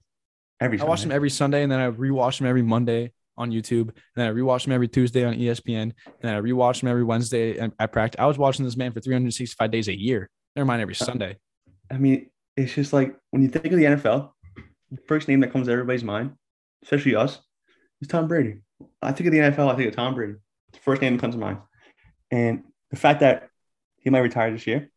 [0.62, 3.90] every I watched him every Sunday, and then I rewatched him every Monday on YouTube,
[3.90, 7.04] and then I rewatched him every Tuesday on ESPN, and then I rewatched him every
[7.04, 8.20] Wednesday and at practice.
[8.22, 10.30] I was watching this man for 365 days a year.
[10.56, 11.38] Never mind every uh, Sunday.
[11.92, 14.32] I mean, it's just like when you think of the NFL,
[14.96, 16.32] the first name that comes to everybody's mind,
[16.84, 17.40] especially us,
[18.02, 18.62] is Tom Brady.
[19.02, 20.36] I think of the NFL, I think of Tom Brady.
[20.70, 21.60] It's the first name that comes to mind.
[22.32, 23.50] And the fact that
[23.98, 24.90] he might retire this year,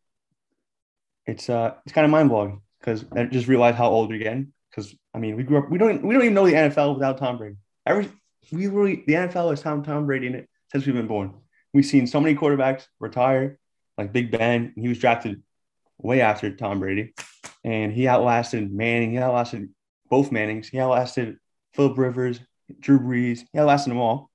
[1.25, 4.53] it's uh it's kind of mind blowing because I just realized how old we're getting.
[4.69, 7.17] Because I mean, we grew up, we don't we don't even know the NFL without
[7.17, 7.55] Tom Brady.
[7.85, 8.09] Every
[8.51, 11.33] we really the NFL is Tom Tom Brady in it since we've been born.
[11.73, 13.59] We've seen so many quarterbacks retire,
[13.97, 15.43] like Big Ben, he was drafted
[15.97, 17.13] way after Tom Brady,
[17.63, 19.11] and he outlasted Manning.
[19.11, 19.69] He outlasted
[20.09, 20.69] both Mannings.
[20.69, 21.37] He outlasted
[21.73, 22.39] Philip Rivers,
[22.79, 23.43] Drew Brees.
[23.51, 24.29] He outlasted them all.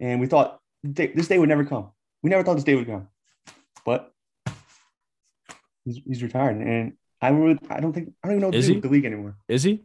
[0.00, 1.90] And we thought this day would never come.
[2.22, 3.08] We never thought this day would come,
[3.84, 4.12] but
[5.84, 8.74] he's, he's retired, and I really, I don't think, I don't even know Is he?
[8.74, 9.36] with the league anymore.
[9.48, 9.84] Is he?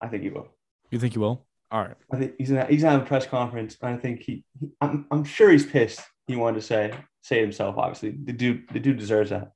[0.00, 0.48] I think he will.
[0.90, 1.46] You think he will?
[1.70, 1.96] All right.
[2.12, 3.76] I think he's gonna he's gonna a press conference.
[3.82, 6.00] And I think he, he I'm, I'm sure he's pissed.
[6.26, 6.92] He wanted to say
[7.22, 7.76] say it himself.
[7.76, 9.52] Obviously, the dude, the dude deserves that.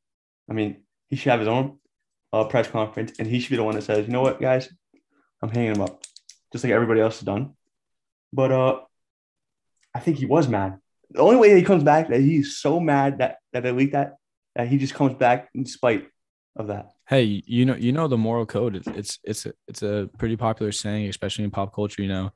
[0.50, 1.78] I mean, he should have his own
[2.32, 4.68] uh, press conference, and he should be the one that says, "You know what, guys,
[5.43, 6.03] I'm hanging him up,"
[6.53, 7.55] just like everybody else has done.
[8.32, 8.80] But uh,
[9.95, 10.78] I think he was mad.
[11.11, 14.16] The only way he comes back that he's so mad that that they leaked that
[14.55, 16.07] that he just comes back in spite
[16.57, 16.90] of that.
[17.09, 18.76] Hey, you know, you know the moral code.
[18.76, 22.03] It's it's it's a, it's a pretty popular saying, especially in pop culture.
[22.03, 22.32] You know,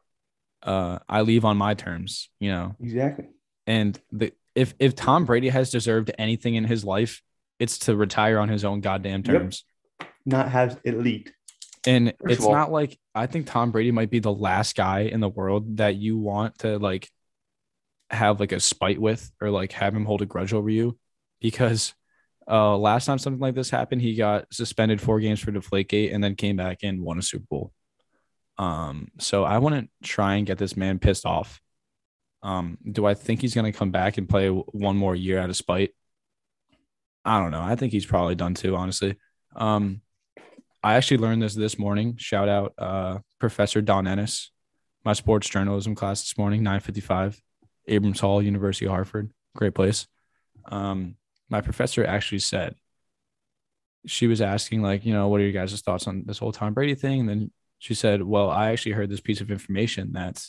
[0.62, 2.28] uh, I leave on my terms.
[2.40, 3.26] You know, Exactly.
[3.66, 7.22] and the if if Tom Brady has deserved anything in his life,
[7.58, 9.24] it's to retire on his own goddamn Yep.
[9.24, 9.64] terms.
[10.26, 11.32] Not have it leaked.
[11.86, 15.20] And First it's not like I think Tom Brady might be the last guy in
[15.20, 17.08] the world that you want to like
[18.10, 20.98] have like a spite with or like have him hold a grudge over you
[21.40, 21.94] because
[22.48, 26.22] uh last time something like this happened he got suspended four games for deflategate and
[26.22, 27.72] then came back and won a super bowl.
[28.58, 31.60] Um so i want to try and get this man pissed off.
[32.42, 35.50] Um do i think he's going to come back and play one more year out
[35.50, 35.90] of spite?
[37.24, 37.62] I don't know.
[37.62, 39.16] I think he's probably done too honestly.
[39.54, 40.00] Um
[40.86, 42.14] I actually learned this this morning.
[42.16, 44.52] Shout out uh, Professor Don Ennis,
[45.04, 47.42] my sports journalism class this morning, 955,
[47.88, 49.32] Abrams Hall, University of Hartford.
[49.56, 50.06] Great place.
[50.66, 51.16] Um,
[51.50, 52.76] my professor actually said,
[54.06, 56.72] she was asking, like, you know, what are your guys' thoughts on this whole Tom
[56.72, 57.18] Brady thing?
[57.18, 60.40] And then she said, well, I actually heard this piece of information that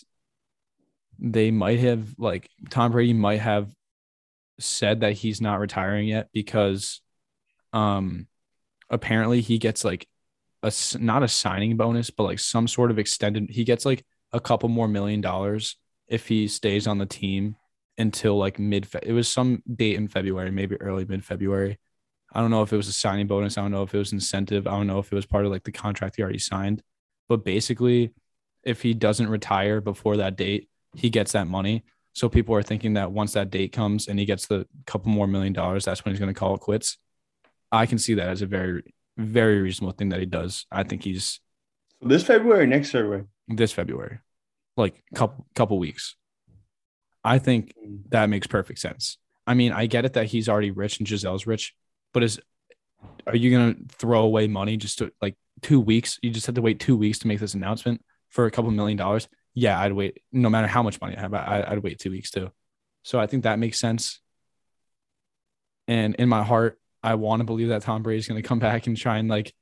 [1.17, 3.73] they might have, like, Tom Brady might have
[4.59, 7.01] said that he's not retiring yet because
[7.73, 8.27] um
[8.89, 10.07] apparently he gets like
[10.64, 13.49] a not a signing bonus, but like some sort of extended.
[13.49, 15.78] He gets like a couple more million dollars
[16.08, 17.55] if he stays on the team
[17.97, 18.88] until like mid.
[19.03, 21.78] It was some date in February, maybe early mid February.
[22.34, 23.58] I don't know if it was a signing bonus.
[23.58, 24.68] I don't know if it was incentive.
[24.68, 26.84] I don't know if it was part of like the contract he already signed.
[27.30, 28.14] But basically,
[28.64, 31.84] if he doesn't retire before that date, he gets that money.
[32.14, 35.28] So people are thinking that once that date comes and he gets the couple more
[35.28, 36.97] million dollars, that's when he's going to call it quits.
[37.72, 38.84] I can see that as a very,
[39.18, 40.65] very reasonable thing that he does.
[40.72, 41.39] I think he's
[42.01, 43.26] this February, or next February.
[43.47, 44.20] this February,
[44.76, 46.15] like couple couple weeks.
[47.24, 47.99] I think mm.
[48.09, 49.18] that makes perfect sense.
[49.45, 51.74] I mean, I get it that he's already rich and Gisele's rich,
[52.13, 52.39] but is
[53.26, 56.20] are you gonna throw away money just to like two weeks?
[56.22, 58.97] You just have to wait two weeks to make this announcement for a couple million
[58.97, 59.28] dollars.
[59.53, 60.22] Yeah, I'd wait.
[60.32, 62.51] No matter how much money I have, I, I'd wait two weeks too.
[63.03, 64.22] So I think that makes sense.
[65.88, 68.87] And in my heart, I want to believe that Tom Brady's going to come back
[68.87, 69.53] and try and like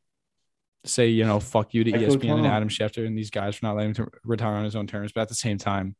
[0.85, 2.47] say, you know, fuck you to Coach ESPN and.
[2.47, 5.11] Adam Schefter and these guys for not letting him retire on his own terms.
[5.11, 5.95] But at the same time,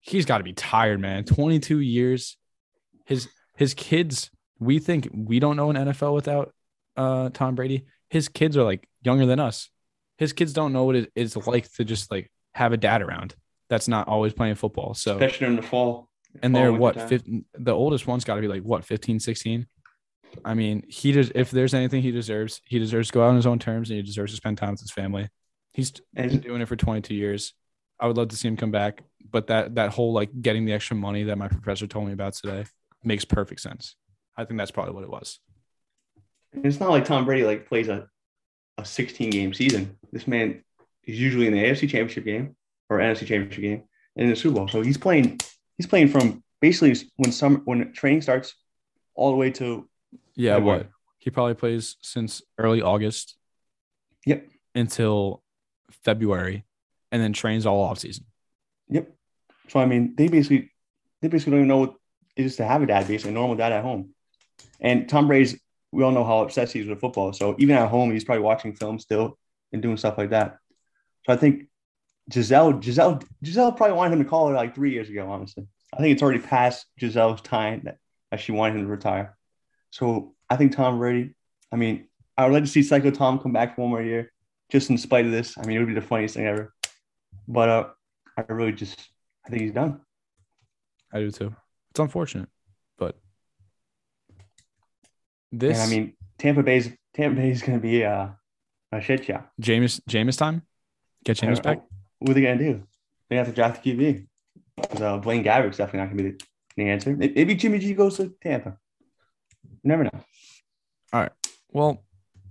[0.00, 1.24] he's got to be tired, man.
[1.24, 2.36] 22 years.
[3.06, 6.52] His his kids, we think we don't know an NFL without
[6.96, 7.86] uh Tom Brady.
[8.08, 9.70] His kids are like younger than us.
[10.18, 13.34] His kids don't know what it is like to just like have a dad around
[13.68, 14.94] that's not always playing football.
[14.94, 16.08] So especially in the fall.
[16.42, 17.08] and they're what time.
[17.08, 19.66] 15, the oldest one's got to be like what 15 16
[20.44, 23.36] i mean he does if there's anything he deserves he deserves to go out on
[23.36, 25.28] his own terms and he deserves to spend time with his family
[25.72, 27.54] he's been doing it for 22 years
[28.00, 30.72] i would love to see him come back but that that whole like getting the
[30.72, 32.64] extra money that my professor told me about today
[33.02, 33.96] makes perfect sense
[34.36, 35.40] i think that's probably what it was
[36.54, 38.08] And it's not like Tom Brady like plays a,
[38.78, 39.96] a 16 game season.
[40.12, 40.62] This man
[41.04, 42.56] is usually in the AFC championship game
[42.88, 43.82] or NFC championship game
[44.16, 44.68] and in the Super Bowl.
[44.68, 45.40] So he's playing
[45.76, 48.54] he's playing from basically when summer when training starts
[49.14, 49.88] all the way to
[50.36, 53.36] yeah what he probably plays since early august
[54.26, 54.48] Yep.
[54.74, 55.42] until
[55.90, 56.64] february
[57.12, 58.24] and then trains all off season
[58.88, 59.10] Yep.
[59.68, 60.70] So I mean, they basically
[61.20, 61.94] they basically don't even know what
[62.36, 64.10] it is to have a dad, basically a normal dad at home.
[64.80, 65.58] And Tom Brady's
[65.90, 67.32] we all know how obsessed he is with football.
[67.32, 69.38] So even at home, he's probably watching film still
[69.72, 70.58] and doing stuff like that.
[71.24, 71.68] So I think
[72.28, 75.66] Gisele, Gisele, Gisele probably wanted him to call her like three years ago, honestly.
[75.92, 77.98] I think it's already past Gisele's time that,
[78.30, 79.36] that she wanted him to retire.
[79.94, 81.36] So I think Tom Brady,
[81.70, 84.32] I mean, I would like to see Psycho Tom come back for one more year,
[84.68, 85.56] just in spite of this.
[85.56, 86.74] I mean, it would be the funniest thing ever.
[87.46, 87.84] But uh,
[88.36, 88.98] I really just
[89.46, 90.00] I think he's done.
[91.12, 91.54] I do too.
[91.92, 92.48] It's unfortunate,
[92.98, 93.16] but
[95.52, 98.30] this And I mean, Tampa Bay's Tampa Bay's going to be uh,
[98.90, 99.44] a shit show.
[99.62, 100.62] Jameis Jameis time.
[101.24, 101.82] Get Jameis back.
[102.18, 102.82] What are they going to do?
[103.30, 104.26] They have to draft the QB.
[104.90, 106.44] 'Cause, uh, Blaine Gabbert's definitely not going to be the,
[106.78, 107.14] the answer.
[107.14, 108.76] May- Maybe Jimmy G goes to Tampa.
[109.84, 110.24] You never know.
[111.12, 111.32] All right.
[111.70, 112.02] Well,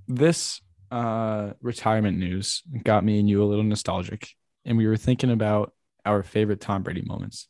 [0.07, 0.61] this
[0.91, 4.29] uh retirement news got me and you a little nostalgic,
[4.63, 5.73] and we were thinking about
[6.05, 7.47] our favorite Tom Brady moments.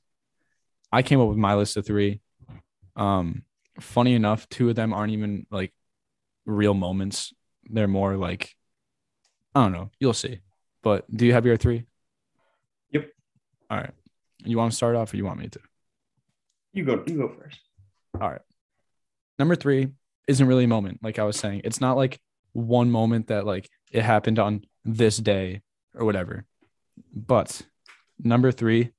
[0.92, 2.22] I came up with my list of three.
[2.96, 3.44] Um,
[3.80, 5.74] funny enough, two of them aren't even like
[6.46, 7.34] real moments.
[7.66, 8.56] They're more like
[9.54, 9.92] I don't know.
[10.00, 10.40] You'll see.
[10.82, 11.86] But do you have your three?
[12.92, 13.10] Yep.
[13.70, 13.92] All right.
[14.46, 15.60] You want to start off, or you want me to?
[16.72, 17.04] You go.
[17.06, 17.60] You go first.
[19.40, 19.90] Number three
[20.28, 21.62] isn't really a moment, like I was saying.
[21.64, 22.20] It's not like
[22.54, 25.62] one moment that like it happened on this day
[25.96, 26.46] or whatever.
[27.14, 27.62] But
[28.20, 28.92] number three,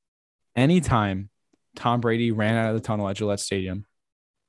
[0.57, 1.31] anytime
[1.77, 3.87] Tom Brady ran out of the tunnel at Gillette Stadium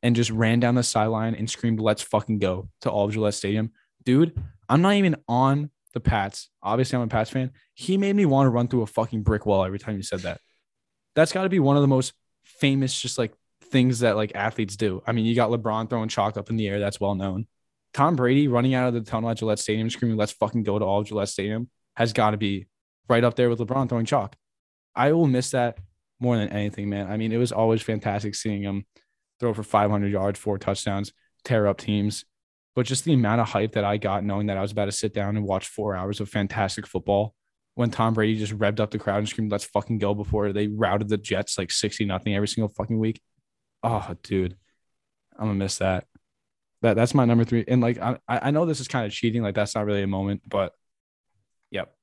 [0.04, 3.34] and just ran down the sideline and screamed, let's fucking go to all of Gillette
[3.34, 3.72] Stadium.
[4.04, 6.50] Dude, I'm not even on the Pats.
[6.62, 7.52] Obviously, I'm a Pats fan.
[7.74, 10.20] He made me want to run through a fucking brick wall every time you said
[10.22, 10.40] that.
[11.16, 12.14] That's got to be one of the most
[12.44, 13.34] famous, just like
[13.76, 15.04] things that like athletes do.
[15.06, 16.80] I mean, you got LeBron throwing chalk up in the air.
[16.80, 17.46] That's well known.
[17.94, 20.86] Tom Brady running out of the tunnel at Gillette Stadium, screaming, let's fucking go to
[20.86, 22.68] all Gillette Stadium has got to be
[23.10, 24.38] right up there with LeBron throwing chalk.
[24.96, 25.78] I will miss that
[26.22, 27.12] more than anything, man.
[27.12, 28.86] I mean, it was always fantastic seeing him
[29.42, 31.12] throw for 500 yards, four touchdowns,
[31.44, 32.24] tear up teams.
[32.76, 34.94] But just the amount of hype that I got knowing that I was about to
[34.94, 37.36] sit down and watch four hours of fantastic football
[37.74, 40.68] when Tom Brady just revved up the crowd and screamed, let's fucking go before they
[40.68, 43.22] routed the Jets like 60 nothing every single fucking week.
[43.86, 44.58] Oh, dude,
[45.38, 46.08] I'm gonna miss that.
[46.82, 47.64] That that's my number three.
[47.68, 50.08] And like I I know this is kind of cheating, like that's not really a
[50.08, 50.74] moment, but
[51.70, 51.94] yep.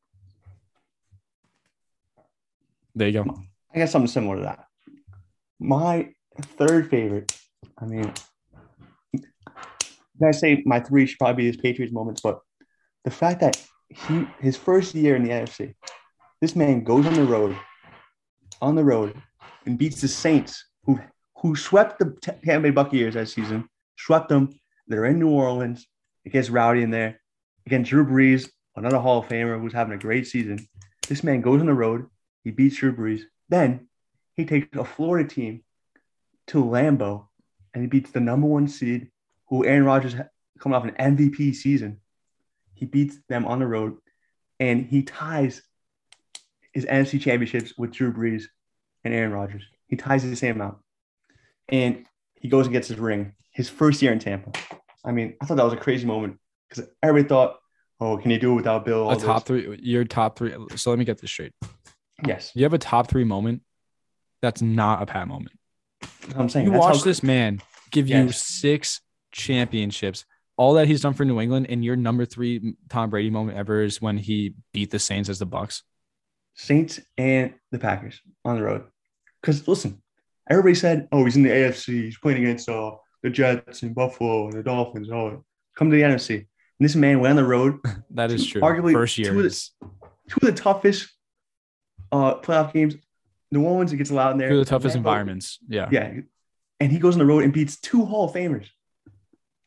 [2.94, 3.42] There you go.
[3.74, 4.66] I got something similar to that.
[5.58, 7.36] My third favorite,
[7.78, 8.12] I mean,
[10.24, 12.38] I say my three should probably be his Patriots moments, but
[13.04, 15.74] the fact that he his first year in the NFC,
[16.40, 17.56] this man goes on the road,
[18.60, 19.20] on the road,
[19.66, 21.00] and beats the Saints, who
[21.42, 24.48] who swept the Tampa Bay Buccaneers that season, swept them.
[24.86, 25.86] They're in New Orleans.
[26.24, 27.20] It gets rowdy in there.
[27.66, 30.66] Again, Drew Brees, another Hall of Famer who's having a great season.
[31.08, 32.06] This man goes on the road.
[32.44, 33.22] He beats Drew Brees.
[33.48, 33.88] Then
[34.36, 35.64] he takes a Florida team
[36.48, 37.26] to Lambeau
[37.74, 39.10] and he beats the number one seed,
[39.48, 40.14] who Aaron Rodgers
[40.60, 42.00] coming off an MVP season.
[42.74, 43.96] He beats them on the road
[44.60, 45.60] and he ties
[46.72, 48.44] his NFC championships with Drew Brees
[49.02, 49.64] and Aaron Rodgers.
[49.88, 50.78] He ties the same amount.
[51.72, 52.06] And
[52.36, 54.52] he goes and gets his ring his first year in Tampa.
[55.04, 57.58] I mean, I thought that was a crazy moment because everybody thought,
[58.00, 59.10] oh, can he do it without Bill?
[59.10, 59.48] A top this?
[59.48, 60.54] three, your top three.
[60.76, 61.52] So let me get this straight.
[62.26, 62.52] Yes.
[62.54, 63.62] You have a top three moment
[64.40, 65.58] that's not a Pat moment.
[66.36, 67.60] I'm saying you watch this man
[67.90, 68.26] give yes.
[68.26, 69.00] you six
[69.32, 70.24] championships.
[70.56, 73.82] All that he's done for New England, and your number three Tom Brady moment ever
[73.82, 75.82] is when he beat the Saints as the Bucs.
[76.54, 78.84] Saints and the Packers on the road.
[79.40, 80.02] Because listen,
[80.50, 82.04] everybody said, "Oh, he's in the AFC.
[82.04, 85.44] He's playing against uh, the Jets and Buffalo and the Dolphins." Oh,
[85.76, 86.36] come to the NFC.
[86.38, 87.78] And this man went on the road.
[88.10, 88.60] that is true.
[88.60, 89.70] Arguably, first year, two of, the,
[90.28, 91.10] two of the toughest
[92.10, 92.94] uh, playoff games.
[93.50, 94.48] New Orleans, it gets loud in there.
[94.48, 95.58] Two of the toughest environments.
[95.68, 95.88] Yeah.
[95.92, 96.20] Yeah.
[96.80, 98.66] And he goes on the road and beats two Hall of Famers.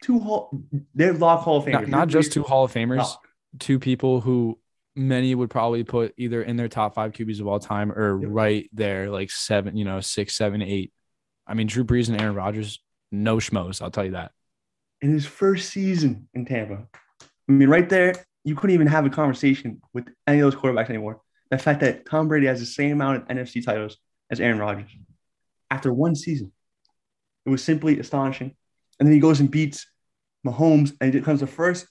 [0.03, 0.49] Two Hall,
[0.93, 1.82] they're lock Hall of Famers.
[1.82, 3.15] Not, not just two Hall of Famers,
[3.59, 4.57] two people who
[4.95, 8.29] many would probably put either in their top five QBs of all time or yep.
[8.31, 10.93] right there, like seven, you know, six, seven, eight.
[11.45, 12.81] I mean, Drew Brees and Aaron Rodgers,
[13.11, 13.81] no schmoes.
[13.81, 14.31] I'll tell you that.
[15.01, 16.87] In his first season in Tampa,
[17.21, 20.89] I mean, right there, you couldn't even have a conversation with any of those quarterbacks
[20.89, 23.97] anymore the fact that Tom Brady has the same amount of NFC titles
[24.29, 24.89] as Aaron Rodgers
[25.69, 26.51] after one season.
[27.45, 28.55] It was simply astonishing.
[28.99, 29.85] And then he goes and beats
[30.45, 31.87] Mahomes and he becomes the first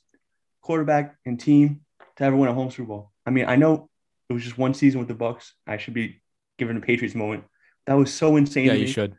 [0.63, 1.83] quarterback and team
[2.17, 3.13] to ever win a home Super Bowl.
[3.27, 3.89] I mean, I know
[4.29, 5.51] it was just one season with the Bucs.
[5.67, 6.23] I should be
[6.59, 7.45] given a Patriots moment.
[7.87, 8.67] That was so insane.
[8.67, 9.17] Yeah, you should.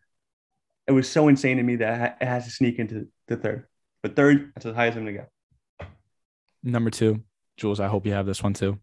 [0.88, 3.66] It was so insane to me that it has to sneak into the third.
[4.02, 5.88] But third, that's as high as I'm gonna go.
[6.64, 7.24] Number two,
[7.58, 7.80] Jules.
[7.80, 8.80] I hope you have this one too.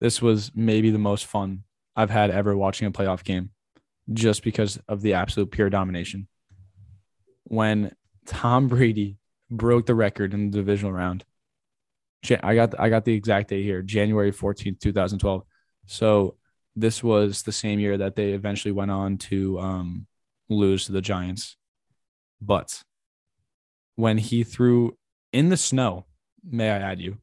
[0.00, 1.64] This was maybe the most fun
[1.96, 3.50] I've had ever watching a playoff game
[4.12, 6.28] just because of the absolute pure domination.
[7.44, 7.94] When
[8.26, 9.18] Tom Brady
[9.50, 11.24] broke the record in the divisional round,
[12.42, 15.42] I got I got the exact date here, January 14th, 2012.
[15.86, 16.36] So
[16.76, 20.06] this was the same year that they eventually went on to um,
[20.48, 21.56] lose to the Giants.
[22.40, 22.82] But
[23.96, 24.96] when he threw
[25.32, 26.06] in the snow,
[26.48, 27.18] may I add you,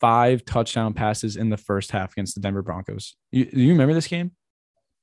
[0.00, 3.14] five touchdown passes in the first half against the Denver Broncos.
[3.30, 4.32] You, you remember this game?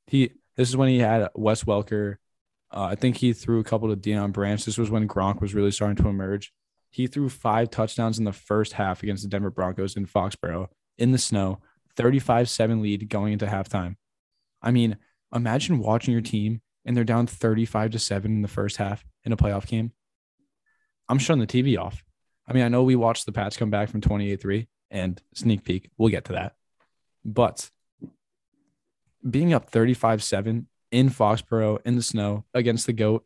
[0.08, 2.16] He this is when he had Wes Welker.
[2.72, 4.64] Uh, I think he threw a couple to Deion Branch.
[4.64, 6.54] This was when Gronk was really starting to emerge.
[6.90, 10.68] He threw five touchdowns in the first half against the Denver Broncos in Foxborough
[10.98, 11.60] in the snow,
[11.96, 13.96] 35 7 lead going into halftime.
[14.62, 14.98] I mean,
[15.34, 19.32] imagine watching your team and they're down 35 to 7 in the first half in
[19.32, 19.92] a playoff game.
[21.08, 22.04] I'm shutting the TV off.
[22.48, 25.64] I mean, I know we watched the Pats come back from 28 3, and sneak
[25.64, 25.90] peek.
[25.98, 26.56] We'll get to that.
[27.24, 27.70] But
[29.28, 33.26] being up 35 7 in Foxborough in the snow against the GOAT,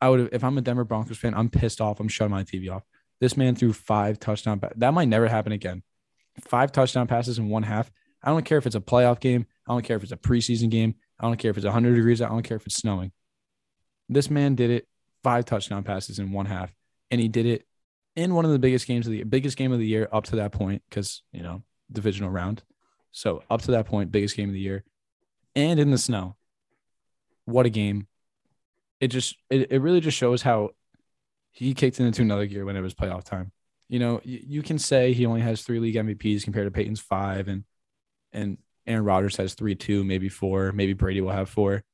[0.00, 2.00] I would if I'm a Denver Broncos fan, I'm pissed off.
[2.00, 2.82] I'm shutting my TV off.
[3.20, 4.60] This man threw five touchdown.
[4.76, 5.82] that might never happen again.
[6.40, 7.90] Five touchdown passes in one half.
[8.22, 9.46] I don't care if it's a playoff game.
[9.66, 10.96] I don't care if it's a preseason game.
[11.20, 12.20] I don't care if it's 100 degrees.
[12.20, 13.12] I don't care if it's snowing.
[14.08, 14.88] This man did it
[15.22, 16.74] five touchdown passes in one half,
[17.10, 17.66] and he did it
[18.16, 20.36] in one of the biggest games of the biggest game of the year up to
[20.36, 22.62] that point because you know divisional round.
[23.12, 24.84] So up to that point, biggest game of the year,
[25.54, 26.36] and in the snow.
[27.46, 28.06] What a game!
[29.00, 30.70] It just it, it really just shows how
[31.54, 33.52] he kicked into another gear when it was playoff time.
[33.88, 37.00] You know, you, you can say he only has three league MVPs compared to Peyton's
[37.00, 37.64] five, and
[38.32, 41.84] and Aaron Rodgers has three, two, maybe four, maybe Brady will have four.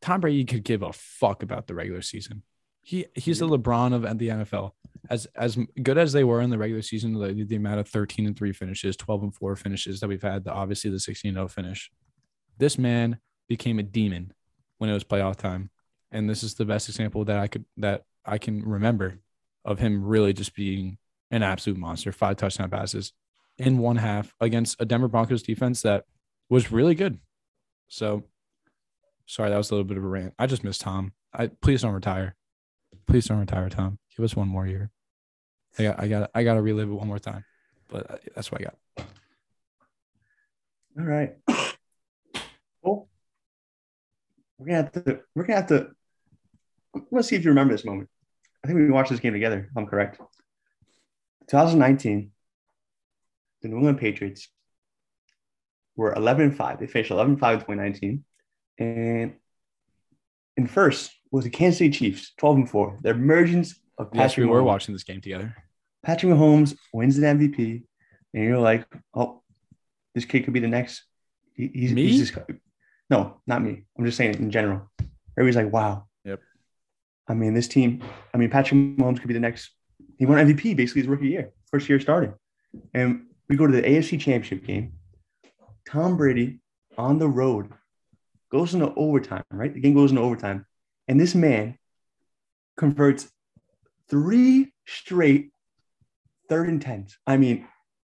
[0.00, 2.44] Tom Brady could give a fuck about the regular season.
[2.80, 4.70] He he's the LeBron of the NFL.
[5.10, 8.26] As as good as they were in the regular season, the, the amount of 13
[8.26, 11.48] and 3 finishes, 12 and 4 finishes that we've had, the, obviously the 16 0
[11.48, 11.90] finish.
[12.58, 13.18] This man
[13.48, 14.32] became a demon
[14.78, 15.70] when it was playoff time.
[16.12, 19.18] And this is the best example that I could that I can remember
[19.64, 20.98] of him really just being
[21.30, 22.12] an absolute monster.
[22.12, 23.12] Five touchdown passes
[23.58, 26.04] in one half against a Denver Broncos defense that
[26.48, 27.18] was really good.
[27.88, 28.24] So
[29.26, 30.34] sorry, that was a little bit of a rant.
[30.38, 31.12] I just miss Tom.
[31.32, 32.34] I please don't retire.
[33.06, 33.98] Please don't retire, Tom.
[34.16, 34.90] Give us one more year.
[35.78, 37.44] I got, I got, I got to relive it one more time.
[37.88, 39.06] But that's what I got.
[40.98, 41.36] All right.
[42.80, 43.08] Well,
[44.56, 45.20] we're gonna have to.
[45.34, 45.88] We're gonna have to.
[47.10, 48.08] Let's see if you remember this moment.
[48.64, 49.68] I think we watched this game together.
[49.70, 50.18] If I'm correct.
[51.50, 52.30] 2019,
[53.62, 54.48] the New England Patriots
[55.96, 56.78] were 11 5.
[56.78, 58.24] They finished 11 5 in 2019.
[58.78, 59.34] And
[60.56, 62.98] in first was the Kansas City Chiefs, 12 and 4.
[63.02, 64.64] The emergence of Yes, Patrick we were Mahomes.
[64.66, 65.54] watching this game together.
[66.04, 67.82] Patrick Mahomes wins the MVP,
[68.34, 69.42] and you're like, oh,
[70.14, 71.02] this kid could be the next.
[71.54, 72.06] He, he's, Me?
[72.08, 72.38] he's just,
[73.10, 73.84] no, not me.
[73.98, 74.88] I'm just saying it in general.
[75.36, 76.07] Everybody's like, wow.
[77.28, 78.02] I mean, this team.
[78.32, 79.70] I mean, Patrick Mahomes could be the next.
[80.18, 82.34] He won MVP basically his rookie year, first year starting,
[82.94, 84.92] and we go to the AFC Championship game.
[85.86, 86.60] Tom Brady
[86.96, 87.72] on the road
[88.50, 89.44] goes into overtime.
[89.50, 90.66] Right, the game goes into overtime,
[91.06, 91.78] and this man
[92.76, 93.30] converts
[94.08, 95.50] three straight
[96.48, 97.18] third and tens.
[97.26, 97.66] I mean,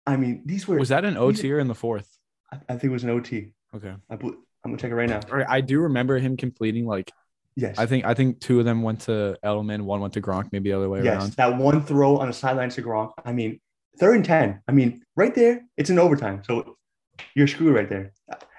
[0.06, 0.78] I mean, these were.
[0.78, 2.18] Was that an OT or in the fourth?
[2.52, 3.52] I, I think it was an OT.
[3.74, 3.94] Okay.
[4.10, 5.20] I, I'm gonna check it right now.
[5.48, 7.10] I do remember him completing like
[7.56, 7.78] Yes.
[7.78, 10.70] I think I think two of them went to Edelman, one went to Gronk, maybe
[10.70, 11.04] the other way around.
[11.04, 11.20] yes.
[11.22, 11.32] around.
[11.32, 13.12] That one throw on the sideline to Gronk.
[13.24, 13.60] I mean,
[13.98, 14.60] third and ten.
[14.66, 16.42] I mean, right there, it's an overtime.
[16.44, 16.76] So
[17.34, 18.12] you're screwed right there.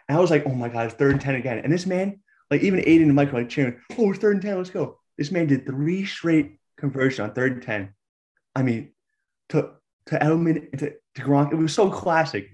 [0.07, 1.59] And I was like, oh my god, third and ten again.
[1.59, 4.57] And this man, like even Aiden and were like cheering, oh, it's third and ten,
[4.57, 4.99] let's go.
[5.17, 7.93] This man did three straight conversions on third and ten.
[8.55, 8.93] I mean,
[9.49, 9.71] to
[10.05, 12.49] to Edelman to, to Gronk, it was so classic.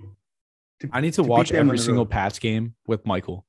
[0.79, 2.07] To- I need to beat watch every single.
[2.07, 3.45] Pats game with Michael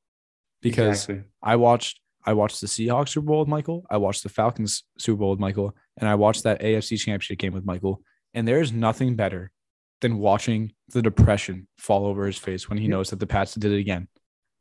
[0.61, 1.25] because Exactly.
[1.43, 5.19] I watched I watched the Seahawks Super Bowl with Michael, I watched the Falcons Super
[5.19, 8.03] Bowl with Michael, and I watched that AFC Championship game with Michael.
[8.35, 9.51] And there is nothing better
[10.01, 13.73] than watching the depression fall over his face when he knows that the Pats did
[13.73, 14.09] it again.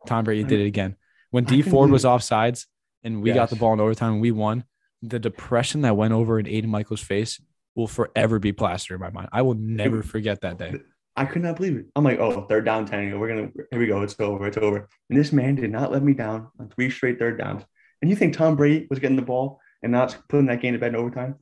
[0.08, 0.96] Tom Brady did it again.
[1.32, 2.66] When Dee Ford was believe- offsides
[3.04, 4.66] and we got the ball in overtime and we won,
[5.02, 7.42] the depression that went over in Aiden Michael's face
[7.76, 9.30] will forever be plastered in my mind.
[9.32, 10.76] I will never forget that day.
[11.16, 11.86] I could not believe it.
[11.96, 13.20] I'm like, oh, third down 10.
[13.20, 14.02] We're gonna here we go.
[14.02, 14.48] It's over.
[14.48, 14.88] It's over.
[15.10, 17.64] And this man did not let me down on three straight third downs.
[18.02, 20.80] And you think Tom Brady was getting the ball and not putting that game to
[20.80, 21.36] bed in overtime?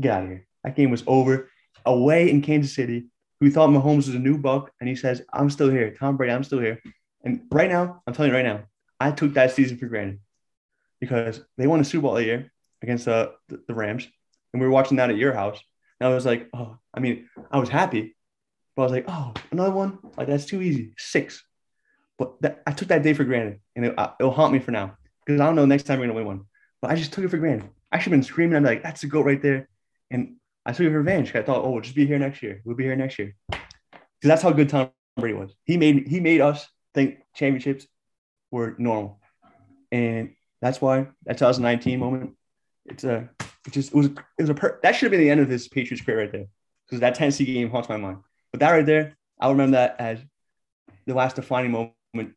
[0.00, 0.46] Get out of here.
[0.64, 1.50] That game was over.
[1.84, 3.06] Away in Kansas City,
[3.40, 5.94] who thought Mahomes was a new buck, and he says, I'm still here.
[5.98, 6.80] Tom Brady, I'm still here.
[7.24, 8.62] And right now, I'm telling you right now,
[8.98, 10.20] I took that season for granted
[11.00, 12.52] because they won a Super Bowl year
[12.82, 14.06] against uh, the, the Rams.
[14.52, 15.60] And we were watching that at your house.
[16.00, 18.16] And I was like, oh, I mean, I was happy,
[18.74, 19.98] but I was like, oh, another one?
[20.16, 20.94] Like, that's too easy.
[20.96, 21.44] Six.
[22.18, 24.70] But that, I took that day for granted, and it, uh, it'll haunt me for
[24.70, 26.46] now because I don't know next time we're going to win one.
[26.80, 27.68] But I just took it for granted.
[27.90, 28.56] I should have been screaming.
[28.56, 29.68] I'm like, that's a goat right there.
[30.10, 31.34] And I took it for revenge.
[31.34, 32.60] I thought, oh, we'll just be here next year.
[32.64, 33.34] We'll be here next year.
[33.50, 33.60] Because
[34.22, 35.54] that's how good Tom Brady was.
[35.64, 37.86] He made he made us think championships
[38.50, 39.20] were normal.
[39.90, 42.34] And that's why that 2019 moment,
[42.86, 43.28] it's a
[43.66, 45.48] it just it was it was a per, that should have been the end of
[45.48, 46.46] his Patriots career right there.
[46.86, 48.18] Because that Tennessee game haunts my mind.
[48.52, 50.20] But that right there, I'll remember that as
[51.06, 51.92] the last defining moment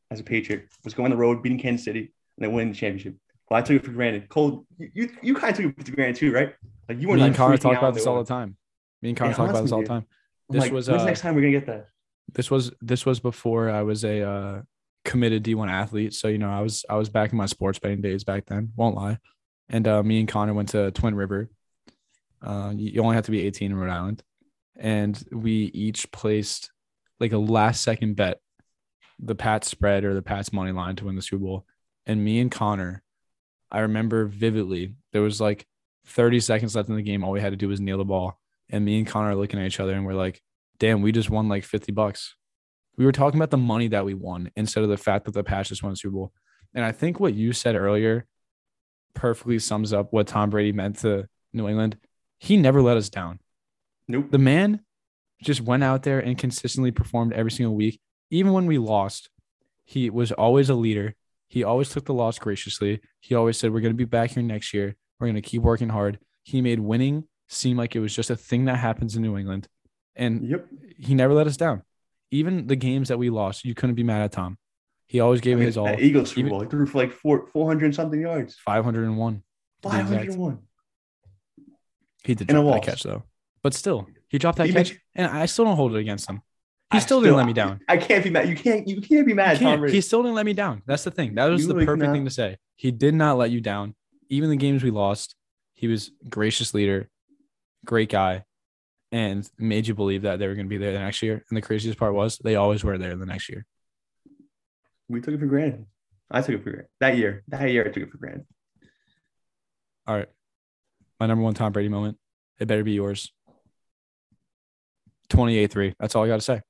[0.09, 2.77] as a Patriot was going on the road, beating Kansas City, and then winning the
[2.77, 3.15] championship.
[3.49, 4.27] Well, I took it for granted.
[4.29, 6.55] Cole, you you, kind of took it for granted too, right?
[6.89, 8.57] Like you were Me and Connor talk about this all the time.
[9.01, 10.05] Me and Connor It talk about this all the time.
[10.49, 11.89] This like, was, when's uh, the next time we're gonna get that?
[12.33, 14.61] this was this was before I was a uh,
[15.03, 16.13] committed D1 athlete.
[16.13, 18.71] So you know, I was I was back in my sports betting days back then.
[18.75, 19.19] Won't lie.
[19.69, 21.49] And uh, me and Connor went to Twin River.
[22.41, 24.23] Uh, you only have to be 18 in Rhode Island,
[24.77, 26.71] and we each placed
[27.19, 28.39] like a last second bet,
[29.19, 31.65] the Pats spread or the Pats money line to win the Super Bowl.
[32.05, 33.01] And me and Connor,
[33.71, 34.95] I remember vividly.
[35.13, 35.65] There was like
[36.07, 37.23] 30 seconds left in the game.
[37.23, 38.39] All we had to do was nail the ball.
[38.69, 40.41] And me and Connor are looking at each other and we're like,
[40.79, 42.35] damn, we just won like 50 bucks.
[42.97, 45.43] We were talking about the money that we won instead of the fact that the
[45.43, 46.33] Pats just won the Super Bowl.
[46.73, 48.25] And I think what you said earlier
[49.13, 51.97] perfectly sums up what Tom Brady meant to New England.
[52.39, 53.39] He never let us down.
[54.07, 54.27] Nope.
[54.31, 54.81] The man
[55.43, 57.99] just went out there and consistently performed every single week.
[58.31, 59.29] Even when we lost,
[59.83, 61.15] he was always a leader.
[61.47, 63.01] He always took the loss graciously.
[63.19, 64.95] He always said, We're going to be back here next year.
[65.19, 66.19] We're going to keep working hard.
[66.43, 69.67] He made winning seem like it was just a thing that happens in New England.
[70.15, 70.67] And Yep.
[70.97, 71.83] he never let us down.
[72.31, 74.57] Even the games that we lost, you couldn't be mad at Tom.
[75.07, 75.95] He always gave I mean, his all.
[75.99, 78.57] Eagles Super Bowl, he threw for like four, 400 something yards.
[78.65, 79.43] 501.
[79.83, 80.09] to be exact.
[80.09, 80.57] 501.
[82.23, 83.23] He did In a drop that catch though.
[83.65, 86.43] But still, he dropped that Even- catch, and I still don't hold it against him.
[86.91, 87.79] He I still didn't let me down.
[87.89, 88.47] I can't be mad.
[88.47, 88.87] You can't.
[88.87, 89.57] You can't be mad.
[89.57, 89.79] He, can't.
[89.81, 89.95] Brady.
[89.95, 90.83] he still didn't let me down.
[90.85, 91.33] That's the thing.
[91.33, 92.57] That was You the perfect not- thing to say.
[92.75, 93.95] He did not let you down.
[94.29, 95.33] Even the games we lost,
[95.73, 97.09] he was gracious leader,
[97.83, 98.43] great guy,
[99.11, 101.43] and made you believe that they were going to be there the next year.
[101.49, 103.65] And the craziest part was they always were there the next year.
[105.09, 105.87] we took it for granted.
[106.29, 107.41] I took it for granted that year.
[107.47, 108.45] That year, I took it for granted.
[110.05, 110.29] All right.
[111.19, 112.19] My number one Tom Brady moment.
[112.59, 113.31] It better be yours.
[115.29, 115.95] 28 3.
[115.99, 116.61] That's all I got to say.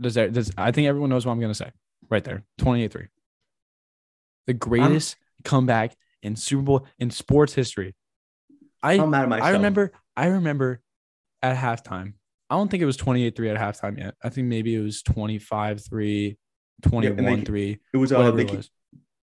[0.00, 1.70] Does that, does, I think everyone knows what I'm going to say
[2.10, 2.44] right there.
[2.58, 3.06] 28 3.
[4.46, 7.94] The greatest comeback in Super Bowl in sports history.
[8.82, 9.48] I, I'm mad at myself.
[9.48, 10.80] I remember, I remember
[11.42, 12.14] at halftime.
[12.48, 14.14] I don't think it was 28 3 at halftime yet.
[14.22, 16.38] I think maybe it was 25 3,
[16.82, 18.70] 21 3, it was uh, it was.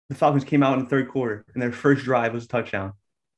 [0.09, 2.95] the Falcons came out in the third quarter, and their first drive was a touchdown.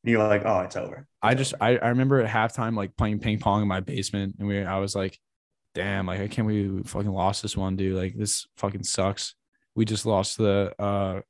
[0.06, 1.08] You're like, oh, it's over.
[1.20, 1.64] I just over.
[1.64, 4.78] I, I remember at halftime like playing ping pong in my basement and we I
[4.78, 5.18] was like,
[5.74, 7.96] damn, like I can't believe we fucking lost this one, dude.
[7.96, 9.34] Like this fucking sucks.
[9.74, 11.20] We just lost the uh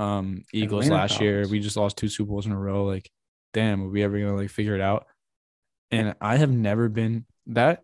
[0.00, 1.44] um Eagles Atlanta last year.
[1.48, 2.84] We just lost two Super Bowls in a row.
[2.84, 3.10] Like,
[3.52, 5.06] damn, are we ever gonna like figure it out?
[5.90, 7.82] And I have never been that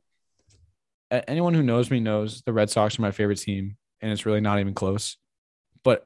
[1.10, 4.40] anyone who knows me knows the Red Sox are my favorite team, and it's really
[4.40, 5.16] not even close.
[5.82, 6.04] But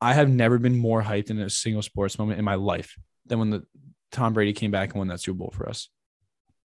[0.00, 2.96] I have never been more hyped in a single sports moment in my life
[3.30, 3.64] than when the
[4.12, 5.88] Tom Brady came back and won that Super Bowl for us.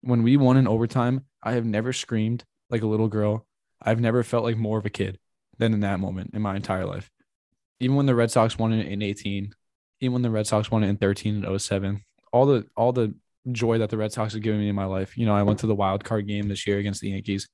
[0.02, 3.46] When we won in overtime, I have never screamed like a little girl.
[3.82, 5.20] I've never felt like more of a kid
[5.58, 7.10] than in that moment in my entire life.
[7.80, 9.54] Even when the Red Sox won it in 18,
[10.02, 12.04] even when the Red Sox won it in 13 and 07,
[12.34, 13.14] all the all the
[13.52, 15.18] joy that the Red Sox have given me in my life.
[15.18, 17.48] You know, I went to the wild card game this year against the Yankees.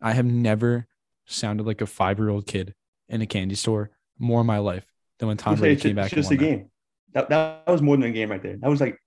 [0.00, 0.86] I have never
[1.26, 2.74] sounded like a five year old kid
[3.08, 4.86] in a candy store more in my life
[5.18, 6.06] than when Tom Brady came back.
[6.06, 6.70] it's just a game.
[7.14, 8.56] That, that was more than a game right there.
[8.56, 8.98] That was like,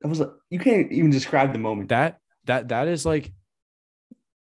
[0.00, 1.88] that was like, you can't even describe the moment.
[1.88, 3.32] That that that is like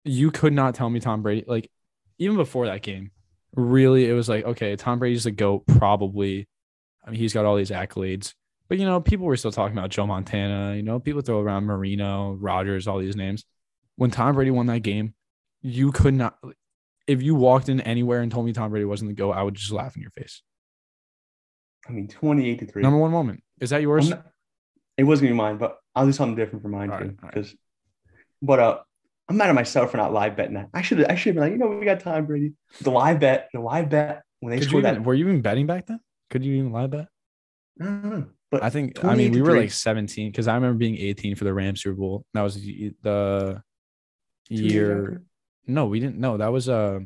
[0.05, 1.71] you could not tell me Tom Brady like
[2.19, 3.11] even before that game.
[3.55, 5.67] Really, it was like okay, Tom Brady's the goat.
[5.67, 6.47] Probably,
[7.05, 8.35] I mean, he's got all these accolades.
[8.69, 10.77] But you know, people were still talking about Joe Montana.
[10.77, 13.45] You know, people throw around Marino, Rodgers, all these names.
[13.97, 15.15] When Tom Brady won that game,
[15.63, 16.37] you could not.
[17.07, 19.55] If you walked in anywhere and told me Tom Brady wasn't the goat, I would
[19.55, 20.43] just laugh in your face.
[21.89, 22.83] I mean, 28 to 3.
[22.83, 24.11] Number one moment is that yours?
[24.11, 24.27] Not-
[24.97, 27.05] it was gonna be mine, but I'll do something different for mine All too.
[27.05, 27.35] right, right.
[27.35, 27.55] Because,
[28.41, 28.79] but uh,
[29.29, 30.71] I'm mad at myself for not live betting that.
[30.73, 32.55] I should I should have been like, you know, we got time, Brady.
[32.81, 35.05] The live bet, the live bet when they Could scored even, that.
[35.05, 36.01] were you even betting back then?
[36.31, 37.09] Could you even live bet?
[37.81, 41.35] I but I think I mean we were like 17 because I remember being 18
[41.35, 42.25] for the Rams Super Bowl.
[42.33, 43.63] That was the the
[44.49, 45.23] year.
[45.67, 46.19] No, we didn't.
[46.19, 47.01] No, that was uh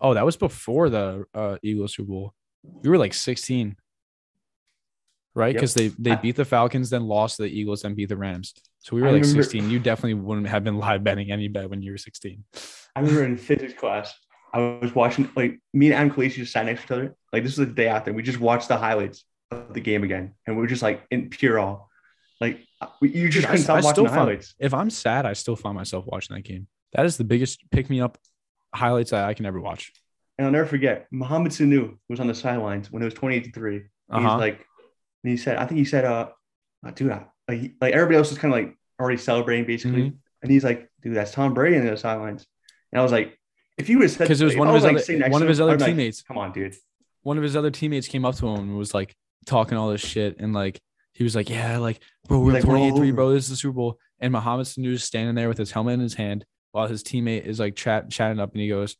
[0.00, 2.34] oh that was before the uh Eagles Super Bowl.
[2.62, 3.76] We were like 16,
[5.34, 5.48] right?
[5.48, 5.54] Yep.
[5.54, 8.16] Because they they I- beat the Falcons, then lost to the Eagles, then beat the
[8.16, 8.54] Rams.
[8.78, 9.70] So we were I like remember- 16.
[9.70, 12.44] You definitely wouldn't have been live betting any bet when you were 16.
[12.96, 14.12] I remember in physics class,
[14.52, 17.16] I was watching like me and Adam Khaleesi just sat next to each other.
[17.32, 18.12] Like this was the day after.
[18.12, 21.30] We just watched the highlights of the game again, and we were just like in
[21.30, 21.78] pure awe.
[22.40, 22.60] Like
[23.00, 24.54] you just Dude, I- couldn't stop I watching still the find- highlights.
[24.58, 26.66] If I'm sad, I still find myself watching that game.
[26.92, 28.18] That is the biggest pick me up
[28.74, 29.92] highlights that I can ever watch.
[30.36, 33.52] And I'll never forget Mohamed Sanu was on the sidelines when it was 28 to
[33.52, 33.82] 3.
[34.10, 34.38] Uh He's huh.
[34.38, 34.66] like,
[35.22, 36.28] and he said, I think he said, uh,
[36.86, 40.02] uh, dude, I, like, like everybody else was kind of like already celebrating basically.
[40.02, 40.16] Mm-hmm.
[40.42, 42.46] And he's like, dude, that's Tom Brady on the sidelines.
[42.90, 43.38] And I was like,
[43.78, 45.48] if you would have said Because it was one of his like, other one of
[45.48, 46.22] his other I'd be like, teammates.
[46.22, 46.74] Come on, dude.
[47.22, 49.14] one of his other teammates came up to him and was like
[49.46, 50.80] talking all this shit and like
[51.14, 53.32] he was like, Yeah, like bro, we're Like, we're 28 3, bro.
[53.32, 53.98] This is the Super Bowl.
[54.18, 57.44] And Mohamed Sanu is standing there with his helmet in his hand while his teammate
[57.44, 58.96] is like chat chatting up and he goes,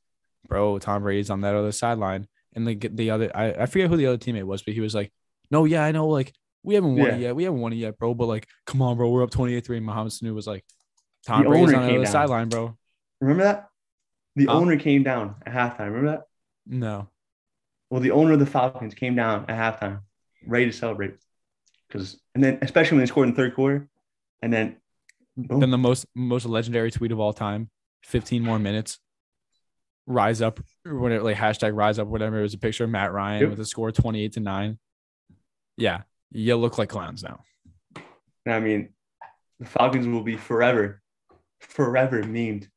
[0.48, 2.26] Bro, Tom Brady's on that other sideline.
[2.54, 4.94] And like the other I, I forget who the other teammate was, but he was
[4.94, 5.12] like,
[5.52, 6.32] No, yeah, I know, like
[6.64, 7.36] we haven't won it yet.
[7.36, 8.14] We haven't won it yet, bro.
[8.14, 9.10] But like, come on, bro.
[9.10, 9.76] We're up 28 3.
[9.76, 10.64] And Mohamed Sanu was like,
[11.26, 12.76] Tom Brady's on the sideline, bro.
[13.20, 13.68] Remember that?
[14.34, 15.86] The owner came down at halftime.
[15.92, 16.22] Remember that?
[16.66, 17.08] No.
[17.90, 20.00] Well, the owner of the Falcons came down at halftime,
[20.46, 21.14] ready to celebrate.
[21.86, 23.88] Because and then especially when they scored in the third quarter,
[24.40, 24.76] and then
[25.36, 25.60] boom.
[25.60, 27.68] Then the most most legendary tweet of all time.
[28.04, 28.98] 15 more minutes.
[30.06, 32.38] Rise up, whatever, like hashtag rise up, whatever.
[32.38, 33.50] It was a picture of Matt Ryan Yep.
[33.50, 34.78] with a score 28 to 9.
[35.76, 36.02] Yeah.
[36.30, 37.40] You look like clowns now.
[38.46, 38.90] I mean,
[39.60, 41.00] the Falcons will be forever,
[41.60, 42.68] forever memed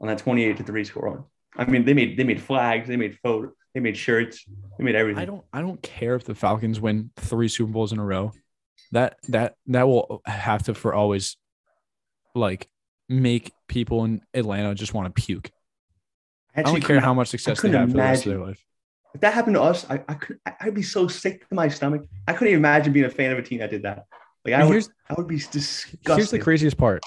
[0.00, 1.24] on that 28 to 3 score on.
[1.56, 4.44] I mean, they made they made flags, they made photos, they made shirts,
[4.78, 5.22] they made everything.
[5.22, 8.32] I don't I don't care if the Falcons win three Super Bowls in a row.
[8.92, 11.36] That that that will have to for always
[12.34, 12.68] like
[13.08, 15.50] make people in Atlanta just want to puke.
[16.54, 18.64] I, don't care how much success they have for the rest of their life.
[19.16, 22.06] If that happened to us, I, I could I'd be so sick to my stomach.
[22.28, 24.04] I couldn't even imagine being a fan of a team that did that.
[24.44, 25.98] Like I would, I would be disgusted.
[26.04, 27.02] Here's the craziest part.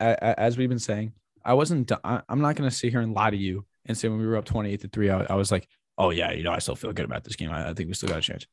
[0.00, 1.12] As we've been saying,
[1.44, 1.92] I wasn't.
[2.02, 4.38] I'm not going to sit here and lie to you and say when we were
[4.38, 5.68] up 28 to three, I, I was like,
[5.98, 7.50] oh yeah, you know, I still feel good about this game.
[7.50, 8.46] I, I think we still got a chance.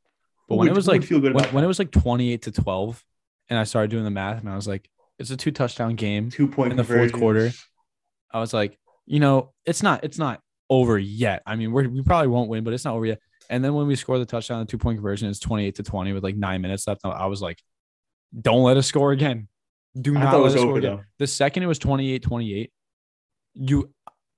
[0.50, 3.06] But when it was like when, when, it was like 28 to 12,
[3.50, 6.30] and I started doing the math, and I was like, it's a two touchdown game,
[6.30, 7.52] two point in the fourth quarter.
[8.34, 10.42] I was like, you know, it's not it's not
[10.72, 11.44] over yet.
[11.46, 13.20] I mean, we we probably won't win, but it's not over yet.
[13.50, 16.14] And then when we score the touchdown, the two point conversion is 28 to 20
[16.14, 17.02] with like nine minutes left.
[17.04, 17.62] I was like,
[18.40, 19.50] don't let us score again.
[20.00, 20.96] Do not let us score again.
[20.96, 21.04] Though.
[21.20, 22.72] The second it was 28 28,
[23.54, 23.94] you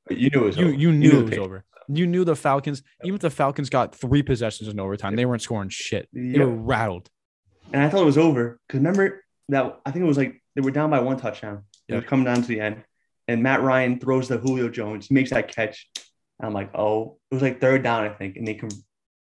[0.09, 0.73] you knew it was you, over.
[0.73, 1.63] you knew, you it was over.
[1.87, 5.41] You knew the Falcons, even if the Falcons got three possessions in overtime, they weren't
[5.41, 6.09] scoring shit.
[6.11, 7.09] They were rattled.
[7.71, 10.61] And I thought it was over because remember that I think it was like they
[10.61, 11.63] were down by one touchdown.
[11.87, 12.83] It was coming down to the end.
[13.27, 15.87] And Matt Ryan throws the Julio Jones, makes that catch.
[16.39, 18.35] And I'm like, oh, it was like third down, I think.
[18.35, 18.69] And they com-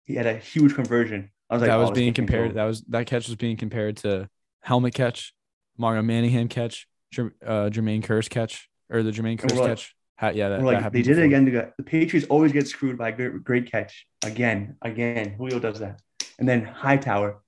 [0.05, 1.31] he had a huge conversion.
[1.49, 2.55] I was like, that was oh, being compared.
[2.55, 4.29] That was that catch was being compared to
[4.61, 5.33] helmet catch,
[5.77, 6.87] Mario Manningham catch,
[7.17, 9.95] uh, Jermaine Kearse catch, or the Jermaine Kearse catch.
[10.19, 11.23] Ha- yeah, that, like, that they did before.
[11.23, 11.45] it again.
[11.45, 15.33] To the Patriots always get screwed by a great, great catch again, again.
[15.37, 16.01] Julio does that,
[16.37, 17.41] and then Hightower.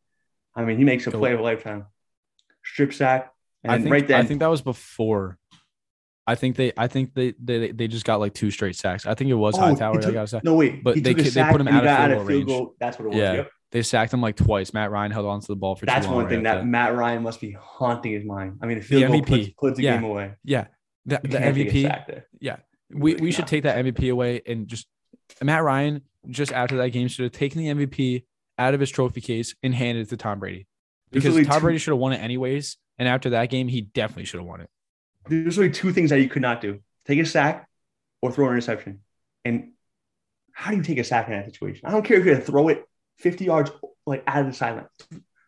[0.55, 1.85] I mean, he makes a play of a lifetime.
[2.63, 3.33] Strip sack,
[3.63, 5.37] and I think, right then, I think that was before.
[6.27, 9.05] I think they, I think they, they, they just got like two straight sacks.
[9.05, 9.99] I think it was oh, Hightower.
[10.01, 10.43] Took, got a sack.
[10.43, 12.75] No wait, but they, they put him out of, field, goal field goal.
[12.79, 13.17] That's what it was.
[13.17, 13.51] Yeah, yep.
[13.71, 14.73] they sacked him like twice.
[14.73, 15.85] Matt Ryan held on to the ball for.
[15.85, 18.59] That's one thing that, that Matt Ryan must be haunting his mind.
[18.61, 19.27] I mean, the field the goal MVP.
[19.27, 19.95] puts, puts the yeah.
[19.95, 20.33] game away.
[20.43, 20.67] Yeah,
[21.05, 22.23] the, the MVP.
[22.39, 22.57] Yeah,
[22.93, 24.87] we, we should take that MVP away and just
[25.41, 28.25] Matt Ryan just after that game should have taken the MVP
[28.57, 30.67] out of his trophy case and handed it to Tom Brady
[31.11, 32.77] because Tom two, Brady should have won it anyways.
[32.97, 34.69] And after that game, he definitely should have won it.
[35.27, 37.67] There's only two things that you could not do: take a sack
[38.21, 39.01] or throw an interception.
[39.45, 39.71] And
[40.51, 41.81] how do you take a sack in that situation?
[41.85, 42.85] I don't care if you're gonna throw it
[43.17, 43.71] 50 yards
[44.05, 44.87] like out of the sideline.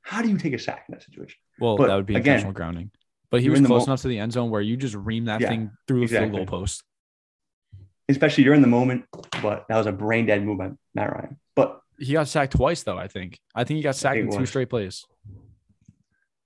[0.02, 1.38] How do you take a sack in that situation?
[1.60, 2.92] Well, but that would be again, intentional grounding.
[3.30, 5.50] But he was close enough to the end zone where you just ream that yeah,
[5.50, 6.38] thing through the exactly.
[6.38, 6.84] field goal post
[8.10, 9.06] especially during the moment.
[9.42, 11.40] But that was a brain dead move by Matt Ryan.
[11.56, 12.98] But he got sacked twice, though.
[12.98, 13.40] I think.
[13.56, 15.06] I think he got sacked in two straight plays.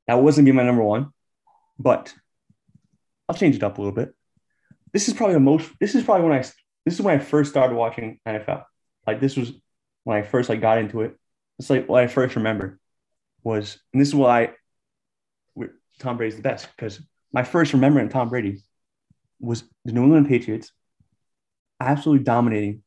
[0.07, 1.11] That wasn't be my number one,
[1.77, 2.13] but
[3.27, 4.13] I'll change it up a little bit.
[4.93, 5.69] This is probably the most.
[5.79, 6.43] This is probably when I.
[6.85, 8.63] This is when I first started watching NFL.
[9.05, 9.51] Like this was
[10.03, 11.17] when I first like got into it.
[11.59, 12.79] It's like what I first remember
[13.43, 14.51] was, and this is why
[15.99, 17.01] Tom Brady's the best because
[17.33, 18.61] my first remembering Tom Brady
[19.39, 20.71] was the New England Patriots
[21.79, 22.83] absolutely dominating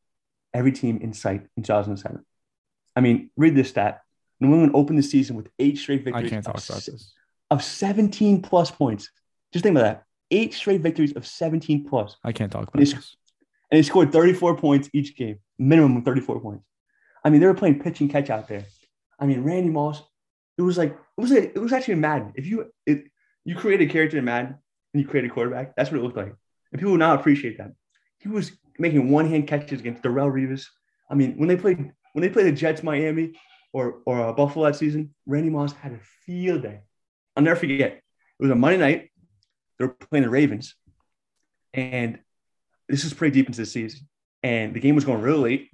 [0.53, 2.24] every team in sight in 2007.
[2.97, 4.00] I mean, read this stat.
[4.41, 6.26] New England opened the season with eight straight victories.
[6.26, 7.12] I can't talk about this.
[7.50, 9.11] Of 17 plus points.
[9.53, 10.04] Just think about that.
[10.30, 12.16] Eight straight victories of 17 plus.
[12.24, 13.16] I can't talk about and this.
[13.70, 16.64] And they scored 34 points each game, minimum of 34 points.
[17.24, 18.64] I mean, they were playing pitch and catch out there.
[19.18, 20.02] I mean, Randy Moss,
[20.57, 22.32] it was like, it was a, it was actually Madden.
[22.34, 23.04] If you it,
[23.44, 24.57] you create a character in Madden
[24.92, 26.34] and you create a quarterback, that's what it looked like.
[26.72, 27.72] And people not appreciate that.
[28.18, 30.66] He was making one hand catches against Darrelle Revis.
[31.11, 33.38] I mean, when they played when they played the Jets, Miami,
[33.72, 36.80] or or uh, Buffalo that season, Randy Moss had a field day.
[37.36, 37.92] I'll never forget.
[37.92, 38.02] It
[38.38, 39.09] was a Monday night.
[39.80, 40.74] They were playing the Ravens,
[41.72, 42.18] and
[42.86, 44.07] this is pretty deep into the season.
[44.42, 45.70] And the game was going really late,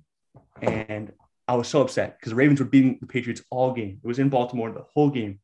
[0.62, 1.12] and
[1.48, 3.98] I was so upset because the Ravens were beating the Patriots all game.
[4.02, 5.40] It was in Baltimore the whole game,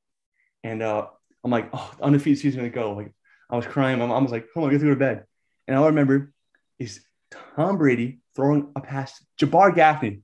[0.63, 1.09] and uh,
[1.43, 2.93] I'm like, oh, the undefeated season gonna go.
[2.93, 3.13] Like
[3.51, 3.99] I was crying.
[3.99, 5.25] My mom was like, come on, get to go to bed.
[5.67, 6.33] And all I remember
[6.79, 7.01] is
[7.57, 10.21] Tom Brady throwing a pass Jabbar Gaffney.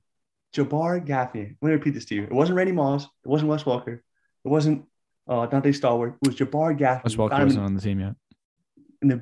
[0.55, 1.57] Jabbar Gaffney.
[1.61, 2.23] Let me repeat this to you.
[2.23, 3.03] It wasn't Randy Moss.
[3.03, 4.05] It wasn't Wes Walker.
[4.45, 4.85] It wasn't
[5.29, 6.15] uh, Donté Stallworth.
[6.23, 7.03] It was Jabbar Gaffney.
[7.05, 8.15] Wes Walker wasn't on the team yet.
[9.03, 9.21] In the,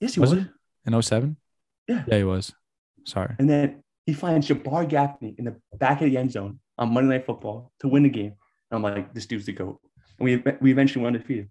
[0.00, 0.34] yes, he was.
[0.34, 0.44] was.
[0.86, 1.36] In 07?
[1.86, 2.04] Yeah.
[2.06, 2.52] Yeah, he was.
[3.04, 3.34] Sorry.
[3.38, 7.16] And then he finds Jabbar Gaffney in the back of the end zone on Monday
[7.16, 8.34] Night Football to win the game.
[8.70, 9.80] And I'm like, this dude's the GOAT.
[10.18, 11.48] And we, we eventually went undefeated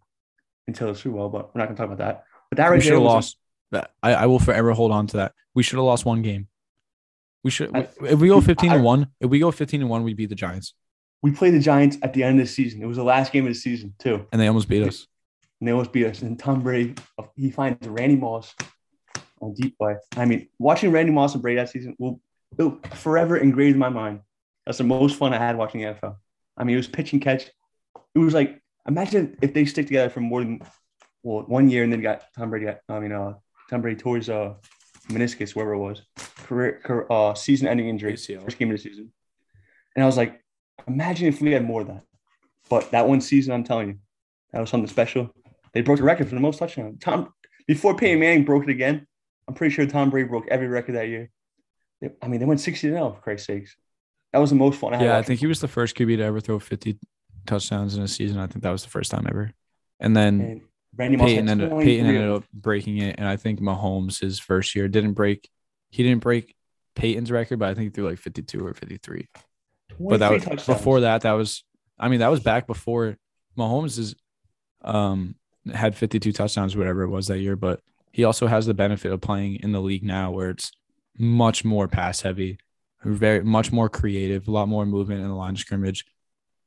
[0.67, 2.23] until it's through well, but we're not going to talk about that.
[2.49, 3.37] But that right we should have lost.
[3.71, 5.33] That I, I will forever hold on to that.
[5.53, 6.47] We should have lost one game.
[7.43, 10.13] We should if we go 15 and 1, if we go 15 and 1, we
[10.13, 10.73] beat the Giants.
[11.21, 12.81] We played the Giants at the end of the season.
[12.81, 14.25] It was the last game of the season, too.
[14.31, 15.07] And they almost beat us.
[15.59, 16.21] And they almost beat us.
[16.21, 16.95] And Tom Brady,
[17.35, 18.53] he finds Randy Moss
[19.41, 19.95] on deep play.
[20.15, 22.21] I mean, watching Randy Moss and Brady that season will,
[22.57, 24.21] will forever engrave in my mind.
[24.65, 26.17] That's the most fun I had watching the NFL.
[26.57, 27.49] I mean, it was pitch and catch
[28.17, 30.61] it was like imagine if they stick together for more than
[31.23, 32.65] well one year and then got Tom Brady.
[32.65, 33.33] Got, I mean, uh,
[33.69, 34.55] Tom Brady tore his uh
[35.09, 36.01] meniscus, wherever it was,
[36.43, 38.43] career, career uh season-ending injury, ACL.
[38.43, 39.11] first game of the season.
[39.95, 40.41] And I was like,
[40.87, 42.03] imagine if we had more of that.
[42.69, 43.97] But that one season, I'm telling you,
[44.51, 45.31] that was something special.
[45.73, 46.99] They broke the record for the most touchdowns.
[46.99, 47.33] Tom
[47.67, 49.05] before Peyton Manning broke it again.
[49.47, 51.29] I'm pretty sure Tom Brady broke every record that year.
[52.01, 53.75] They- I mean, they went 60 0, for Christ's sakes.
[54.33, 55.05] That was the most fun I had.
[55.05, 56.97] Yeah, I think he was the first QB to ever throw 50
[57.45, 58.37] touchdowns in a season.
[58.39, 59.51] I think that was the first time ever.
[59.99, 60.61] And then And
[60.95, 64.75] Randy Peyton ended, 23 Peyton ended up breaking it, and I think Mahomes his first
[64.75, 65.49] year didn't break.
[65.89, 66.55] He didn't break
[66.95, 69.27] Peyton's record, but I think he threw like 52 or 53.
[69.99, 70.65] But that was touchdowns.
[70.67, 71.21] before that.
[71.21, 71.63] That was,
[71.97, 73.17] I mean, that was back before
[73.57, 74.15] Mahomes is,
[74.81, 75.35] um,
[75.73, 77.55] had 52 touchdowns, whatever it was that year.
[77.55, 77.81] But
[78.11, 80.71] he also has the benefit of playing in the league now, where it's
[81.17, 82.59] much more pass heavy,
[83.03, 86.05] very much more creative, a lot more movement in the line of scrimmage,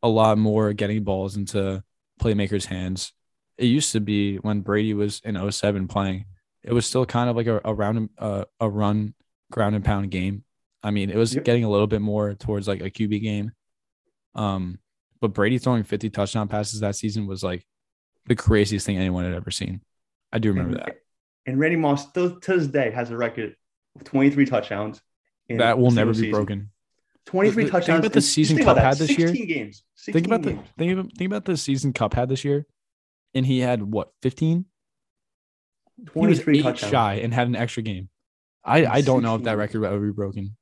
[0.03, 1.83] a lot more getting balls into
[2.21, 3.13] playmakers' hands.
[3.59, 6.25] It used to be when Brady was in 07 playing,
[6.63, 9.15] it was still kind of like a, a round uh, a run
[9.51, 10.45] ground and pound game.
[10.83, 11.45] I mean, it was Yep.
[11.45, 13.53] getting a little bit more towards like a QB game.
[14.35, 14.79] Um,
[15.21, 17.67] but Brady throwing 50 touchdown passes that season was like
[18.27, 19.81] the craziest thing anyone had ever seen.
[20.33, 20.97] I do remember and, that.
[21.47, 23.57] And Randy Moss still to this day has a record
[23.97, 25.01] of 23 touchdowns.
[25.49, 26.31] That will never be season.
[26.31, 26.71] broken.
[27.27, 27.99] 23 Think touchdowns.
[28.01, 29.29] about the season Kupp had this year.
[29.29, 29.83] 16 games.
[29.97, 32.67] 16 Think about the think about, think about the season Kupp had this year,
[33.35, 34.65] and he had what 15?
[35.97, 36.91] He was 23 eight touchdowns.
[36.91, 38.09] shy and had an extra game.
[38.65, 40.57] I I don't know if that record will ever be broken.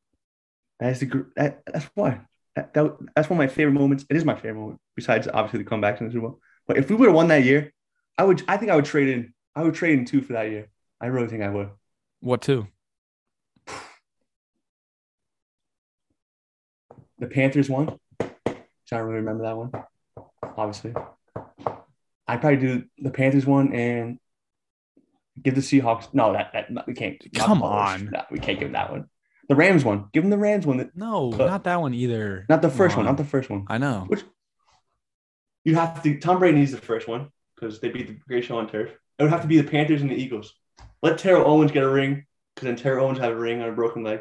[0.81, 2.21] That's the that, that's why.
[2.57, 4.05] That, that, that's one of my favorite moments.
[4.11, 6.41] It is my favorite moment, besides obviously the comebacks in the Super Bowl.
[6.69, 7.73] But if we would have won that year,
[8.17, 8.43] I would.
[8.47, 9.33] I think I would trade in.
[9.57, 10.69] I would trade in two for that year.
[11.01, 11.71] I really think I would.
[12.21, 12.69] What two?
[17.19, 17.99] The Panthers won.
[18.21, 18.27] I
[18.91, 19.73] don't really remember that one.
[20.57, 20.95] Obviously,
[22.27, 24.19] I'd probably do the Panthers one and
[25.43, 26.13] give the Seahawks.
[26.13, 27.17] No, that, that we can't.
[27.35, 28.11] Come on.
[28.13, 29.07] No, we can't give them that one.
[29.49, 30.07] The Rams one.
[30.13, 30.91] Give them the Rams one.
[30.95, 32.45] No, But- not that one either.
[32.49, 33.07] Not the first one.
[33.07, 33.65] Not the first one.
[33.69, 34.05] I know.
[34.09, 34.23] Which
[35.69, 36.19] you have to.
[36.19, 38.91] Tom Brady needs the first one because they beat the Great Show on turf.
[39.19, 40.55] It would have to be the Panthers and the Eagles.
[41.03, 42.25] Let Terrell Owens get a ring
[42.55, 44.21] because then Terrell Owens have a ring on a broken leg,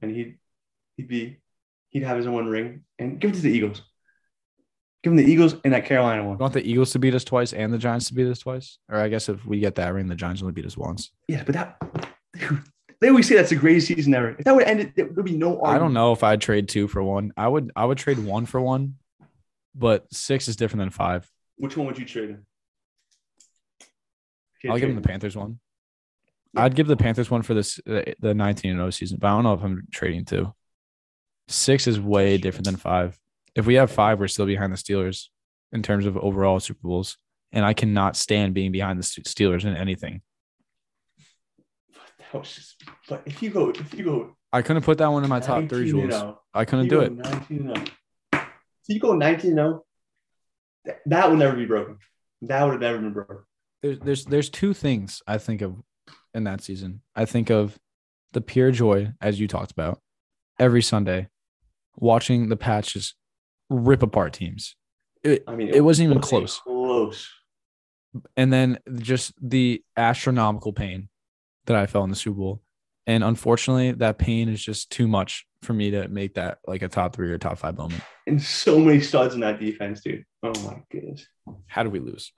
[0.00, 0.38] and he'd
[0.96, 1.38] he'd be
[1.90, 3.82] he'd have his own ring and give it to the Eagles.
[5.02, 6.32] Give him the Eagles and that Carolina one.
[6.32, 8.78] You want the Eagles to beat us twice and the Giants to beat us twice?
[8.88, 11.12] Or I guess if we get that ring, the Giants only beat us once.
[11.28, 11.76] Yeah, but that
[13.00, 14.30] they always say that's the greatest season ever.
[14.30, 15.60] If that would end it, there would be no.
[15.60, 15.76] Argument.
[15.76, 17.32] I don't know if I'd trade two for one.
[17.36, 18.94] I would I would trade one for one,
[19.76, 21.30] but six is different than five.
[21.56, 22.46] Which one would you trade in?
[23.80, 25.08] If you had I'll give them the.
[25.08, 25.58] Panthers one.
[26.56, 29.30] I'd give the Panthers one for this the the 19 and 0 season, but I
[29.30, 30.52] don't know if I'm trading two.
[31.48, 33.18] Six is way different than five.
[33.54, 35.26] If we have five, we're still behind the Steelers
[35.72, 37.18] in terms of overall Super Bowls,
[37.52, 40.22] and I cannot stand being behind the Steelers in anything.
[42.32, 42.82] That was just.
[43.08, 45.68] But if you go, if you go I couldn't put that one in my top
[45.68, 46.14] three, Jules.
[46.14, 46.38] Oh.
[46.54, 47.12] I couldn't do it.
[48.88, 48.94] 19 and 0.
[48.94, 49.84] So you go 19 0.
[50.84, 51.98] That, that would never be broken.
[52.42, 53.38] That would have never been broken.
[53.82, 55.76] There's there's there's two things I think of
[56.34, 57.02] in that season.
[57.14, 57.78] I think of
[58.32, 60.00] the pure joy, as you talked about,
[60.58, 61.28] every Sunday,
[61.96, 63.14] watching the Pats just
[63.70, 64.76] rip apart teams.
[65.22, 66.58] It, I mean, It wasn't even close.
[66.60, 67.28] Close.
[68.36, 71.08] and then just the astronomical pain
[71.66, 72.62] that I felt in the Super Bowl.
[73.06, 76.88] And unfortunately, that pain is just too much for me to make that like a
[76.88, 78.02] top three or top five moment.
[78.26, 80.24] And so many studs in that defense, dude.
[80.42, 81.26] Oh my goodness.
[81.66, 82.32] How do we lose?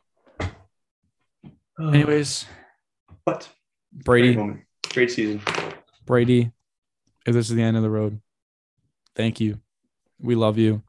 [1.80, 1.88] Oh.
[1.90, 2.44] Anyways,
[3.24, 3.48] but
[3.92, 4.60] great Brady, moment.
[4.92, 5.40] Great season.
[6.04, 6.50] Brady,
[7.26, 8.20] if this is the end of the road,
[9.14, 9.60] thank you.
[10.20, 10.82] We love you.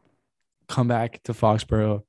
[0.68, 2.04] Come back to Foxborough.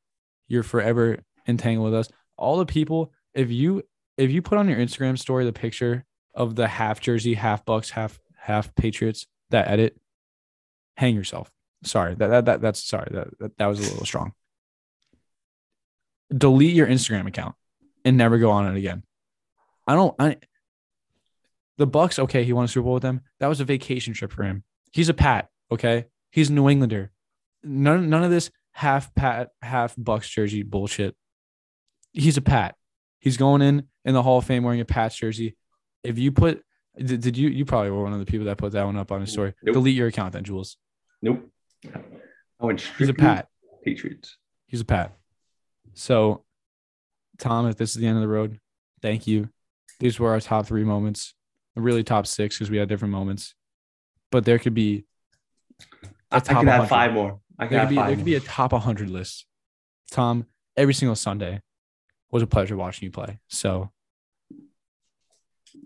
[0.48, 2.08] You're forever entangled with us.
[2.36, 3.82] All the people, if you
[4.16, 7.90] if you put on your Instagram story the picture of the half jersey, half Bucs,
[7.90, 9.98] half half Patriots, that edit,
[10.96, 11.50] hang yourself.
[11.84, 13.10] Sorry, that that, that that's sorry.
[13.12, 14.32] That, that that was a little strong.
[16.36, 17.54] Delete your Instagram account
[18.04, 19.02] and never go on it again.
[19.86, 20.36] I don't I
[21.80, 23.22] the Bucs, okay, he won a Super Bowl with them.
[23.38, 24.64] That was a vacation trip for him.
[24.92, 26.04] He's a Pat, okay?
[26.30, 27.10] He's a New Englander.
[27.64, 31.16] None, none of this half Pat, half Bucs jersey bullshit.
[32.12, 32.74] He's a Pat.
[33.18, 35.56] He's going in in the Hall of Fame wearing a Pats jersey.
[36.02, 36.62] If you put,
[36.96, 37.48] did, did you?
[37.48, 39.54] You probably were one of the people that put that one up on his story.
[39.62, 39.74] Nope.
[39.74, 40.76] Delete your account then, Jules.
[41.22, 41.48] Nope.
[41.92, 43.48] I went He's a Pat.
[43.84, 44.36] Patriots.
[44.66, 45.16] He's a Pat.
[45.94, 46.44] So,
[47.38, 48.60] Tom, if this is the end of the road,
[49.02, 49.48] thank you.
[49.98, 51.34] These were our top three moments,
[51.76, 53.54] really top six because we had different moments.
[54.30, 55.04] But there could be
[56.30, 57.40] I, I could have five more.
[57.58, 59.46] I could there could be there could be a top 100 list.
[60.10, 60.46] Tom,
[60.76, 61.60] every single Sunday
[62.30, 63.38] was a pleasure watching you play.
[63.48, 63.90] So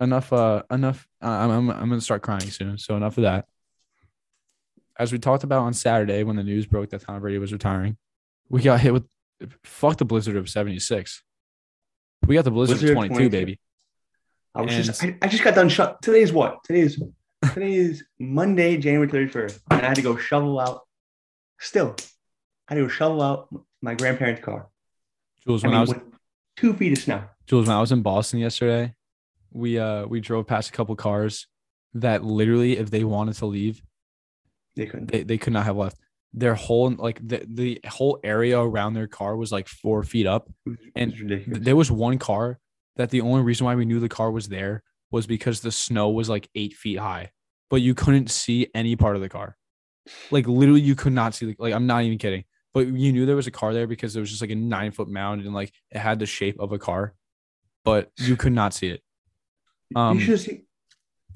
[0.01, 0.32] enough.
[0.32, 1.06] Uh, enough.
[1.20, 2.78] I'm, I'm I'm gonna start crying soon.
[2.78, 3.47] So enough of that.
[4.98, 7.97] As we talked about on Saturday when the news broke that Tom Brady was retiring,
[8.48, 9.05] we got hit with
[9.65, 11.23] fuck the blizzard of 76.
[12.27, 13.31] We got the blizzard, Blizzard of of 22, 22.
[13.31, 13.61] baby.
[14.55, 16.01] I was just I, I just got done shut.
[16.01, 16.62] Today's what?
[16.65, 17.01] Today's
[17.52, 19.61] today is Monday, January 31st.
[19.70, 20.82] And I had to go shovel out.
[21.59, 21.97] Still,
[22.69, 23.48] I had to go shovel out
[23.82, 24.69] my grandparents' car.
[25.44, 26.02] Jules, I when mean, I was with
[26.56, 27.24] two feet of snow.
[27.47, 28.94] Jules, when I was in Boston yesterday,
[29.55, 31.47] we uh we drove past a couple cars
[31.94, 33.81] that literally, if they wanted to leave,
[34.76, 35.10] They couldn't.
[35.10, 35.97] they, they could not have left.
[36.32, 40.51] Their whole like the, the whole area around their car was like four feet up.
[40.66, 41.60] It was- it and was.
[41.60, 42.59] There was one car
[42.97, 44.82] that the only reason why we knew the car was there
[45.12, 47.31] was because the snow was like eight feet high,
[47.70, 49.56] but you couldn't see any part of the car.
[50.32, 51.47] Like literally, you could not see.
[51.47, 52.44] The, like I'm not even kidding.
[52.72, 54.90] But you knew there was a car there because there was just like a nine
[54.90, 57.14] foot mound and like it had the shape of a car,
[57.85, 59.03] but you could not see it.
[59.94, 60.62] Um, you should see.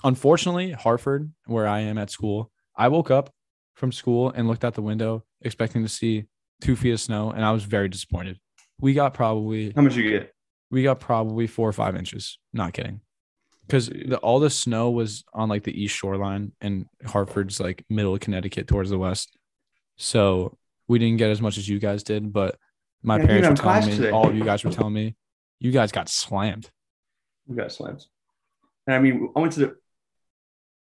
[0.04, 3.30] Unfortunately, Hartford, where I am at school, I woke up
[3.74, 6.26] from school and looked out the window expecting to see
[6.60, 8.38] two feet of snow, and I was very disappointed.
[8.80, 10.32] We got probably How much you get?
[10.70, 12.38] we got probably four or five inches.
[12.52, 13.00] Not kidding.
[13.66, 13.90] Because
[14.22, 18.66] all the snow was on like the east shoreline and Hartford's like middle of Connecticut
[18.66, 19.36] towards the west.
[19.96, 20.56] So
[20.86, 22.56] we didn't get as much as you guys did, but
[23.02, 24.10] my Yeah, parents were telling me, today.
[24.10, 25.16] all of you guys were telling me,
[25.60, 26.70] you guys got slammed.
[27.46, 28.08] We got slams.
[28.88, 29.76] And I mean, I went to the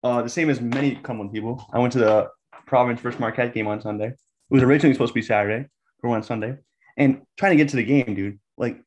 [0.03, 1.65] uh the same as many Cumberland people.
[1.73, 2.30] I went to the
[2.67, 4.07] Providence versus Marquette game on Sunday.
[4.07, 4.17] It
[4.49, 5.67] was originally supposed to be Saturday,
[6.01, 6.57] but we're Sunday.
[6.97, 8.81] And trying to get to the game, dude, like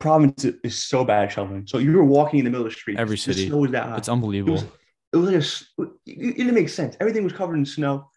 [0.00, 1.66] Providence is so bad at shoveling.
[1.66, 2.98] So you were walking in the middle of the street.
[2.98, 3.48] Every the city.
[3.48, 3.96] snow was that high.
[3.98, 4.54] It's It unbelievable.
[4.54, 4.64] was,
[5.12, 6.96] it was like a, it, it didn't make sense.
[6.98, 8.10] Everything was covered in snow.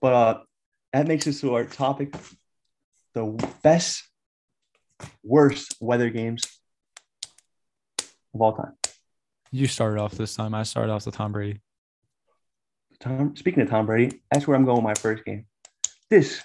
[0.00, 0.38] But uh,
[0.92, 2.14] that makes us to our topic
[3.14, 3.24] the
[3.62, 4.02] best,
[5.22, 6.44] worst weather games
[8.34, 8.72] of all time.
[9.52, 10.54] You started off this time.
[10.54, 11.60] I started off with Tom Brady.
[13.00, 15.46] Tom, speaking of Tom Brady, that's where I'm going with my first game.
[16.08, 16.42] This,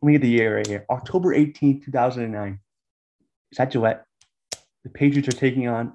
[0.00, 2.60] let me get the year right here October 18, 2009.
[3.50, 4.04] It's at Gillette.
[4.84, 5.94] The Patriots are taking on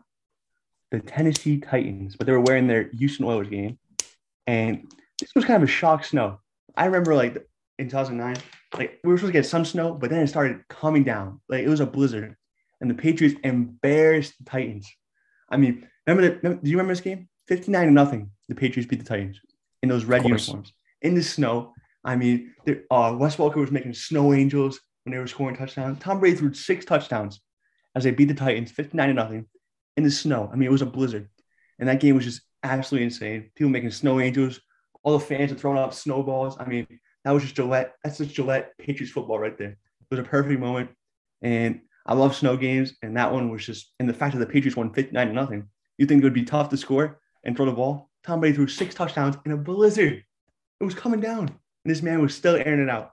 [0.92, 3.78] the Tennessee Titans, but they were wearing their Houston Oilers game.
[4.48, 6.40] And this was kind of a shock snow.
[6.76, 7.46] I remember like
[7.80, 8.38] in 2009,
[8.78, 11.40] like we were supposed to get some snow, but then it started coming down.
[11.50, 12.36] Like it was a blizzard.
[12.82, 14.90] And the Patriots embarrassed the Titans.
[15.50, 17.30] I mean, remember, the, remember do you remember this game?
[17.48, 18.32] 59 to nothing.
[18.50, 19.40] The Patriots beat the Titans
[19.82, 21.74] in those red uniforms in the snow.
[22.04, 26.00] I mean, there- uh, Wes Walker was making snow angels when they were scoring touchdowns.
[26.00, 27.42] Tom Brady threw six touchdowns
[27.96, 29.46] as they beat the Titans 59 to nothing
[29.96, 30.50] in the snow.
[30.52, 31.30] I mean, it was a blizzard.
[31.80, 33.52] And that game was just absolutely insane.
[33.56, 34.60] People making snow angels,
[35.04, 36.58] all the fans are throwing up snowballs.
[36.60, 36.88] I mean,
[37.24, 37.94] that was just Gillette.
[38.04, 39.72] That's just Gillette Patriots football right there.
[39.72, 40.90] It was a perfect moment.
[41.42, 42.94] And I love snow games.
[43.02, 45.68] And that one was just, and the fact that the Patriots won 59 to nothing,
[45.98, 48.10] you think it would be tough to score and throw the ball?
[48.24, 50.24] Tom Brady threw six touchdowns in a blizzard.
[50.80, 51.48] It was coming down.
[51.48, 53.12] And this man was still airing it out.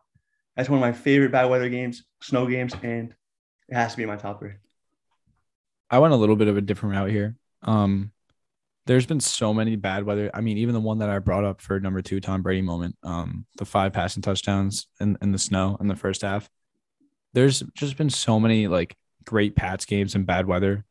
[0.57, 3.15] That's one of my favorite bad weather games, snow games, and
[3.69, 4.53] it has to be my top three.
[5.91, 7.37] I went a little bit of a different route here.
[7.63, 8.13] Um,
[8.87, 10.31] there's been so many bad weather.
[10.35, 12.97] I mean, even the one that I brought up for number two, Tom Brady moment,
[13.03, 16.49] um, the five passing touchdowns in, in the snow in the first half.
[17.35, 20.85] There's just been so many like great Pats games and bad weather.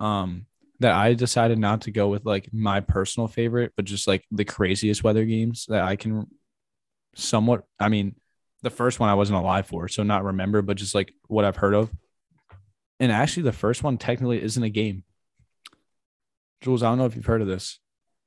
[0.00, 0.46] Um,
[0.80, 4.44] that I decided not to go with like my personal favorite, but just like the
[4.44, 6.26] craziest weather games that I can
[7.14, 7.64] somewhat.
[7.78, 8.16] I mean,
[8.62, 11.56] the first one I wasn't alive for, so not remember, but just like what I've
[11.56, 11.92] heard of.
[12.98, 15.04] And actually, the first one technically isn't a game.
[16.60, 17.78] Jules, I don't know if you've heard of this.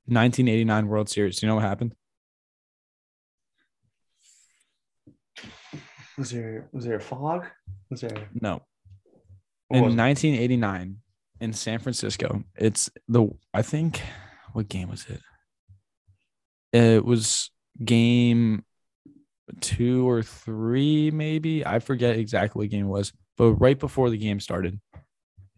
[0.06, 1.40] 1989 World Series.
[1.40, 1.96] Do you know what happened?
[6.18, 7.46] Was there was there a fog?
[7.90, 8.62] Was there No.
[9.68, 9.98] what In was it?
[9.98, 10.98] 1989
[11.40, 14.02] in San Francisco, it's the, I think,
[14.54, 15.22] what game was it?
[16.74, 17.52] It was
[17.86, 18.66] game
[19.62, 21.66] two or three, maybe.
[21.66, 24.80] I forget exactly what game it was, but right before the game started,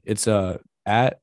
[0.04, 1.20] it's uh, at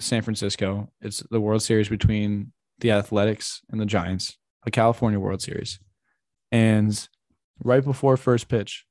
[0.00, 0.90] San Francisco.
[1.02, 5.78] It's the World Series between the Athletics and the Giants, a California World Series.
[6.50, 7.08] And
[7.64, 8.86] right before first pitch,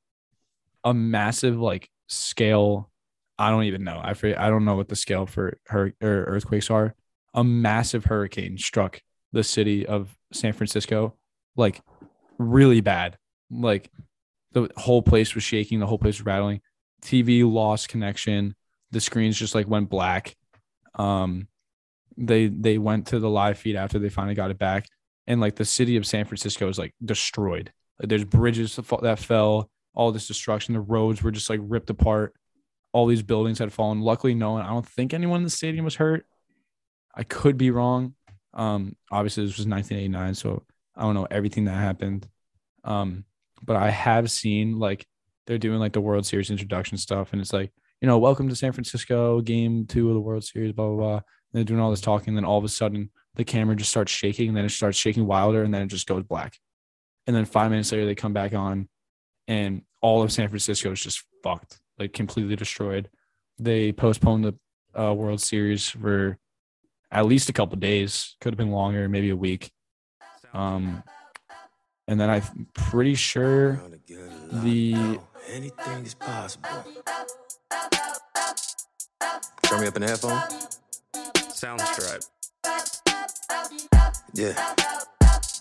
[0.84, 2.90] a massive like scale.
[3.40, 4.00] I don't even know.
[4.04, 6.96] I forget, I don't know what the scale for her or earthquakes are.
[7.34, 9.02] A massive hurricane struck
[9.32, 11.16] the city of San Francisco,
[11.56, 11.82] like
[12.38, 13.18] really bad.
[13.50, 13.90] Like
[14.52, 15.80] the whole place was shaking.
[15.80, 16.62] The whole place was rattling.
[17.02, 18.56] TV lost connection.
[18.92, 20.36] The screens just like went black.
[20.96, 21.48] Um,
[22.18, 24.88] they they went to the live feed after they finally got it back,
[25.26, 27.72] and like the city of San Francisco is like destroyed.
[28.00, 29.70] Like, there's bridges that fell.
[29.94, 30.74] all this destruction.
[30.74, 32.34] The roads were just like ripped apart.
[32.92, 34.02] All these buildings had fallen.
[34.02, 34.66] Luckily, no one.
[34.66, 36.26] I don't think anyone in the stadium was hurt.
[37.16, 38.16] I could be wrong.
[38.54, 40.64] Um, obviously, this was 1989, so
[40.96, 42.28] I don't know everything that happened.
[42.84, 43.26] Um,
[43.64, 45.06] but I have seen like
[45.48, 47.72] they're doing like the World Series introduction stuff, and it's like
[48.02, 51.16] you know, welcome to San Francisco, game two of the World Series, blah blah blah.
[51.16, 51.22] And
[51.54, 54.12] they're doing all this talking, and then all of a sudden the camera just starts
[54.12, 56.58] shaking, and then it starts shaking wilder, and then it just goes black.
[57.26, 58.90] And then five minutes later, they come back on,
[59.48, 63.10] and all of San Francisco is just fucked, like completely destroyed.
[63.58, 64.56] They postponed the
[65.00, 66.38] uh, World Series for
[67.12, 68.36] at least a couple days.
[68.42, 69.72] Could have been longer, maybe a week.
[70.54, 71.04] Um,
[72.08, 73.82] and then I'm pretty sure
[74.52, 75.20] the
[75.50, 76.70] anything is possible.
[79.64, 80.42] Turn me up in the headphone.
[81.54, 82.30] Soundstripe.
[84.34, 84.54] Yeah.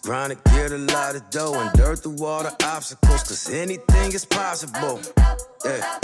[0.03, 4.13] Grind to get a lot of dough and dirt through all the obstacles, cause anything
[4.13, 5.01] is possible.
[5.65, 5.99] Yeah.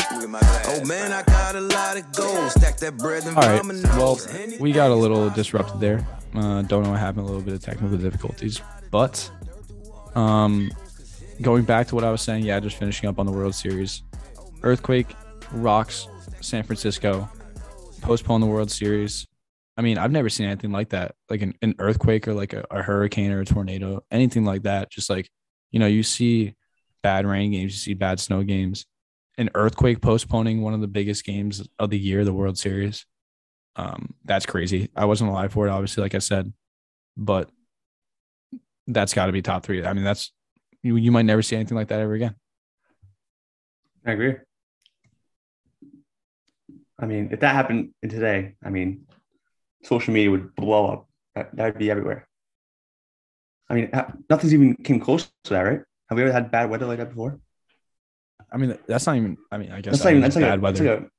[0.67, 2.53] Oh man, I got a lot of gold.
[2.53, 3.65] Stack that bread and All right.
[3.97, 4.21] Well,
[4.61, 6.07] we got a little disrupted there.
[6.33, 7.25] Uh, don't know what happened.
[7.25, 8.61] A little bit of technical difficulties,
[8.93, 9.29] but
[10.15, 10.71] um,
[11.43, 14.03] going back to what I was saying, yeah, just finishing up on the World Series.
[14.63, 15.09] Earthquake
[15.53, 16.07] rocks
[16.41, 17.29] San Francisco.
[18.01, 19.27] Postpone the World Series.
[19.79, 22.67] I mean, I've never seen anything like that, like an, an earthquake or like a,
[22.69, 24.91] a hurricane or a tornado, anything like that.
[24.91, 25.31] Just like,
[25.71, 26.57] you know, you see
[27.05, 28.87] bad rain games, you see bad snow games,
[29.39, 33.07] an earthquake postponing one of the biggest games of the year, the World Series.
[33.77, 34.91] Um, that's crazy.
[34.97, 36.53] I wasn't alive for it, obviously, like I said,
[37.17, 37.49] but
[38.89, 39.87] that's got to be top three.
[39.87, 40.33] I mean, that's
[40.83, 42.35] you, you might never see anything like that ever again.
[44.05, 44.35] I agree.
[46.99, 49.07] I mean, if that happened today, I mean,
[49.83, 51.09] social media would blow up.
[51.35, 52.27] That would be everywhere.
[53.71, 53.91] I mean,
[54.31, 55.81] nothing's even came close to that, right?
[56.09, 57.39] Have we ever had bad weather like that before?
[58.51, 59.37] I mean, that's not even.
[59.53, 60.23] I mean, I guess That's not even.
[60.23, 60.85] That's like bad a, weather.
[60.85, 61.11] That's like a,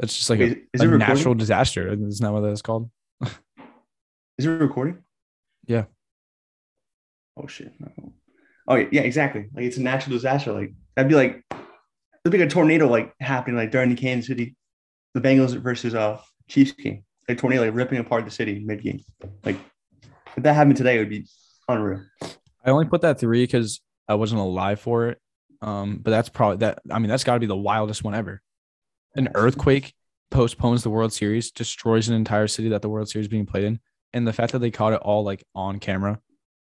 [0.00, 1.92] That's just like Is- a, a natural disaster.
[1.92, 2.90] Isn't that what that's called?
[4.38, 4.98] is it recording?
[5.66, 5.84] Yeah.
[7.36, 7.72] Oh shit.
[7.78, 8.12] No.
[8.66, 9.46] Oh yeah, yeah, exactly.
[9.54, 10.52] Like it's a natural disaster.
[10.52, 14.26] Like that'd be like it'd be like a tornado like happening like during the Kansas
[14.26, 14.56] City,
[15.14, 17.04] the Bengals versus uh Chiefs game.
[17.30, 19.00] A tornado like ripping apart the city mid game.
[19.44, 19.56] Like
[20.36, 21.26] if that happened today, it would be
[21.68, 22.02] unreal.
[22.64, 25.18] I only put that three because I wasn't alive for it.
[25.62, 26.80] Um, but that's probably that.
[26.90, 28.40] I mean, that's got to be the wildest one ever.
[29.14, 29.94] An earthquake
[30.30, 33.80] postpones the World Series, destroys an entire city that the World Series being played in,
[34.12, 36.20] and the fact that they caught it all like on camera.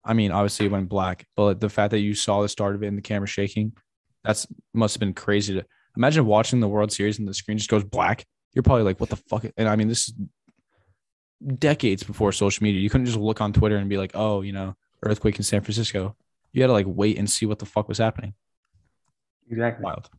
[0.04, 2.84] I mean, obviously it went black, but the fact that you saw the start of
[2.84, 3.74] it and the camera shaking,
[4.24, 5.66] that's must have been crazy to
[5.98, 8.26] imagine watching the World Series and the screen just goes black.
[8.54, 9.46] You're probably like, what the fuck?
[9.58, 10.14] And I mean, this is
[11.46, 12.82] decades before social media.
[12.82, 15.62] You couldn't just look on Twitter and be like, oh, you know, earthquake in San
[15.62, 16.16] Francisco.
[16.52, 18.34] You had to like wait and see what the fuck was happening.
[19.50, 19.84] Exactly.
[19.84, 20.10] Wild.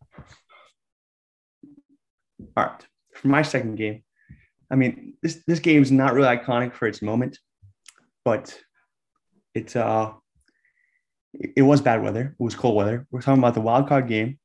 [2.56, 2.86] All right.
[3.14, 4.02] For my second game,
[4.70, 7.38] I mean, this this game is not really iconic for its moment,
[8.24, 8.58] but
[9.54, 10.12] it's uh
[11.32, 12.36] it it was bad weather.
[12.38, 13.06] It was cold weather.
[13.10, 14.38] We're talking about the wild card game.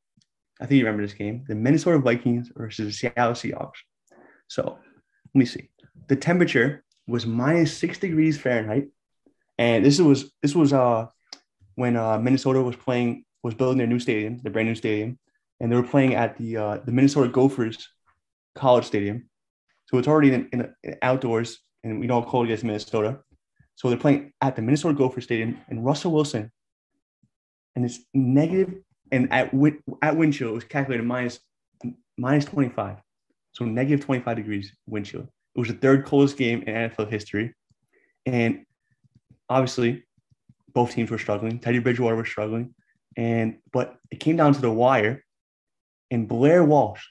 [0.62, 3.80] I think you remember this game, the Minnesota Vikings versus the Seattle Seahawks.
[4.48, 4.78] So
[5.34, 5.71] let me see.
[6.08, 8.90] The temperature was minus six degrees Fahrenheit,
[9.58, 11.08] and this was this was uh
[11.76, 15.18] when uh Minnesota was playing was building their new stadium, the brand new stadium,
[15.60, 17.90] and they were playing at the uh, the Minnesota Gophers
[18.56, 19.30] College Stadium.
[19.88, 22.68] So it's already in, in, in outdoors, and we know how cold it gets in
[22.68, 23.20] Minnesota.
[23.76, 26.52] So they're playing at the Minnesota Gopher Stadium, and Russell Wilson,
[27.76, 28.76] and it's negative,
[29.12, 29.54] and at
[30.02, 31.40] at wind chill it was calculated minus
[32.18, 32.98] minus twenty five,
[33.54, 35.28] so negative twenty five degrees wind chill.
[35.56, 37.54] It was the third coldest game in NFL history,
[38.26, 38.66] and
[39.50, 40.04] obviously,
[40.74, 41.60] both teams were struggling.
[41.60, 42.74] Teddy Bridgewater was struggling,
[43.18, 45.24] and but it came down to the wire,
[46.10, 47.04] and Blair Walsh.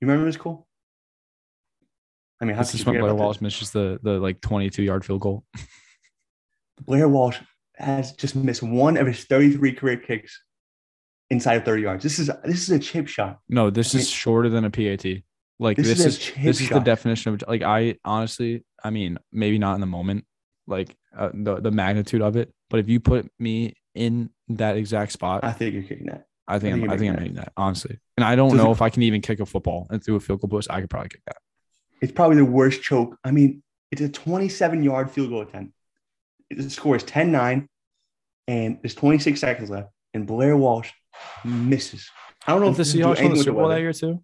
[0.00, 0.66] You remember this, Cole?
[2.40, 5.20] I mean, how This is when Blair Walsh misses the the like 22 yard field
[5.22, 5.44] goal.
[6.84, 7.38] Blair Walsh
[7.76, 10.38] has just missed one of his 33 career kicks
[11.30, 12.02] inside of 30 yards.
[12.02, 13.38] This is this is a chip shot.
[13.48, 15.22] No, this I is mean- shorter than a PAT.
[15.58, 19.18] Like This this, is is this is the definition of like I honestly, I mean,
[19.32, 20.24] maybe not in the moment,
[20.66, 25.12] like uh, the the magnitude of it, but if you put me in that exact
[25.12, 26.26] spot, I think you're kicking that.
[26.46, 27.98] I think I think I'm, I think I'm making that honestly.
[28.16, 30.16] And I don't Does know it- if I can even kick a football and through
[30.16, 30.70] a field goal post.
[30.70, 31.36] I could probably kick that.
[32.00, 33.16] It's probably the worst choke.
[33.24, 35.72] I mean, it's a 27 yard field goal attempt.
[36.50, 37.68] The score is 10 9,
[38.48, 40.90] and there's 26 seconds left, and Blair Walsh
[41.44, 42.10] misses.
[42.46, 43.80] I don't know the if this has to do Seahawks won the Super Bowl that
[43.80, 44.22] year too?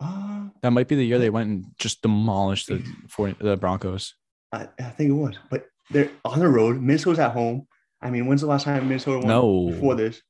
[0.00, 4.14] Uh, That might be the year they went and just demolished the for the Broncos.
[4.52, 6.80] I, I think it was, but they're on the road.
[6.80, 7.66] Minnesota's at home.
[8.00, 9.66] I mean, when's the last time Minnesota won No.
[9.70, 10.22] before this?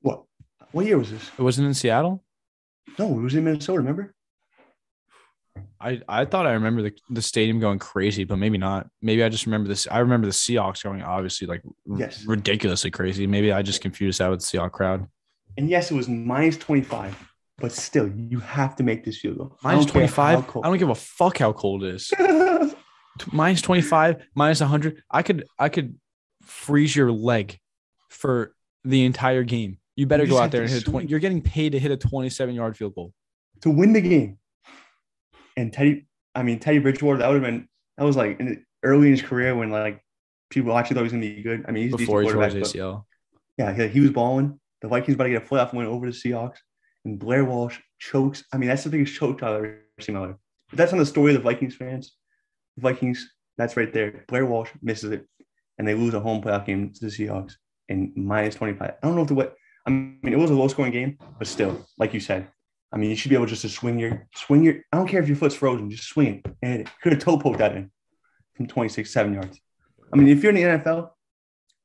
[0.00, 0.24] What?
[0.72, 1.30] What year was this?
[1.38, 2.24] It wasn't in Seattle.
[2.98, 3.78] No, it was in Minnesota.
[3.78, 4.14] Remember?
[5.80, 8.88] I, I thought I remember the, the stadium going crazy, but maybe not.
[9.02, 9.86] Maybe I just remember this.
[9.90, 11.62] I remember the Seahawks going obviously like
[11.98, 12.24] Yes.
[12.26, 13.26] ridiculously crazy.
[13.26, 15.06] Maybe I just confused that with the Seahawks crowd.
[15.58, 19.58] And yes, it was minus 25, but still, you have to make this field goal.
[19.62, 20.48] Minus twenty five.
[20.62, 22.12] I don't give a fuck how cold it is.
[23.32, 25.98] Minus 25 minus 100 i could i could
[26.42, 27.58] freeze your leg
[28.10, 28.54] for
[28.84, 31.40] the entire game you better You go out there and hit a 20 you're getting
[31.40, 33.14] paid to hit a 27 yard field goal
[33.62, 34.38] to win the game.
[35.56, 39.08] And Teddy, I mean Teddy Bridgewater, that would have been that was like in, early
[39.08, 40.02] in his career when like
[40.50, 41.64] people actually thought he was gonna be good.
[41.66, 43.04] I mean, he's before he tore his acl
[43.58, 44.60] yeah, he, he was balling.
[44.82, 46.58] The Vikings about to get a playoff win over the Seahawks,
[47.06, 48.44] and Blair Walsh chokes.
[48.52, 50.36] I mean, that's the biggest choke I've ever seen in my life.
[50.68, 52.16] But that's on the story of the Vikings fans.
[52.76, 54.24] The Vikings, that's right there.
[54.28, 55.26] Blair Walsh misses it,
[55.78, 57.54] and they lose a home playoff game to the Seahawks
[57.88, 58.90] in minus 25.
[58.90, 59.54] I don't know if the what.
[59.86, 62.48] I mean, it was a low scoring game, but still, like you said,
[62.92, 64.74] I mean, you should be able just to swing your swing your.
[64.92, 66.88] I don't care if your foot's frozen, just swing it and it.
[67.02, 67.90] Could have toe poked that in
[68.56, 69.60] from 26, seven yards.
[70.12, 71.10] I mean, if you're in the NFL,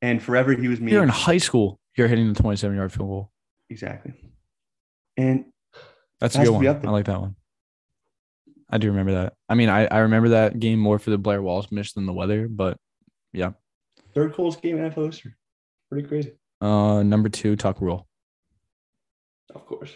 [0.01, 0.91] and forever he was me.
[0.91, 3.31] you're in high school you're hitting the 27 yard field goal
[3.71, 4.13] Exactly.
[5.17, 5.45] And
[6.21, 7.35] that's a good one i like that one
[8.69, 11.41] i do remember that i mean i, I remember that game more for the blair
[11.41, 12.77] walsh miss than the weather but
[13.33, 13.51] yeah.
[14.13, 15.33] third coolest game in NFL history.
[15.89, 16.33] Pretty crazy.
[16.61, 18.07] uh number two tuck rule
[19.53, 19.93] Of course.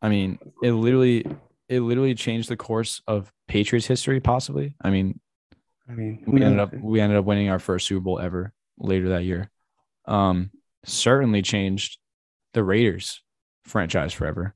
[0.00, 1.24] I mean, it literally
[1.68, 4.74] it literally changed the course of Patriots history, possibly.
[4.82, 5.20] I mean,
[5.88, 9.10] I mean, we ended up we ended up winning our first Super Bowl ever later
[9.10, 9.48] that year.
[10.06, 10.50] Um,
[10.84, 11.98] certainly changed
[12.52, 13.22] the Raiders
[13.64, 14.54] franchise forever.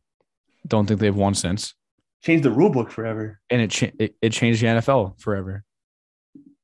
[0.67, 1.75] Don't think they've won since,
[2.23, 3.41] changed the rule book forever.
[3.51, 5.65] and it cha- it, it changed the NFL forever.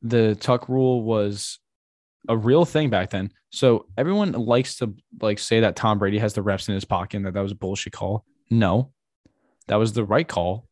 [0.02, 1.60] The tuck rule was
[2.28, 3.30] a real thing back then.
[3.50, 7.18] So everyone likes to like say that Tom Brady has the reps in his pocket
[7.18, 8.24] and that that was a bullshit call.
[8.50, 8.92] No,
[9.68, 10.66] that was the right call.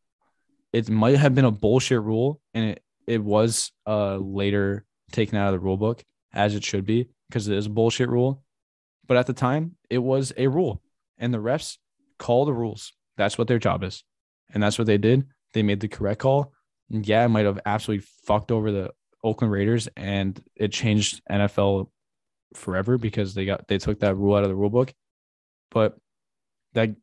[0.73, 5.47] It might have been a bullshit rule, and it it was uh later taken out
[5.47, 6.03] of the rule book
[6.33, 8.43] as it should be because it is a bullshit rule.
[9.07, 10.81] But at the time, it was a rule,
[11.21, 11.77] and the refs
[12.19, 12.91] call the rules.
[13.15, 14.03] That's what their job is,
[14.53, 15.27] and that's what they did.
[15.53, 16.51] They made the correct call.
[16.91, 18.91] And yeah, it might have absolutely fucked over the
[19.23, 21.87] Oakland Raiders, and it changed NFL
[22.55, 24.93] forever because they got they took that rule out of the rule book.
[25.69, 25.97] But
[26.73, 26.95] that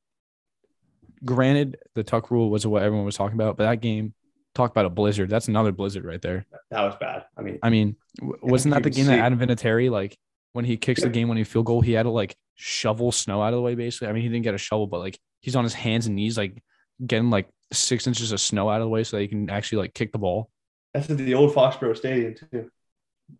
[1.24, 4.14] granted, the tuck rule was what everyone was talking about, but that game
[4.54, 5.30] talk about a blizzard.
[5.30, 6.46] That's another blizzard right there.
[6.70, 7.24] That was bad.
[7.36, 10.18] I mean, I mean, wasn't that the game see- that Adam Vinatieri like
[10.52, 13.42] when he kicks the game when he field goal, he had to like shovel snow
[13.42, 14.08] out of the way basically.
[14.08, 16.36] I mean, he didn't get a shovel, but like he's on his hands and knees
[16.36, 16.62] like
[17.04, 19.78] getting like six inches of snow out of the way so that he can actually
[19.78, 20.50] like kick the ball.
[20.94, 22.70] that's at the old Foxborough Stadium too.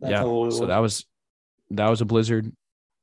[0.01, 0.18] That's yeah.
[0.18, 1.06] how old it So that was
[1.70, 2.52] that was a blizzard.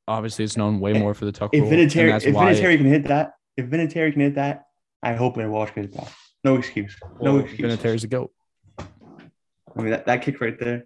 [0.08, 1.72] Obviously, it's known way more for the tuck if rule.
[1.72, 4.66] Vinatieri, if can hit that, if Vinatieri can hit that,
[5.02, 6.14] I hope Blair Walsh can hit that.
[6.44, 6.96] No excuse.
[7.20, 7.74] No well, excuse.
[7.74, 8.32] Vinatieri's a goat.
[8.78, 10.86] I mean, that, that kick right there.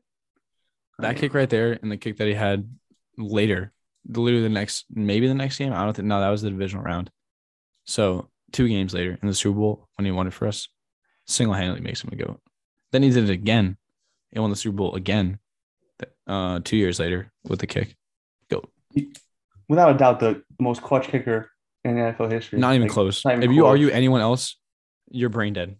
[0.99, 2.69] That kick right there and the kick that he had
[3.19, 3.71] later,
[4.07, 5.73] literally the next, maybe the next game.
[5.73, 6.07] I don't think.
[6.07, 7.11] No, that was the divisional round.
[7.85, 10.67] So two games later in the Super Bowl when he won it for us,
[11.27, 12.39] single handedly makes him a goat.
[12.91, 13.77] Then he did it again.
[14.31, 15.39] He won the Super Bowl again,
[16.27, 17.95] uh, two years later with the kick.
[18.49, 18.69] Goat.
[19.67, 21.49] Without a doubt, the most clutch kicker
[21.83, 22.59] in NFL history.
[22.59, 23.23] Not even Like, close.
[23.25, 23.69] not even if you close.
[23.71, 24.57] argue anyone else,
[25.11, 25.75] you're brain dead.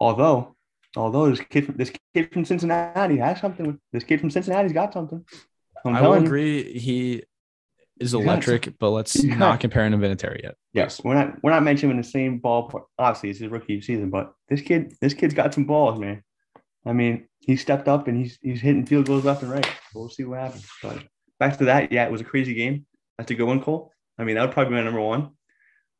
[0.00, 0.54] Although,
[0.96, 3.78] although this kid, from, this kid from Cincinnati has something.
[3.92, 5.24] This kid from Cincinnati's got something.
[5.84, 6.24] I'm I will you.
[6.24, 6.78] agree.
[6.78, 7.24] He
[8.00, 10.56] is electric, but let's not compare him to Vinatieri yet.
[10.72, 12.84] Yes, we're not we're not mentioning the same ballpark.
[12.98, 16.22] Obviously, it's his rookie season, but this kid, this kid's got some balls, man.
[16.86, 19.68] I mean, he stepped up and he's he's hitting field goals left and right.
[19.94, 20.66] We'll see what happens.
[20.82, 21.04] But
[21.38, 22.86] back to that, yeah, it was a crazy game.
[23.18, 23.92] That's a good one, Cole.
[24.18, 25.30] I mean, that would probably be my number one.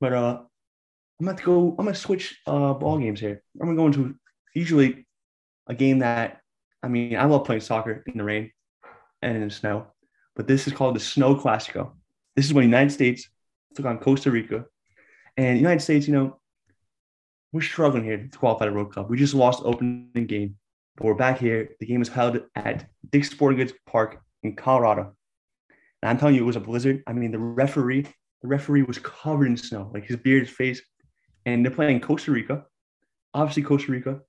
[0.01, 0.43] But uh,
[1.21, 1.71] I'm gonna go.
[1.79, 3.43] I'm gonna switch uh ball games here.
[3.61, 4.15] I'm gonna go into
[4.55, 5.07] usually
[5.67, 6.41] a game that
[6.83, 8.51] I mean, I love playing soccer in the rain
[9.25, 9.87] and in the snow,
[10.37, 11.93] but this is called the Snow Classico.
[12.37, 13.29] This is when the United States
[13.75, 14.67] took on Costa Rica.
[15.37, 16.39] And the United States, you know,
[17.53, 19.09] we're struggling here to qualify the World Cup.
[19.09, 20.57] We just lost the opening game,
[20.97, 21.71] but we're back here.
[21.81, 25.15] The game was held at Dick's Sporting Goods Park in Colorado.
[26.03, 27.03] And I'm telling you, it was a blizzard.
[27.07, 28.03] I mean, the referee,
[28.43, 30.83] the referee was covered in snow, like his beard, his face.
[31.47, 32.65] And they're playing Costa Rica.
[33.33, 34.21] Obviously, Costa Rica.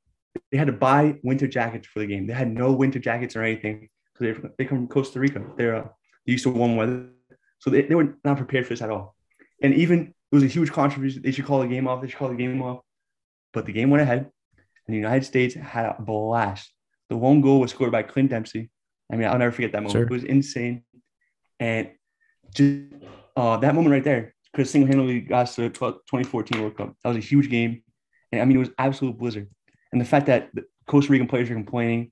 [0.52, 2.28] They had to buy winter jackets for the game.
[2.28, 3.90] They had no winter jackets or anything.
[4.18, 5.44] So they, they come from Costa Rica.
[5.58, 5.88] They're uh,
[6.26, 7.10] used to warm weather.
[7.60, 9.16] So they, they were not prepared for this at all.
[9.62, 11.20] And even it was a huge controversy.
[11.20, 12.02] They should call the game off.
[12.02, 12.82] They should call the game off.
[13.54, 14.30] But the game went ahead,
[14.88, 16.74] and the United States had a blast.
[17.10, 18.70] The one goal was scored by Clint Dempsey.
[19.12, 19.94] I mean, I'll never forget that moment.
[19.94, 20.04] Sure.
[20.04, 20.84] It was insane.
[21.60, 21.92] And
[22.54, 22.84] just
[23.36, 26.62] uh, that moment right there could have single handedly got us to the 12 2014
[26.62, 26.96] World Cup.
[27.04, 27.84] That was a huge game.
[28.32, 29.50] And I mean, it was absolute blizzard.
[29.92, 32.12] And the fact that the Costa Rican players are complaining,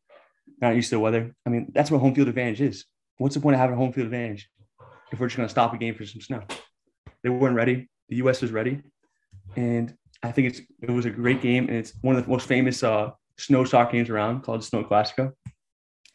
[0.61, 2.85] not used to the weather, I mean, that's what home field advantage is.
[3.17, 4.49] What's the point of having a home field advantage
[5.11, 6.41] if we're just going to stop a game for some snow?
[7.23, 7.89] They weren't ready.
[8.09, 8.41] The U.S.
[8.41, 8.81] was ready.
[9.55, 11.67] And I think it's it was a great game.
[11.67, 15.31] And it's one of the most famous uh, snow soccer games around called Snow Classico.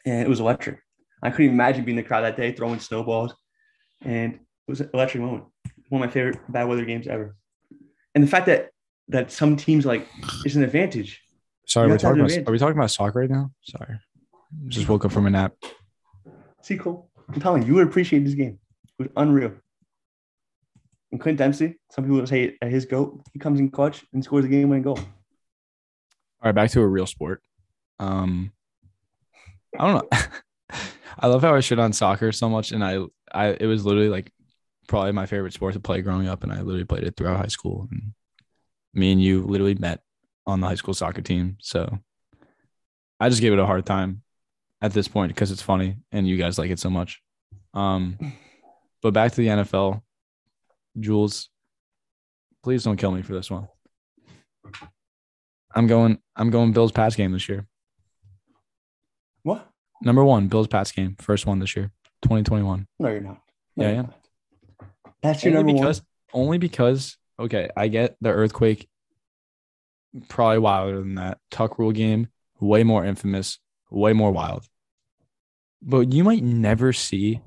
[0.05, 0.79] And it was electric.
[1.23, 3.35] I couldn't imagine being in the crowd that day throwing snowballs.
[4.03, 5.45] And it was an electric moment.
[5.89, 7.37] One of my favorite bad weather games ever.
[8.15, 8.71] And the fact that
[9.09, 10.07] that some teams like
[10.45, 11.23] is an advantage.
[11.67, 13.51] Sorry, we're have to have talking about, are we talking about soccer right now?
[13.63, 13.99] Sorry.
[14.69, 15.55] Just woke up from a nap.
[16.63, 17.11] See, cool.
[17.29, 18.59] I'm telling you, you would appreciate this game.
[18.99, 19.53] It was unreal.
[21.13, 24.23] And Clint Dempsey, some people would say at his goat, he comes in clutch and
[24.23, 24.99] scores a game winning goal.
[24.99, 27.43] All right, back to a real sport.
[27.99, 28.53] Um,
[29.79, 30.19] I don't know.
[31.19, 32.99] I love how I shit on soccer so much, and I,
[33.33, 34.31] I, it was literally like
[34.87, 37.49] probably my favorite sport to play growing up, and I literally played it throughout high
[37.49, 37.89] school.
[37.91, 38.13] And
[38.95, 40.01] me and you literally met
[40.47, 41.99] on the high school soccer team, so
[43.19, 44.23] I just gave it a hard time
[44.81, 47.21] at this point because it's funny and you guys like it so much.
[47.75, 48.19] Um,
[49.03, 50.03] but back to the NFL,
[50.99, 51.49] Jules,
[52.63, 53.69] please don't kill me for this one.
[55.75, 56.19] I'm going.
[56.35, 57.67] I'm going Bills Pats game this year.
[59.43, 59.69] What?
[60.03, 61.91] Number one, Bills Pats game, first one this year,
[62.23, 62.87] 2021.
[62.99, 63.41] No, you're not.
[63.77, 64.87] No, Yeah, yeah.
[65.23, 66.03] That's your Only number because,
[66.33, 68.89] only because, okay, I get the earthquake,
[70.29, 71.39] probably wilder than that.
[71.51, 72.29] Tuck rule game,
[72.61, 73.59] way more infamous,
[73.91, 74.67] way more wild.
[75.81, 77.41] But you might never see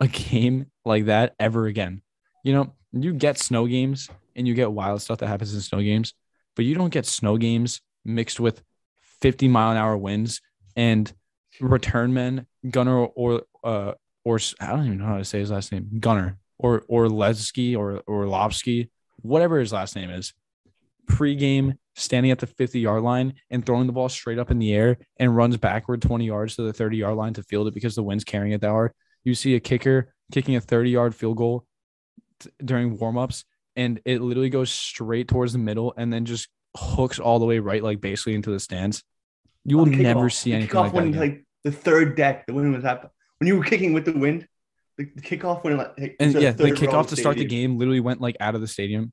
[0.00, 2.02] a game like that ever again.
[2.42, 5.80] You know, you get snow games and you get wild stuff that happens in snow
[5.80, 6.14] games,
[6.56, 8.62] but you don't get snow games mixed with
[9.20, 10.40] 50 mile an hour winds
[10.76, 11.12] and
[11.60, 13.92] return men, Gunner or uh
[14.24, 17.76] or I don't even know how to say his last name, Gunner or or Lesky
[17.76, 18.90] or or Lobsky,
[19.22, 20.32] whatever his last name is.
[21.06, 24.72] Pre-game standing at the 50 yard line and throwing the ball straight up in the
[24.72, 27.94] air and runs backward 20 yards to the 30 yard line to field it because
[27.94, 28.92] the wind's carrying it that hard.
[29.22, 31.66] You see a kicker kicking a 30 yard field goal
[32.40, 33.44] t- during warmups
[33.76, 37.58] and it literally goes straight towards the middle and then just hooks all the way
[37.58, 39.02] right, like basically into the stands.
[39.64, 40.96] You will never see the anything like that.
[40.96, 41.20] when again.
[41.20, 44.46] like the third deck, the wind was up When you were kicking with the wind,
[44.98, 48.20] the, the kickoff when like and yeah, the kickoff to start the game literally went
[48.20, 49.12] like out of the stadium.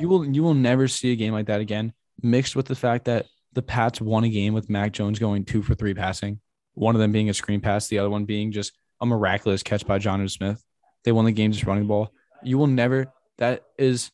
[0.00, 1.92] You- will you will never see a game like that again.
[2.22, 5.62] Mixed with the fact that the Pats won a game with Mac Jones going two
[5.62, 6.40] for three passing,
[6.74, 9.86] one of them being a screen pass, the other one being just a miraculous catch
[9.86, 10.62] by Jonnu Smith.
[11.04, 12.12] They won the game just running the ball.
[12.42, 13.12] You will never.
[13.38, 14.10] That is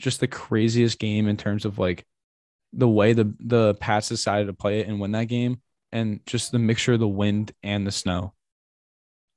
[0.00, 2.04] just the craziest game in terms of like
[2.72, 5.60] the way the the Pats decided to play it and win that game,
[5.92, 8.34] and just the mixture of the wind and the snow.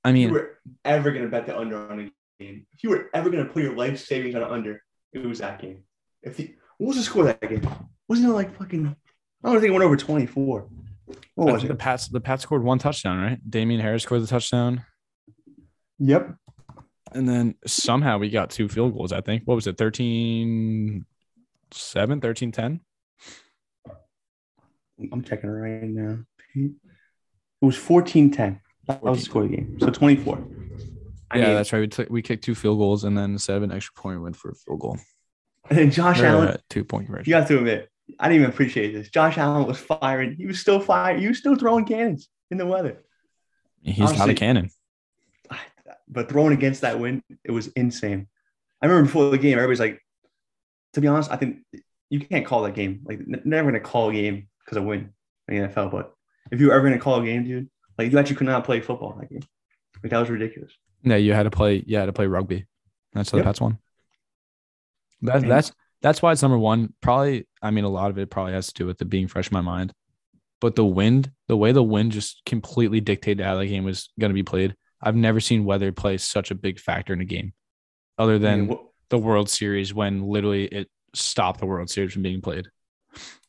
[0.03, 2.89] I If mean, you were ever gonna bet the under on a game, if you
[2.89, 4.81] were ever gonna put your life savings on an under,
[5.13, 5.83] it was that game.
[6.21, 7.67] If the, what was the score of that game?
[8.07, 8.95] Wasn't it like fucking?
[9.43, 10.67] I don't think it went over twenty four.
[11.35, 11.75] What was think the?
[11.75, 13.39] Pats the Pats scored one touchdown, right?
[13.49, 14.83] Damien Harris scored the touchdown.
[15.99, 16.35] Yep.
[17.13, 19.43] And then somehow we got two field goals, I think.
[19.45, 19.77] What was it?
[19.77, 21.05] 13
[21.71, 22.79] 7, 13 10?
[25.11, 26.19] I'm checking right now.
[26.55, 26.71] It
[27.61, 28.59] was 14-10.
[28.87, 29.77] That was the score of the game.
[29.79, 30.43] So 24.
[31.29, 31.79] I yeah, mean, that's right.
[31.79, 34.23] We took we kicked two field goals and then instead of an extra point, we
[34.23, 34.97] went for a field goal.
[35.69, 37.29] and then Josh Or, Allen, uh, two point conversion.
[37.29, 37.89] you got to admit,
[38.19, 39.09] I didn't even appreciate this.
[39.09, 40.35] Josh Allen was firing.
[40.35, 41.19] He was still firing.
[41.21, 43.03] He was still throwing cannons in the weather.
[43.81, 44.69] He's not a cannon.
[46.09, 48.27] But throwing against that wind, it was insane.
[48.81, 50.01] I remember before the game, everybody's like,
[50.93, 51.57] to be honest, I think
[52.09, 53.01] you can't call that game.
[53.03, 55.09] Like, never gonna call a game because of wind
[55.49, 55.91] in the NFL.
[55.91, 56.13] But
[56.51, 58.79] if you were ever gonna call a game, dude, like you actually could not play
[58.79, 59.41] football that game.
[60.01, 60.71] Like that was ridiculous.
[61.03, 61.83] Yeah, you had to play.
[61.85, 62.65] You had to play rugby.
[63.13, 63.43] That's how Yep.
[63.43, 63.77] the Pats won.
[65.21, 65.71] That, And- that's
[66.01, 66.93] that's why it's number one.
[67.01, 69.49] Probably, I mean, a lot of it probably has to do with it being fresh
[69.49, 69.93] in my mind.
[70.61, 74.29] But the wind, the way the wind just completely dictated how the game was going
[74.29, 74.75] to be played.
[75.01, 77.53] I've never seen weather play such a big factor in a game,
[78.17, 82.13] other I than mean, what- the World Series when literally it stopped the World Series
[82.13, 82.67] from being played.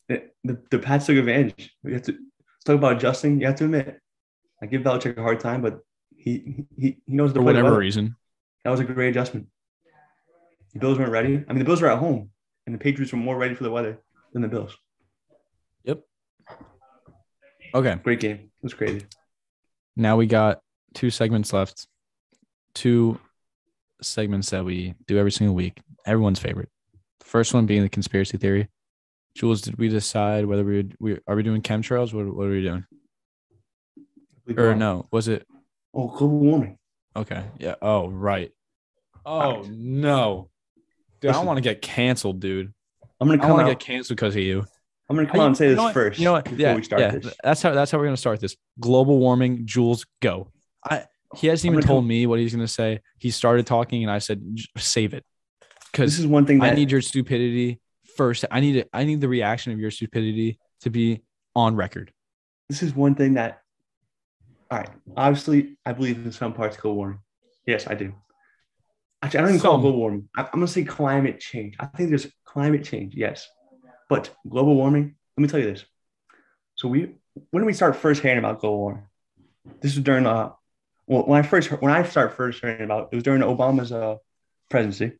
[0.08, 1.74] the, the, the Pats took advantage.
[1.82, 2.12] We have to
[2.64, 3.40] talk about adjusting.
[3.40, 4.00] You have to admit,
[4.62, 5.80] I give Belichick a hard time, but
[6.18, 7.78] he he, he knows the For whatever weather.
[7.78, 8.16] reason.
[8.64, 9.46] That was a great adjustment.
[10.74, 11.44] The Bills weren't ready.
[11.48, 12.30] I mean, the Bills were at home,
[12.66, 13.98] and the Patriots were more ready for the weather
[14.32, 14.76] than the Bills.
[15.84, 16.02] Yep.
[17.74, 17.94] Okay.
[18.02, 18.36] Great game.
[18.36, 19.06] It was crazy.
[19.96, 20.60] Now we got
[20.94, 21.86] two segments left.
[22.74, 23.18] Two
[24.02, 25.80] segments that we do every single week.
[26.06, 26.68] Everyone's favorite.
[27.20, 28.68] The first one being the conspiracy theory.
[29.34, 32.12] Jules, did we decide whether we would we are we doing chemtrails?
[32.12, 32.84] What what are we doing?
[34.56, 35.46] Or no, was it
[35.94, 36.78] Oh, global warming.
[37.16, 37.44] okay?
[37.58, 37.74] Yeah.
[37.82, 38.50] Oh, right.
[39.26, 39.68] Oh Fact.
[39.74, 40.48] no,
[41.20, 41.32] dude!
[41.32, 42.72] I want to get canceled, dude.
[43.20, 43.66] I'm gonna I come want out.
[43.68, 44.64] to get canceled because of you.
[45.10, 46.18] I'm gonna come out and say this first.
[46.18, 46.44] You know what?
[46.44, 47.10] Before Yeah, we start yeah.
[47.12, 47.34] this.
[47.42, 48.56] That's how that's how we're gonna start this.
[48.80, 50.50] Global warming, Jules, go.
[50.88, 51.04] I
[51.36, 53.00] he hasn't even told come- me what he's gonna say.
[53.18, 54.40] He started talking, and I said,
[54.78, 55.24] save it,
[55.92, 57.80] because This is one thing that I need your stupidity
[58.16, 58.44] first.
[58.50, 58.88] I need it.
[58.94, 61.22] I need the reaction of your stupidity to be
[61.54, 62.12] on record.
[62.70, 63.60] this is one thing that
[64.70, 64.90] all right.
[65.16, 67.18] Obviously i believe in some parts global warming.
[67.66, 68.14] Yes i do.
[69.22, 69.80] Actually i don't even call it Some.
[69.82, 70.28] global warming.
[70.36, 71.76] I- i'm going to say climate change.
[71.80, 73.48] I think there's climate change yes.
[74.08, 75.84] But global warming let me tell you this.
[76.76, 77.14] So we
[77.50, 79.04] when did we start first hearing about global warming
[79.80, 80.50] this was during uh
[81.06, 83.92] well when i first heard, when i started first hearing about it was during obama's
[83.92, 84.16] uh
[84.70, 85.16] presidency.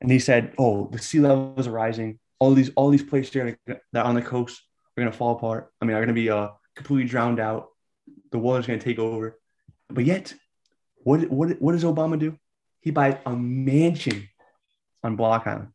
[0.00, 2.18] And he said oh the sea levels are rising.
[2.38, 4.62] All these all these places that are on the coast
[4.96, 5.72] are going to fall apart.
[5.80, 7.68] I mean, are going to be uh, completely drowned out.
[8.32, 9.38] The water's going to take over.
[9.88, 10.34] But yet,
[11.04, 12.38] what, what, what does Obama do?
[12.80, 14.28] He buys a mansion
[15.02, 15.68] on Block Island.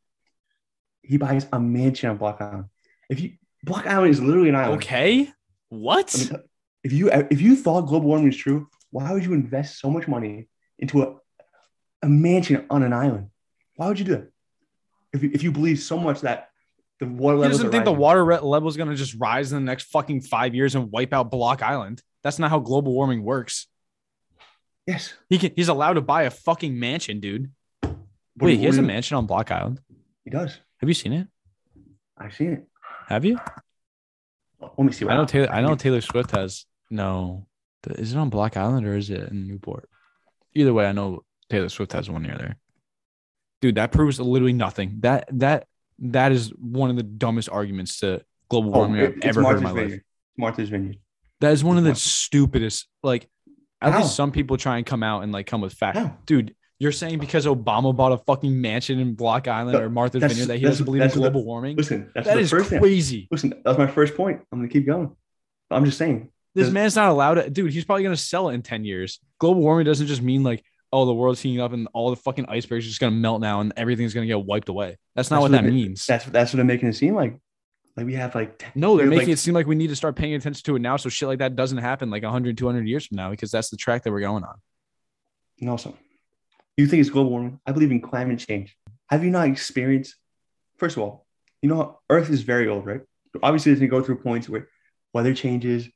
[1.01, 2.65] He buys a mansion on Block Island.
[3.09, 3.33] If you
[3.63, 4.81] Block Island is literally an island.
[4.81, 5.29] Okay,
[5.69, 6.15] what?
[6.15, 6.43] I mean,
[6.83, 10.07] if you if you thought global warming is true, why would you invest so much
[10.07, 10.47] money
[10.79, 11.15] into a,
[12.01, 13.27] a mansion on an island?
[13.75, 14.31] Why would you do it?
[15.13, 16.49] If you, if you believe so much that
[17.01, 19.65] the water He levels doesn't think the water level is gonna just rise in the
[19.65, 21.99] next fucking five years and wipe out Block Island.
[22.23, 23.65] That's not how global warming works.
[24.85, 25.15] Yes.
[25.27, 27.51] He can, he's allowed to buy a fucking mansion, dude.
[27.81, 27.95] What
[28.37, 29.81] Wait, he has what a mansion on Block Island.
[30.23, 30.59] He does.
[30.77, 31.27] Have you seen it?
[32.19, 32.67] I've seen it.
[33.07, 33.39] Have you?
[34.61, 35.05] Let me see.
[35.05, 35.25] What I know.
[35.25, 35.51] Taylor.
[35.51, 37.47] I know Taylor Swift has no.
[37.89, 39.89] Is it on Block Island or is it in Newport?
[40.53, 42.57] Either way, I know Taylor Swift has one near there.
[43.59, 44.97] Dude, that proves literally nothing.
[44.99, 45.65] That that
[45.99, 49.57] that is one of the dumbest arguments to global Oh, warming it- I've ever heard
[49.57, 49.79] in Martha's my life.
[49.81, 50.03] Vineyard.
[50.37, 50.97] Martha's Vineyard.
[51.41, 52.87] That is one of the stupidest.
[53.03, 53.29] Like,
[53.81, 53.99] at How?
[54.01, 55.99] least some people try and come out and like come with facts.
[56.25, 60.37] Dude, you're saying because Obama bought a fucking mansion in Block Island or Martha's that's-
[60.37, 61.77] Vineyard that he doesn't believe in that's what the- global warming?
[61.77, 62.79] Listen, that's That the is first thing.
[62.79, 63.27] crazy.
[63.31, 64.41] Listen, that was my first point.
[64.51, 65.11] I'm gonna keep going.
[65.69, 66.29] I'm just saying.
[66.53, 67.71] This man's not allowed to, dude.
[67.71, 69.19] He's probably gonna sell it in ten years.
[69.39, 70.63] Global warming doesn't just mean like,
[70.93, 73.61] oh, the world's heating up and all the fucking icebergs are just gonna melt now
[73.61, 74.97] and everything's gonna get wiped away.
[75.15, 76.05] That's not That's what what that it- means.
[76.05, 77.37] That's that's what they're making it seem like.
[77.97, 80.15] Like we have like No, they're making like- it seem like we need to start
[80.15, 83.05] paying attention to it now so shit like that doesn't happen like 100, 200 years
[83.07, 84.55] from now because that's the track that we're going on.
[85.59, 85.95] No, so
[86.77, 87.59] you think it's global warming?
[87.65, 88.75] I believe in climate change.
[89.09, 90.15] Have you not experienced?
[90.77, 91.25] First of all,
[91.61, 93.01] you know Earth is very old, right?
[93.43, 94.67] Obviously, it's gonna go through points where
[95.13, 95.87] weather changes.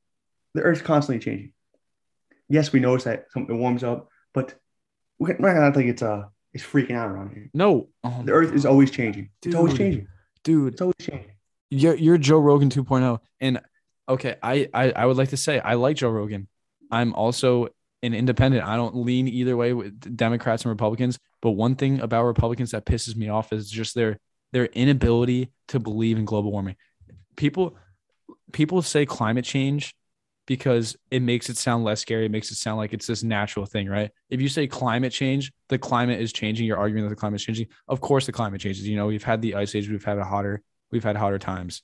[0.53, 1.53] The Earth's constantly changing.
[2.49, 4.53] Yes, we notice that something warms up, but
[5.19, 6.23] we're we're not gonna think it's uh
[6.53, 7.49] it's freaking out around here.
[7.53, 9.29] No, oh The Earth is always changing.
[9.43, 10.07] It's always changing.
[10.43, 10.73] dude.
[10.73, 11.31] It's always changing.
[11.69, 13.19] you're you're Joe Rogan 2.0.
[13.41, 13.61] And
[14.07, 16.47] okay, I, I I would like to say I like Joe Rogan.
[16.91, 17.67] I'm also
[18.03, 18.65] an independent.
[18.65, 21.19] I don't lean either way with Democrats and Republicans.
[21.41, 24.17] But one thing about Republicans that pisses me off is just their
[24.53, 26.75] their inability to believe in global warming.
[27.35, 27.75] People
[28.53, 29.93] people say climate change
[30.45, 32.25] because it makes it sound less scary.
[32.25, 34.11] It makes it sound like it's this natural thing, right?
[34.29, 36.67] If you say climate change, the climate is changing.
[36.67, 37.67] You're arguing that the climate is changing.
[37.87, 38.87] Of course, the climate changes.
[38.87, 39.89] You know, we've had the ice age.
[39.89, 40.61] We've had a hotter.
[40.91, 41.81] We've had hotter times.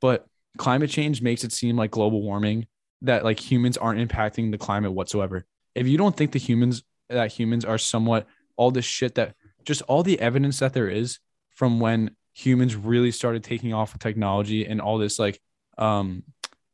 [0.00, 2.66] But climate change makes it seem like global warming
[3.02, 5.44] that like humans aren't impacting the climate whatsoever.
[5.74, 9.34] If you don't think the humans that humans are somewhat all this shit that
[9.64, 11.18] just all the evidence that there is
[11.50, 15.40] from when humans really started taking off with technology and all this like
[15.78, 16.22] um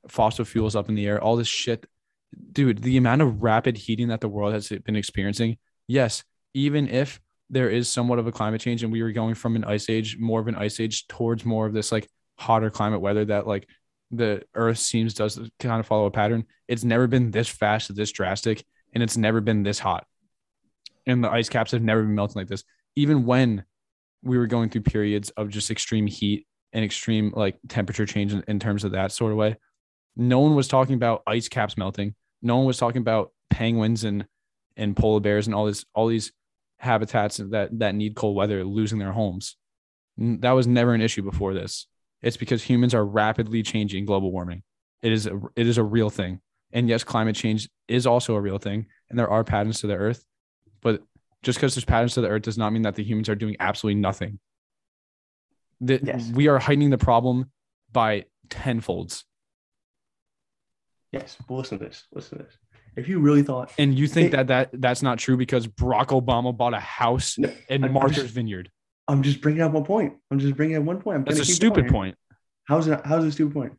[0.08, 1.86] fossil fuels up in the air, all this shit.
[2.52, 5.58] Dude, the amount of rapid heating that the world has been experiencing,
[5.88, 6.22] yes,
[6.54, 7.20] even if
[7.50, 10.16] there is somewhat of a climate change and we were going from an ice age,
[10.18, 12.08] more of an ice age towards more of this like
[12.38, 13.68] hotter climate weather that like
[14.12, 16.44] the earth seems does kind of follow a pattern.
[16.68, 20.06] It's never been this fast, this drastic, and it's never been this hot.
[21.06, 22.64] And the ice caps have never been melting like this.
[22.96, 23.64] Even when
[24.22, 28.44] we were going through periods of just extreme heat and extreme like temperature change in,
[28.46, 29.56] in terms of that sort of way,
[30.16, 32.14] no one was talking about ice caps melting.
[32.42, 34.26] No one was talking about penguins and
[34.76, 36.32] and polar bears and all this all these
[36.78, 39.56] habitats that that need cold weather losing their homes.
[40.16, 41.86] That was never an issue before this.
[42.22, 44.62] It's because humans are rapidly changing global warming.
[45.02, 46.40] It is a, it is a real thing.
[46.72, 49.96] And yes, climate change is also a real thing and there are patterns to the
[49.96, 50.24] earth,
[50.82, 51.02] but
[51.42, 53.56] just because there's patterns to the earth does not mean that the humans are doing
[53.58, 54.38] absolutely nothing.
[55.80, 56.30] That Yes.
[56.32, 57.50] we are heightening the problem
[57.90, 59.24] by tenfolds.
[61.12, 62.04] Yes, but listen to this.
[62.12, 62.54] Listen to this.
[62.96, 64.36] If you really thought, And you think Hey.
[64.42, 68.16] that, that that's not true because Barack Obama bought a house No, in I'm Martha's
[68.16, 68.70] just- Vineyard.
[69.08, 70.14] I'm just bringing up one point.
[70.30, 71.16] I'm just bringing up one point.
[71.18, 71.92] I'm That's a stupid going.
[71.92, 72.16] point.
[72.64, 73.00] How's it?
[73.04, 73.72] How's it a stupid point?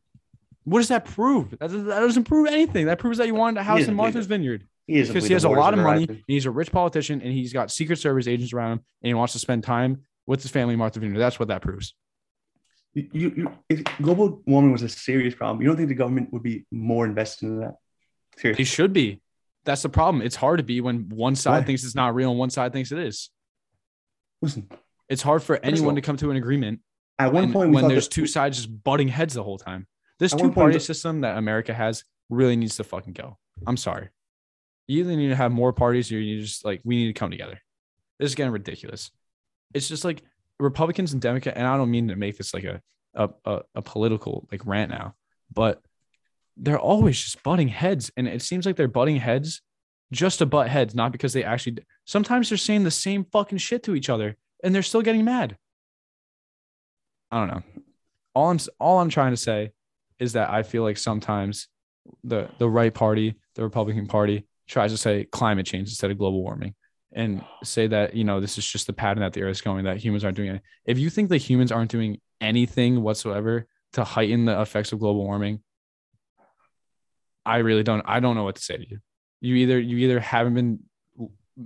[0.65, 1.51] What does that prove?
[1.51, 2.85] That, doesn't- that doesn't prove anything.
[2.87, 3.93] That proves that you wanted a house in.
[3.95, 4.65] Martha's Vineyard.
[4.87, 6.03] He because he has a lot of money.
[6.07, 9.13] And he's a rich politician, and he's got Secret Service agents around him, and he
[9.13, 11.19] wants to spend time with his family, Martha Vineyard.
[11.19, 11.93] That's what that proves.
[12.93, 16.43] You, you, if global warming was a serious problem, you don't think the government would
[16.43, 17.75] be more invested in that?
[18.37, 18.65] Seriously.
[18.65, 19.21] should be.
[19.63, 20.21] That's the problem.
[20.21, 21.63] It's hard to be when one side Why?
[21.63, 23.29] thinks it's not real and one side thinks it is.
[24.41, 24.67] Listen,
[25.07, 26.79] It's hard for anyone to come to an agreement
[27.19, 29.87] at one when, point, when there's that- two sides just butting heads the whole time.
[30.19, 33.37] This two party the- system that America has really needs to fucking go.
[33.67, 34.09] I'm sorry.
[34.87, 37.31] You either need to have more parties or you just like we need to come
[37.31, 37.61] together.
[38.19, 39.11] This is getting ridiculous.
[39.73, 40.23] It's just like
[40.61, 42.81] Republicans and Democrats, and I don't mean to make this like a
[43.13, 45.15] a, a, a political like rant now,
[45.53, 45.81] but
[46.57, 48.11] they're always just butting heads.
[48.17, 49.61] And it seems like they're butting heads
[50.11, 53.83] just to butt heads, not because they actually sometimes they're saying the same fucking shit
[53.83, 55.57] to each other and they're still getting mad.
[57.31, 57.63] I don't know.
[58.35, 59.71] All I'm all I'm trying to say
[60.19, 61.67] is that I feel like sometimes
[62.23, 66.41] the the right party, the Republican Party, tries to say climate change instead of global
[66.41, 66.75] warming
[67.13, 69.85] and say that you know this is just the pattern that the earth is going
[69.85, 70.61] that humans aren't doing it.
[70.85, 75.23] If you think that humans aren't doing anything whatsoever to heighten the effects of global
[75.23, 75.61] warming,
[77.45, 78.99] I really don't I don't know what to say to you.
[79.41, 80.79] You either you either haven't been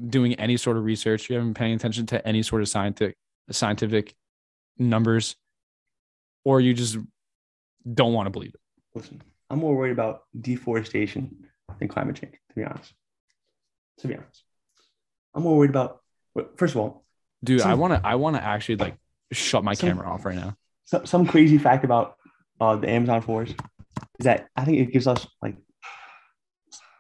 [0.10, 3.18] doing any sort of research, you haven't been paying attention to any sort of scientific
[3.52, 4.16] scientific
[4.78, 5.36] numbers,
[6.44, 6.98] or you just
[7.94, 8.60] don't want to believe it.
[8.96, 11.46] Listen, I'm more worried about deforestation
[11.80, 12.94] than climate change, to be honest.
[14.00, 14.44] To be honest,
[15.36, 16.00] I'm more worried about.
[16.58, 17.06] First of all,
[17.44, 18.98] Dude, I want to I want to actually like
[19.32, 20.56] shut my Some- camera off right now.
[20.86, 22.16] some, some crazy fact about
[22.60, 23.56] uh, the Amazon forest
[24.20, 25.56] is that I think it gives us like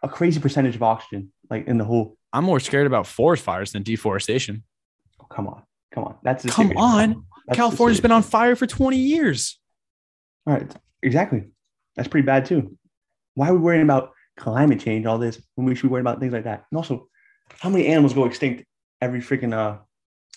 [0.03, 2.17] a crazy percentage of oxygen, like in the whole.
[2.33, 4.63] I'm more scared about forest fires than deforestation.
[5.21, 7.25] Oh, come on, come on, that's the Come on.
[7.47, 9.59] That's California's been on fire for 20 years.
[10.47, 11.45] All right, exactly.
[11.95, 12.77] That's pretty bad too.
[13.35, 16.19] Why are we worrying about climate change, all this, when we should be worrying about
[16.19, 16.65] things like that?
[16.71, 17.07] And also,
[17.59, 18.63] how many animals go extinct
[19.01, 19.77] every freaking uh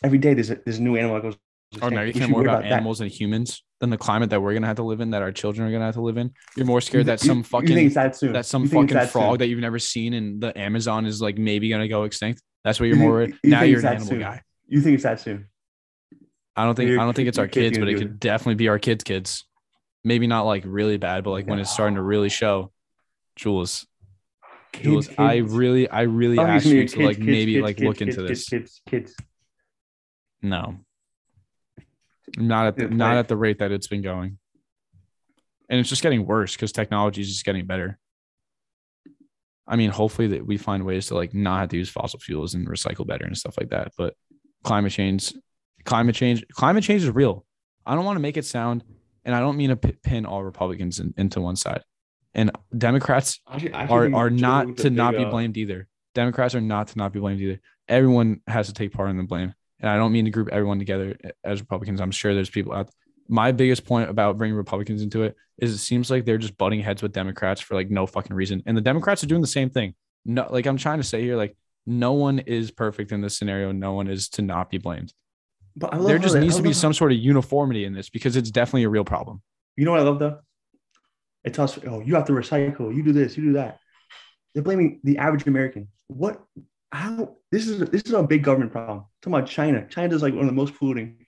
[0.02, 0.34] every day?
[0.34, 1.36] There's a, there's a new animal that goes.
[1.72, 1.92] Extinct.
[1.92, 4.54] Oh no, you care more worry about animals and humans than the climate that we're
[4.54, 6.32] gonna have to live in, that our children are gonna have to live in.
[6.56, 8.32] You're more scared that some you fucking that soon?
[8.32, 9.38] that some You fucking that frog soon?
[9.40, 12.40] that you've never seen in the Amazon is like maybe gonna go extinct.
[12.64, 14.20] That's what you're You more think- you Now you're an animal soon?
[14.20, 14.42] guy.
[14.66, 15.46] You think it's that soon?
[16.56, 18.18] I don't think I don't think it's our kid's but it could it.
[18.20, 19.46] definitely be our kids' kids.
[20.04, 22.72] Maybe not like really bad, but like when it's starting to really show.
[23.36, 23.86] Jules,
[24.74, 27.26] Jules, Kids, I really, I really Oh, he's ask you a to kids, like kids,
[27.26, 28.48] maybe kids, like kids, look kids, into kids, this.
[28.48, 29.14] Kids, kids,
[30.42, 30.76] No,
[32.36, 34.38] not at the, not at the rate that it's been going,
[35.68, 37.98] and it's just getting worse because technology is just getting better.
[39.66, 42.54] I mean, hopefully that we find ways to like not have to use fossil fuels
[42.54, 43.92] and recycle better and stuff like that.
[43.98, 44.14] But
[44.64, 45.34] climate change,
[45.84, 47.44] climate change, climate change is real.
[47.84, 48.84] I don't want to make it sound,
[49.24, 51.82] and I don't mean to p- pin all Republicans in, into one side,
[52.38, 55.88] and Democrats Actually- actually are are not to not be uh, blamed either.
[56.14, 57.60] Democrats are not to not be blamed either.
[57.88, 60.78] Everyone has to take part in the blame, and I don't mean to group everyone
[60.78, 62.00] together as Republicans.
[62.00, 62.86] I'm sure there's people out.
[62.86, 62.94] There.
[63.28, 66.80] My biggest point about bringing Republicans into it is it seems like they're just butting
[66.80, 69.70] heads with Democrats for like no fucking reason, and the Democrats are doing the same
[69.70, 69.94] thing.
[70.24, 71.56] No, like I'm trying to say here, like
[71.86, 73.72] no one is perfect in this scenario.
[73.72, 75.12] No one is to not be blamed.
[75.76, 77.92] But I love There just they- needs to be how- some sort of uniformity in
[77.94, 79.42] this because it's definitely a real problem.
[79.76, 80.38] You know what I love though?
[81.48, 81.78] It's us.
[81.86, 82.94] Oh, you have to recycle.
[82.94, 83.36] You do this.
[83.36, 83.78] You do that.
[84.52, 85.88] They're blaming the average American.
[86.08, 86.42] What?
[86.92, 87.36] How?
[87.50, 89.04] This is this is a big government problem.
[89.22, 89.86] talking about China.
[89.88, 91.24] China is like one of the most polluting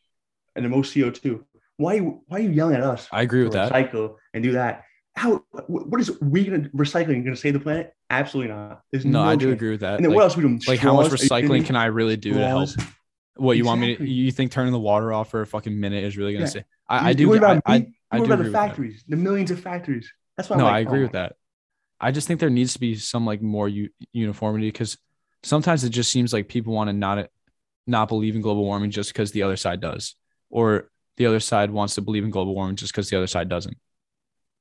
[0.55, 1.45] and the most CO two.
[1.79, 1.99] Why?
[2.01, 3.09] Why are you yelling at us?
[3.11, 3.73] I agree with to that.
[3.73, 4.85] Recycle and do that.
[5.17, 5.43] How?
[5.67, 7.93] What is we gonna recycling going to save the planet?
[8.11, 8.83] Absolutely not.
[8.93, 9.55] There's No, I do chance.
[9.57, 9.95] agree with that.
[9.97, 10.61] And then Like- what else we doing?
[10.69, 11.31] like how much Straws?
[11.31, 11.77] Are you recycling can?
[11.77, 12.69] I really do to help?
[13.37, 14.05] What you want me to?
[14.05, 16.51] You think turning the water off for a fucking minute is really gonna Yeah.
[16.51, 16.65] say?
[16.89, 17.33] I, I do.
[17.33, 20.13] I, about I, I worry do about the factories, the millions of factories.
[20.37, 21.37] That's why No, like, I agree oh with that.
[22.01, 24.99] I just think there needs to be some like more u- uniformity because
[25.43, 27.29] sometimes it just seems like people want to not
[27.87, 30.17] not believe in global warming just because the other side does,
[30.49, 33.49] or the other side wants to believe in global warming just because the other side
[33.49, 33.77] doesn't.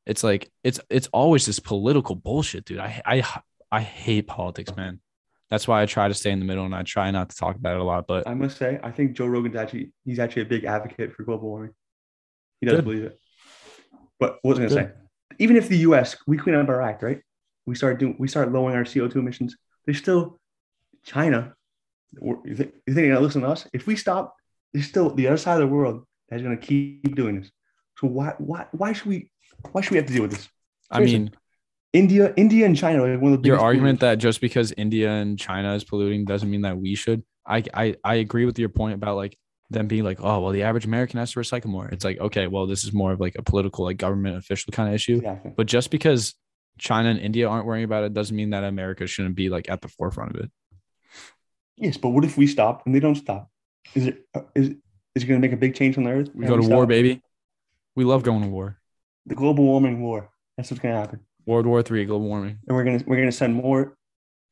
[0.05, 2.79] It's like it's it's always this political bullshit, dude.
[2.79, 3.41] I I
[3.71, 4.99] I hate politics, man.
[5.49, 7.55] That's why I try to stay in the middle and I try not to talk
[7.55, 8.05] about it a lot.
[8.07, 11.23] But I must say, I think Joe Rogan's actually he's actually a big advocate for
[11.23, 11.71] global warming.
[12.61, 12.85] He does Good.
[12.85, 13.19] believe it.
[14.19, 14.93] But what was I gonna Good.
[14.93, 15.35] say?
[15.39, 17.21] Even if the US, we clean up our act, right?
[17.65, 19.55] We start doing we start lowering our CO2 emissions,
[19.85, 20.39] there's still
[21.03, 21.55] China.
[22.21, 23.67] You think, you think they're gonna listen to us?
[23.73, 24.35] If we stop,
[24.73, 27.51] there's still the other side of the world that's gonna keep doing this.
[27.97, 29.31] So why why why should we
[29.71, 30.47] why should we have to deal with this?
[30.91, 31.31] I mean,
[31.93, 35.11] India, India and China are like one of the your argument that just because India
[35.11, 37.23] and China is polluting doesn't mean that we should.
[37.45, 39.37] I, I I agree with your point about like
[39.71, 41.87] them being like, oh well, the average American has to recycle more.
[41.87, 44.89] It's like, okay, well, this is more of like a political, like government official kind
[44.89, 45.17] of issue.
[45.17, 45.53] exactly.
[45.55, 46.35] But just because
[46.77, 49.81] China and India aren't worrying about it doesn't mean that America shouldn't be like at
[49.81, 50.51] the forefront of it.
[51.75, 53.49] Yes, but what if we stop and they don't stop?
[53.95, 54.69] Is it uh, is
[55.15, 56.29] is it going to make a big change on the earth?
[56.33, 57.21] We go to war, baby.
[57.95, 58.77] We love going to war.
[59.25, 60.29] The global warming war.
[60.55, 62.59] That's what's going to happen, World War Three, global warming.
[62.67, 63.97] and we're gonna we're gonna send more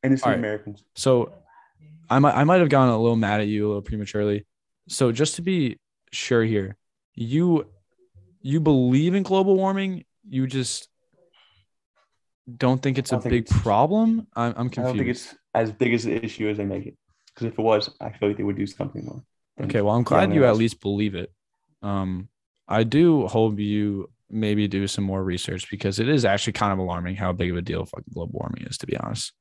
[0.03, 0.39] innocent right.
[0.39, 0.83] Americans.
[0.95, 1.31] So
[2.09, 4.45] I might I might have gone a little mad at you a little prematurely.
[4.89, 5.77] So just to be
[6.11, 6.75] sure here,
[7.13, 7.67] you
[8.41, 10.89] you believe in global warming, you just
[12.57, 14.27] don't think it's a think big it's- problem.
[14.35, 14.79] I'm I'm confused.
[14.79, 16.95] I don't think it's as big as the issue as they make it.
[17.27, 19.21] Because if it was, I feel like they would do something more.
[19.61, 21.31] Okay, well I'm glad you at least believe it.
[21.83, 22.29] Um
[22.67, 26.79] I do hope you maybe do some more research because it is actually kind of
[26.79, 29.33] alarming how big of a deal fucking global warming is, to be honest.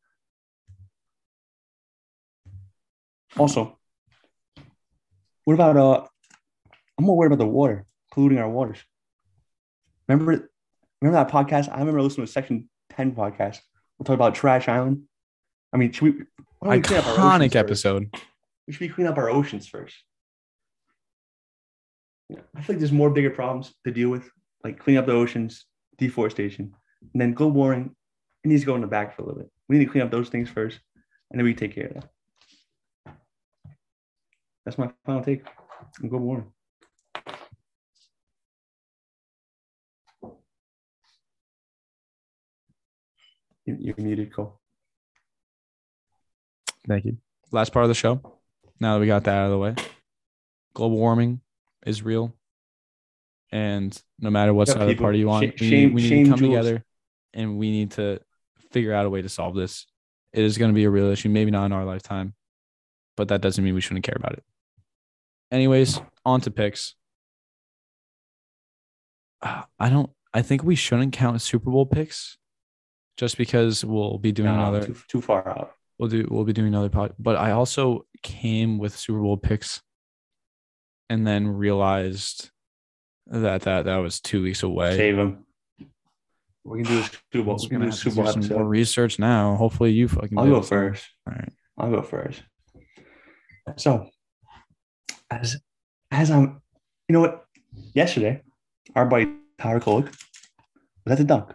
[3.37, 3.79] Also,
[5.45, 6.07] what about uh?
[6.99, 8.79] I'm more worried about the water polluting our waters.
[10.09, 10.49] Remember,
[11.03, 11.69] remember that podcast?
[11.71, 13.59] I remember listening to Section Ten podcast.
[13.99, 15.03] We'll talk about Trash Island.
[15.73, 16.25] I mean, should we?
[16.61, 17.57] why don't we clean up our oceans Iconic first?
[17.57, 18.15] episode.
[18.67, 19.95] We should be cleaning up our oceans first.
[22.29, 24.29] Yeah, I feel like there's more bigger problems to deal with,
[24.67, 25.65] like cleaning up the oceans,
[25.97, 26.73] deforestation,
[27.13, 27.95] and then global warming.
[28.43, 29.51] It needs to go in the back for a little bit.
[29.69, 30.81] We need to clean up those things first,
[31.31, 33.17] and then we take care of that.
[34.65, 35.45] That's my final take
[36.03, 36.53] on global warming.
[43.65, 44.61] You- You're muted, Cole.
[46.87, 47.19] Thank you.
[47.51, 48.21] Last part of the show.
[48.79, 49.75] Now that we got that out of the way,
[50.75, 51.41] global warming
[51.85, 52.35] is real.
[53.57, 56.25] And no matter what side of the party you want, we, shame- need, we need
[56.25, 56.85] to come together
[57.33, 58.21] and we need to
[58.71, 59.87] figure out a way to solve this.
[60.35, 62.35] It is going to be a real issue, maybe not in our lifetime,
[63.17, 64.45] but that doesn't mean we shouldn't care about it.
[65.51, 66.97] Anyways, on to picks.
[69.43, 72.37] I don't, I think we shouldn't count Super Bowl picks
[73.17, 75.73] just because we'll be doing No, another too, too far out.
[75.99, 79.81] we'll do we'll be doing another pod but i also came with super bowl picks
[81.09, 82.51] and then realized
[83.27, 85.45] that that that was two weeks away Save them.
[86.65, 87.59] We can do a Super Bowl.
[87.63, 88.55] We can do a Super Bowl do some episode.
[88.55, 90.69] more research now hopefully you fucking I'll did go some.
[90.69, 91.09] first.
[91.27, 92.43] all right I'll go first.
[93.77, 94.09] So,
[95.31, 95.57] as
[96.11, 96.63] as I'm,
[97.09, 97.45] you know what?
[97.95, 98.43] Yesterday,
[98.95, 100.07] our buddy Tyler Kolek
[101.05, 101.53] was at the dunk,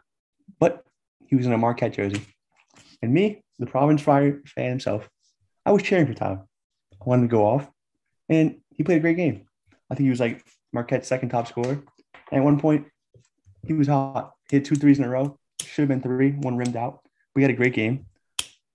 [0.60, 0.84] but
[1.26, 2.22] he was in a Marquette jersey,
[3.02, 5.10] and me, the Providence Friar fan himself,
[5.66, 6.46] I was cheering for Tyler.
[6.94, 7.70] I wanted to go off,
[8.30, 9.46] and he played a great game.
[9.90, 10.44] I think he was like
[10.74, 11.84] Marquette's second top scorer.
[12.32, 12.88] And at one point,
[13.66, 14.34] he was hot.
[14.50, 15.38] He hit two threes in a row.
[15.62, 16.32] Should have been three.
[16.32, 17.00] One rimmed out.
[17.36, 18.06] We had a great game.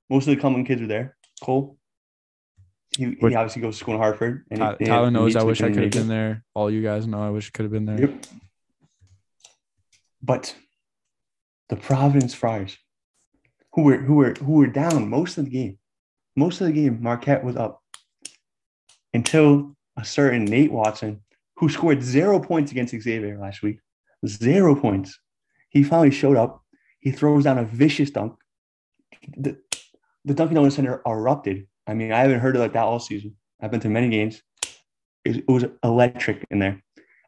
[0.09, 1.17] Most of the Cumberland kids were there.
[1.43, 1.77] Cole.
[2.97, 4.45] He, he obviously goes to school in Hartford.
[4.51, 7.07] And Ty- he- tyler knows i wish i could have been there all you guys
[7.07, 8.27] know i wish i could have been there Yep.
[10.23, 10.55] But
[11.69, 12.77] the Providence Friars,
[13.73, 15.79] who were who were who were down most of the game,
[16.37, 17.83] most of the game, Marquette was up
[19.13, 21.23] until a certain Nate Watson,
[21.57, 23.81] who scored zero points against Xavier last week,
[24.27, 25.19] zero points.
[25.71, 26.63] He finally showed up.
[27.01, 28.35] He throws down a vicious dunk.
[29.37, 29.59] The,
[30.25, 31.67] the Dunkin' Donuts Center erupted.
[31.87, 33.37] I mean, I haven't heard it like that all season.
[33.61, 34.43] I've been to many games.
[35.25, 36.83] It, it was electric in there.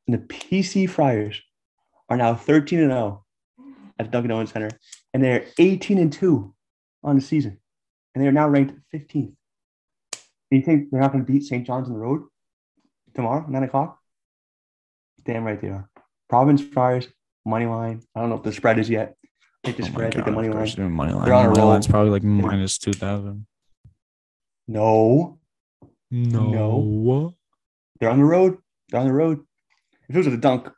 [0.07, 1.41] And the PC Friars
[2.09, 3.25] are now 13 and 0
[3.99, 4.71] at Dunkin' Donuts Center,
[5.13, 6.55] and they're 18 and 2
[7.05, 7.59] on the season,
[8.15, 9.35] and they are now ranked 15th.
[10.13, 11.67] Do you think they're not going to beat St.
[11.67, 12.23] John's on the road
[13.15, 13.98] tomorrow, nine o'clock?
[15.29, 15.89] Damn right they are.
[16.31, 17.07] Providence Friars
[17.45, 18.03] money line.
[18.17, 19.15] I don't know if the spread is yet.
[19.63, 20.67] Take the Oh spread, take the money line.
[20.75, 21.27] they're money line.
[21.27, 21.69] They're on a roll.
[21.69, 23.47] line's probably like minus 2000
[24.67, 25.39] No,
[26.11, 27.35] no No.
[28.01, 28.57] they're on the road.
[28.89, 29.41] They're on the road.
[30.09, 30.71] If it was a dunk,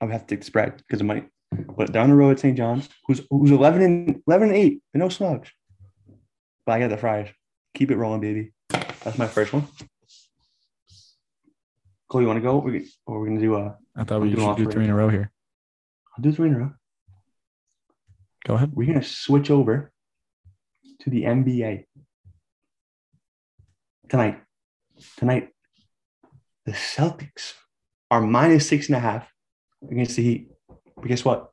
[0.00, 1.22] I would have to take the spread because of money.
[1.52, 2.56] But they're the road at St.
[2.56, 4.82] John's, who's who's 11 and 11 and 8.
[4.92, 5.54] They're no slouch.
[6.66, 7.28] But I got the Friars.
[7.74, 8.52] Keep it rolling, baby.
[9.04, 9.68] That's my first one.
[12.08, 12.58] Cole, you want to go?
[12.58, 14.84] We, or we're going to do uh, i thought I'm we should do three.
[14.84, 15.30] in a row here
[16.16, 16.72] I'll do three in a row.
[18.46, 19.92] go ahead We're going to switch over
[21.00, 21.84] to the NBA
[24.12, 24.42] tonight.
[25.16, 25.48] Tonight,
[26.66, 27.54] the Celtics
[28.10, 29.26] are minus six and a half
[29.90, 30.50] against the Heat.
[30.96, 31.50] But guess what?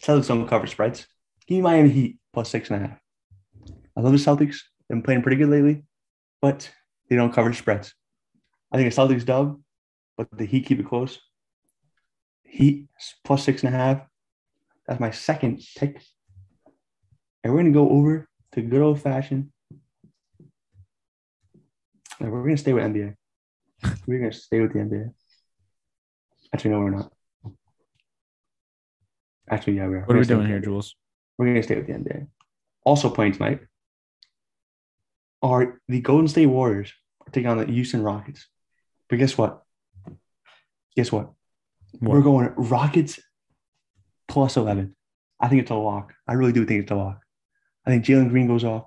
[0.00, 1.06] Celtics don't cover spreads.
[1.48, 2.98] Give me Miami Heat plus six and a half.
[3.96, 4.58] I love the Celtics.
[4.88, 5.82] They've been playing pretty good lately,
[6.40, 6.70] but
[7.10, 7.92] they don't cover spreads.
[8.72, 9.60] I think the Celtics dub,
[10.16, 11.18] but the Heat keep it close.
[12.48, 12.86] Heat
[13.24, 14.00] plus six and a half.
[14.86, 16.02] That's my second pick.
[17.44, 19.50] And we're going to go over to good old fashioned.
[22.20, 23.14] And we're going to stay with NBA.
[24.06, 25.12] We're going to stay with the NBA.
[26.52, 27.12] Actually, no, we're not.
[29.50, 30.00] Actually, yeah, we are.
[30.00, 30.94] what are we doing here jules
[31.38, 32.26] we're gonna stay with the NBA.
[32.84, 33.60] Also playing tonight
[35.40, 36.92] are the Golden State Warriors
[37.32, 38.46] taking on the Houston Rockets.
[39.08, 39.62] But guess what?
[40.96, 41.30] Guess what?
[42.00, 43.18] We're going Rockets
[44.28, 44.94] plus 11.
[45.40, 46.14] I think it's a lock.
[46.26, 47.20] I really do think it's a lock.
[47.86, 48.84] I think Jalen Green goes off.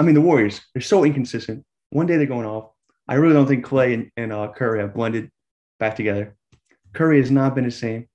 [0.00, 1.64] I mean, the Warriors, they're so inconsistent.
[1.90, 2.70] One day they're going off.
[3.06, 5.30] I really don't think Klay and, and uh, Curry have blended
[5.78, 6.36] back together.
[6.94, 8.08] Curry has not been the same.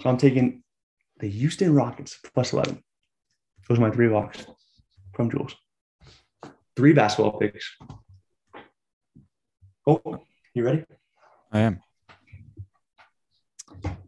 [0.00, 0.62] So I'm taking
[1.18, 2.82] the Houston Rockets plus 11.
[3.68, 4.44] Those are my three locks
[5.14, 5.54] from Jules.
[6.74, 7.76] Three basketball picks.
[9.86, 10.24] Oh,
[10.54, 10.84] you ready?
[11.52, 11.82] I am.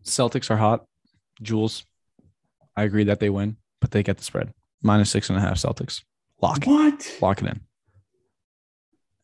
[0.05, 0.85] Celtics are hot.
[1.43, 1.85] Jules,
[2.77, 4.53] I agree that they win, but they get the spread.
[4.83, 6.03] Minus six and a half Celtics.
[6.41, 6.69] Lock it.
[6.69, 7.19] What?
[7.21, 7.61] Lock it in.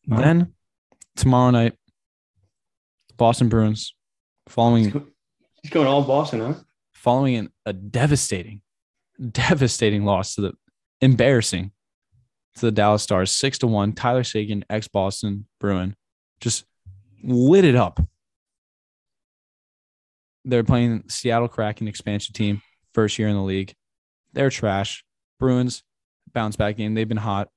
[0.07, 0.17] No.
[0.17, 0.55] Then
[1.17, 1.75] tomorrow night,
[3.17, 3.95] Boston Bruins
[4.49, 4.85] following
[5.63, 6.55] He's going all Boston, huh?
[6.95, 8.63] following an, a devastating,
[9.31, 10.53] devastating loss to the
[11.03, 11.73] embarrassing
[12.55, 13.93] to the Dallas Stars, six to one.
[13.93, 15.95] Tyler Seguin, ex Boston Bruin,
[16.41, 16.65] just
[17.23, 18.01] lit it up.
[20.45, 22.63] They're playing Seattle Kraken expansion team,
[22.95, 23.75] first year in the league.
[24.33, 25.05] They're trash.
[25.39, 25.83] Bruins
[26.33, 26.95] bounce back game.
[26.95, 27.49] They've been hot.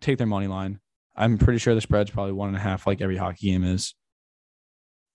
[0.00, 0.80] Take their money line.
[1.16, 3.94] I'm pretty sure the spread's probably one and a half, like every hockey game is.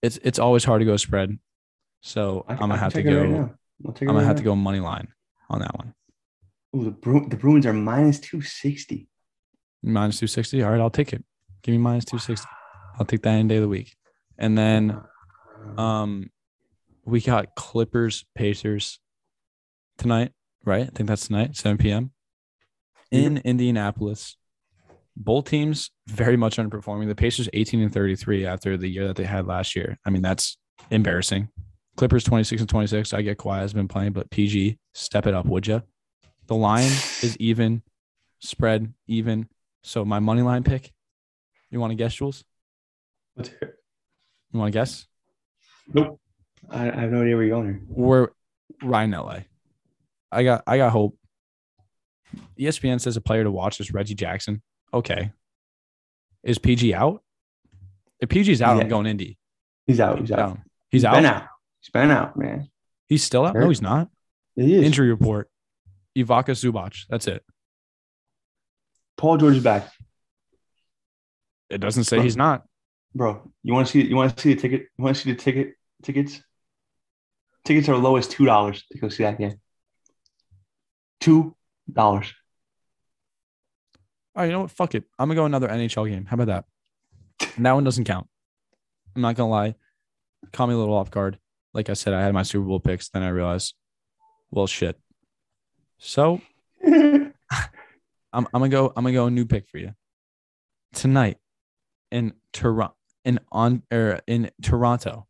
[0.02, 1.40] It's it's always hard to go spread.
[2.02, 3.22] So I, I'm gonna have to right go.
[3.22, 5.07] It I'm gonna right have to go money line
[5.49, 5.94] on that one.
[6.76, 9.07] Ooh, the, Bru- the Bruins are minus 260.
[9.84, 10.64] Minus 260.
[10.64, 11.23] All right, I'll take it.
[11.61, 12.45] Give me minus 260.
[12.99, 13.95] I'll take that any day of the week.
[14.38, 14.99] And then
[15.77, 16.30] um
[17.06, 19.00] we got Clippers Pacers
[19.98, 20.32] tonight,
[20.66, 20.84] right?
[20.84, 22.12] I think that's tonight, 7 p.m.
[23.12, 24.38] in Indianapolis.
[25.16, 27.08] Both teams very much underperforming.
[27.08, 29.98] The Pacers 18 and 33 after the year that they had last year.
[30.06, 30.58] I mean, that's
[30.90, 31.50] embarrassing.
[31.98, 33.14] Clippers 26 and 26.
[33.14, 35.84] I get Kawhi has been playing, but PG, step it up, would you?
[36.48, 36.86] The line
[37.22, 37.84] is even,
[38.40, 39.48] spread even.
[39.84, 40.92] So my money line pick.
[41.70, 42.44] You want to guess, Jules?
[43.36, 43.76] Let's hear it.
[44.52, 45.08] You want to guess?
[45.92, 46.20] Nope.
[46.69, 47.81] I, I have no idea where you're going here.
[47.88, 48.27] We're
[48.81, 49.40] right in LA.
[50.31, 51.18] I got I got hope.
[52.60, 54.61] ESPN says a player to watch is Reggie Jackson.
[54.94, 55.31] Okay.
[56.44, 57.22] Is PG out?
[58.19, 58.84] If PG's out, Yeah.
[58.84, 59.38] I'm going Indy.
[59.85, 60.19] He's out.
[60.19, 60.38] He's out.
[60.38, 60.64] Down.
[60.90, 61.14] He's, out.
[61.15, 61.44] been out.
[61.81, 62.69] He's been out, man.
[63.07, 63.56] He's still out.
[63.56, 64.10] No, he's not.
[64.56, 64.84] He is.
[64.85, 65.49] Injury report.
[66.15, 67.06] Ivica Zubac.
[67.10, 67.44] That's it.
[69.18, 69.90] Paul George is back,
[71.69, 72.64] It doesn't say he's not.
[73.14, 73.52] bro.
[73.61, 74.02] You want to see?
[74.07, 74.81] You want to see the ticket?
[74.98, 75.73] You want to see the ticket?
[76.02, 76.41] Tickets?
[77.65, 79.60] Tickets are low as two dollars to go see that game.
[81.19, 81.56] Two
[81.91, 82.34] dollars.
[84.35, 84.72] All right, you know what?
[84.72, 85.03] Fuck it.
[85.18, 86.26] I'm gonna go another NHL game.
[86.26, 86.65] How about that?
[87.56, 88.27] And that one doesn't count.
[89.15, 89.76] I'm not gonna lie.
[90.52, 91.40] Caught me a little off guard.
[91.73, 93.10] Like I said, I had my Super Bowl picks.
[93.10, 93.76] Then I realized,
[94.52, 94.99] well, shit.
[95.99, 96.41] So
[96.84, 97.34] I'm,
[98.34, 98.88] I'm gonna go.
[98.95, 99.94] I'm gonna go a new pick for you
[100.94, 101.38] tonight
[102.11, 102.95] in Toronto.
[103.23, 105.27] In on er, in Toronto,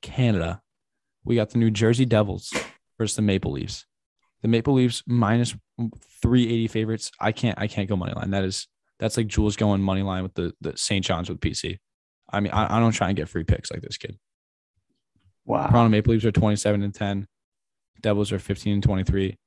[0.00, 0.62] Canada,
[1.28, 2.52] we got the New Jersey Devils
[2.96, 3.84] versus the Maple Leafs.
[4.40, 7.12] The Maple Leafs minus 380 favorites.
[7.20, 7.58] I can't.
[7.60, 8.30] I can't go money line.
[8.30, 8.66] That is
[8.98, 11.04] that's like Jules going money line with the the St.
[11.04, 11.78] John's with PC.
[12.30, 14.18] I mean, I, I don't try and get free picks like this kid.
[15.44, 15.66] wow.
[15.66, 17.26] Toronto Maple Leafs are 27 and 10.
[18.00, 19.38] Devils are 15 and 23.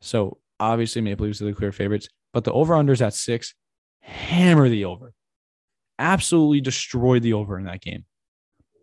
[0.00, 3.54] So obviously Maple Leafs are the clear favorites, but the over unders at six.
[4.00, 5.12] Hammer the over.
[5.98, 8.04] Absolutely destroyed the over in that game.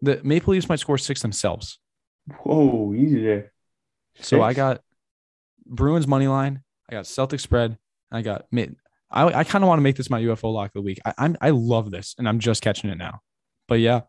[0.02, 1.80] The Maple Leafs might score six themselves.
[2.44, 3.52] Whoa, easy there.
[4.22, 4.82] So I got
[5.66, 6.62] Bruins money line.
[6.90, 7.78] I got Celtic spread.
[8.12, 8.76] I got mid.
[9.12, 11.00] I, I kind of want to make this my UFO lock of the week.
[11.06, 13.22] I, I'm I love this, and I'm just catching it now.
[13.68, 14.02] But yeah,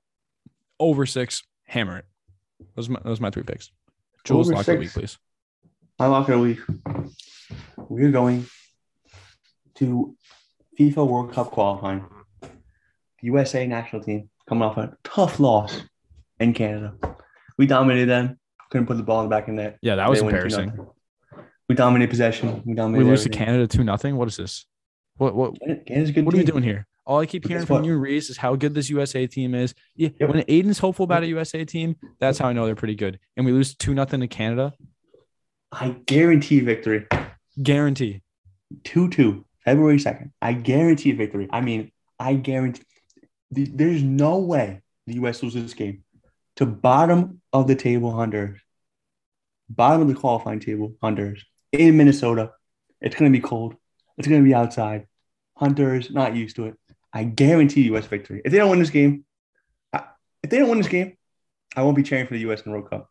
[0.79, 2.05] over six, hammer it.
[2.75, 3.71] Those are my, those are my three picks.
[4.25, 5.19] Jules Over lock of the week, please.
[5.99, 6.61] My lock of the week.
[7.77, 8.47] We're going
[9.77, 10.17] to
[10.79, 12.05] FIFA World Cup qualifying.
[12.43, 12.49] The
[13.27, 15.83] USA national team coming off a tough loss
[16.39, 16.95] in Canada.
[17.61, 18.39] We dominated them.
[18.71, 19.79] Couldn't put the ball in the back of the net.
[19.83, 20.73] Yeah, that was They embarrassing.
[21.69, 22.63] We dominated possession.
[22.65, 23.05] We dominated.
[23.05, 23.29] We lose to.
[23.29, 24.17] Canada two nothing.
[24.17, 24.65] What is this?
[25.19, 26.87] What what Canada's good what are we doing here?
[27.05, 29.75] All I keep hearing from you Reese is how good this USA team is.
[29.95, 30.29] Yeah, Yep.
[30.31, 33.19] when Aiden's hopeful about a USA team, that's how I know they're pretty good.
[33.37, 34.73] And we lose two nothing to Canada,
[35.71, 37.07] I guarantee victory.
[37.63, 38.23] guarantee.
[38.85, 40.31] 2 2, February 2nd.
[40.41, 41.47] I guarantee victory.
[41.51, 42.85] I mean, I guarantee.
[43.55, 45.43] th- There's no way the U.S.
[45.43, 46.05] loses this game
[46.61, 48.61] to bottom of the table Honduras,
[49.71, 51.43] bottom of the qualifying table Honduras
[51.73, 52.53] in Minnesota.
[53.01, 53.77] It's going to be cold.
[54.19, 55.07] It's going to be outside.
[55.57, 56.75] Honduras not used to it.
[57.15, 58.05] I guarantee U.S.
[58.05, 58.43] victory.
[58.45, 59.25] If they don't win this game,
[59.91, 60.05] I,
[60.43, 61.17] if they don't win this game,
[61.75, 62.61] I won't be cheering for the U.S.
[62.61, 63.09] in the World Cup.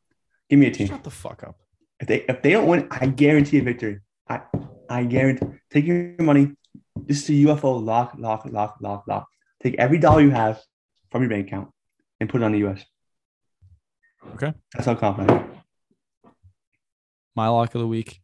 [0.48, 0.88] Give me a team.
[0.88, 1.58] Shut the fuck up.
[2.00, 4.00] If they if they don't win, I guarantee a victory.
[4.30, 4.42] I
[4.88, 5.48] I guarantee.
[5.72, 6.52] Take your money.
[6.96, 9.28] This is a UFO lock, lock, lock, lock, lock.
[9.64, 10.62] Take every dollar you have
[11.10, 11.72] from your bank account
[12.20, 12.86] and put it on the US.
[14.36, 14.54] Okay.
[14.74, 15.46] That's how confident.
[17.36, 18.20] My lock of the week.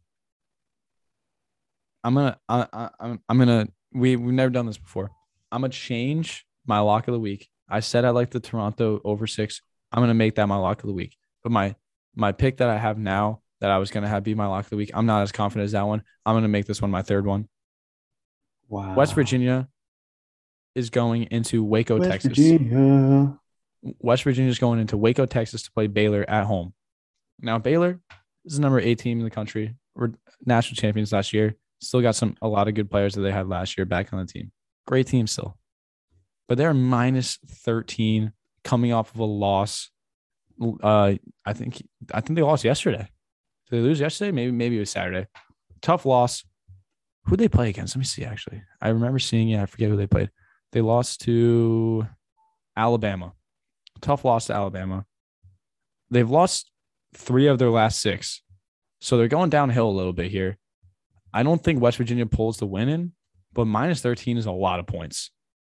[2.04, 2.38] I'm gonna.
[2.48, 3.20] I, I, I'm.
[3.28, 3.68] I'm gonna.
[3.92, 5.10] We we've never done this before.
[5.50, 7.48] I'm gonna change my lock of the week.
[7.68, 9.60] I said I like the Toronto over six.
[9.92, 11.16] I'm gonna make that my lock of the week.
[11.42, 11.74] But my
[12.14, 14.70] my pick that I have now that I was gonna have be my lock of
[14.70, 14.90] the week.
[14.94, 16.02] I'm not as confident as that one.
[16.24, 17.48] I'm gonna make this one my third one.
[18.68, 18.94] Wow.
[18.94, 19.68] West Virginia
[20.74, 22.36] is going into Waco, West Texas.
[22.36, 23.38] Virginia.
[23.98, 26.72] West Virginia is going into Waco, Texas to play Baylor at home.
[27.40, 28.00] Now, Baylor
[28.44, 29.74] is the number eight team in the country.
[29.94, 30.12] We're
[30.44, 31.56] national champions last year.
[31.80, 34.18] Still got some a lot of good players that they had last year back on
[34.18, 34.50] the team.
[34.86, 35.58] Great team still.
[36.48, 38.32] But they're minus 13
[38.64, 39.90] coming off of a loss.
[40.82, 41.14] Uh,
[41.44, 43.08] I think I think they lost yesterday.
[43.68, 44.32] Did they lose yesterday?
[44.32, 45.26] Maybe maybe it was Saturday.
[45.82, 46.44] Tough loss.
[47.26, 47.94] Who'd they play against?
[47.94, 48.62] Let me see actually.
[48.80, 49.60] I remember seeing it.
[49.60, 50.30] I forget who they played.
[50.72, 52.06] They lost to
[52.76, 53.32] Alabama.
[54.00, 55.06] Tough loss to Alabama.
[56.10, 56.70] They've lost
[57.14, 58.42] three of their last six.
[59.00, 60.58] So they're going downhill a little bit here.
[61.32, 63.12] I don't think West Virginia pulls the win in,
[63.52, 65.30] but minus 13 is a lot of points.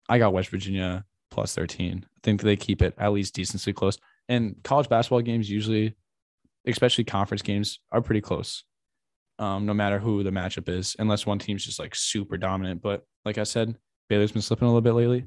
[0.08, 2.04] I got West Virginia plus 13.
[2.04, 3.98] I think they keep it at least decently close.
[4.28, 5.96] And college basketball games usually,
[6.66, 8.64] especially conference games, are pretty close.
[9.38, 12.80] Um, no matter who the matchup is, unless one team's just like super dominant.
[12.82, 13.76] But like I said,
[14.08, 15.26] Baylor's been slipping a little bit lately.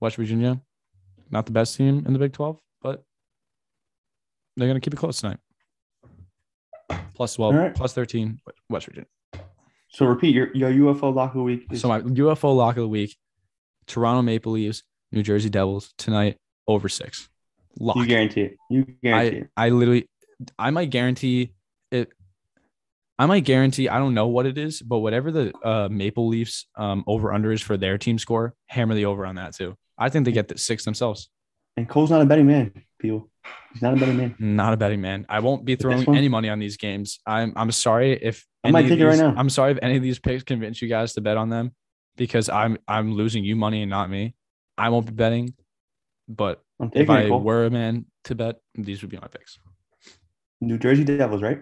[0.00, 0.60] West Virginia,
[1.30, 3.04] not the best team in the Big 12, but
[4.56, 5.38] they're going to keep it close tonight.
[7.14, 7.74] Plus 12, All right.
[7.74, 8.40] plus 13,
[8.70, 9.06] West Virginia.
[9.88, 11.66] So repeat your, your UFO lock of the week.
[11.70, 13.16] Is So my UFO lock of the week:
[13.86, 14.82] Toronto Maple Leafs,
[15.12, 16.36] New Jersey Devils tonight
[16.66, 17.28] over six.
[17.80, 17.96] Lock.
[17.96, 18.56] you guarantee it.
[18.70, 19.50] You guarantee I it.
[19.56, 20.08] I literally,
[20.58, 21.54] I might guarantee
[21.90, 22.12] it.
[23.18, 26.66] I might guarantee I don't know what it is, but whatever the uh, Maple Leafs
[26.76, 29.76] um, over under is for their team score, hammer the over on that too.
[29.98, 31.28] I think they get the six themselves.
[31.76, 33.30] And Cole's not a betting man, people.
[33.72, 34.34] He's not a betting man.
[34.38, 35.26] Not a betting man.
[35.28, 37.20] I won't be throwing any money on these games.
[37.26, 39.34] I'm I'm sorry if I might take it right these- now.
[39.36, 41.72] I'm sorry if any of these picks convince you guys to bet on them
[42.16, 44.34] because I'm I'm losing you money and not me.
[44.76, 45.54] I won't be betting,
[46.28, 46.62] but
[46.92, 47.40] if I Cole.
[47.40, 49.58] were a man to bet, these would be my picks.
[50.60, 51.60] New Jersey Devils, right?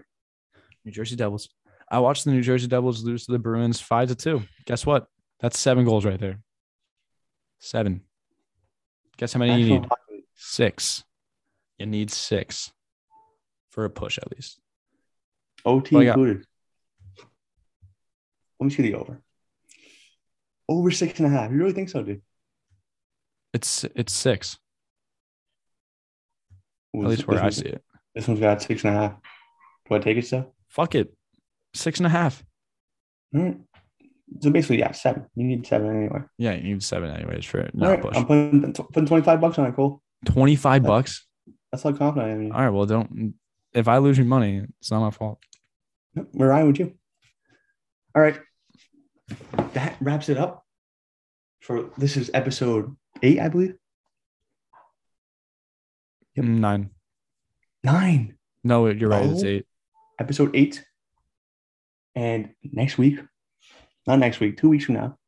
[0.84, 1.48] New Jersey Devils.
[1.90, 4.42] I watched the New Jersey Devils lose to the Bruins five to two.
[4.64, 5.06] Guess what?
[5.40, 6.40] That's seven goals right there.
[7.58, 8.02] Seven.
[9.16, 9.88] Guess how many you National need?
[10.10, 10.24] League.
[10.34, 11.04] Six.
[11.78, 12.72] You need six
[13.70, 14.58] for a push at least.
[15.64, 16.44] OT included.
[18.60, 19.20] Let me see the over.
[20.68, 21.50] Over six and a half.
[21.50, 22.22] You really think so, dude?
[23.52, 24.58] It's it's six.
[26.96, 27.82] Ooh, At least where I see it.
[28.14, 29.12] This one's got six and a half.
[29.88, 30.54] Do I take it still?
[30.68, 31.12] Fuck it.
[31.74, 32.42] Six and a half.
[33.34, 33.58] All right.
[34.40, 35.26] So basically, yeah, seven.
[35.36, 36.20] You need seven anyway.
[36.36, 38.16] Yeah, you need seven anyways for not right, push.
[38.16, 40.02] I'm putting, putting 25 bucks on it, Cole.
[40.24, 41.26] Twenty five bucks.
[41.70, 42.52] That's how confident I am.
[42.52, 42.70] All right.
[42.70, 43.34] Well, don't.
[43.72, 45.38] If I lose your money, it's not my fault.
[46.32, 46.94] We're riding with you.
[48.14, 48.40] All right.
[49.74, 50.64] That wraps it up
[51.60, 53.74] for this is episode eight, I believe.
[56.36, 56.46] Yep.
[56.46, 56.90] Nine.
[57.84, 58.36] Nine.
[58.64, 59.26] No, you're right.
[59.26, 59.46] It's oh.
[59.46, 59.66] eight.
[60.18, 60.84] Episode eight.
[62.14, 63.20] And next week,
[64.06, 65.18] not next week, two weeks from now,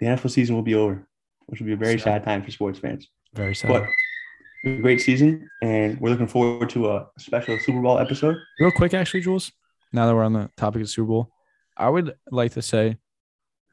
[0.00, 1.06] the NFL season will be over,
[1.46, 2.22] which will be a very Sad.
[2.22, 3.08] sad time for sports fans.
[3.34, 3.68] Very sad.
[3.68, 3.86] But
[4.66, 8.36] a great season, and we're looking forward to a special Super Bowl episode.
[8.58, 9.52] Real quick, actually, Jules,
[9.92, 11.30] now that we're on the topic of Super Bowl,
[11.76, 12.96] I would like to say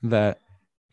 [0.03, 0.39] that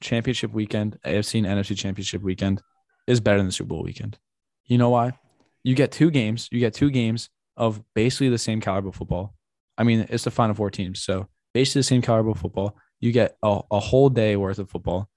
[0.01, 2.63] championship weekend, AFC and NFC championship weekend,
[3.07, 4.19] is better than the Super Bowl weekend.
[4.67, 5.13] You know why?
[5.65, 6.49] You get two games.
[6.53, 9.35] You get two games of basically the same caliber of football.
[9.77, 11.03] I mean, it's the final four teams.
[11.03, 11.27] So
[11.59, 12.77] basically the same caliber of football.
[13.01, 15.09] You get a, a whole day worth of football.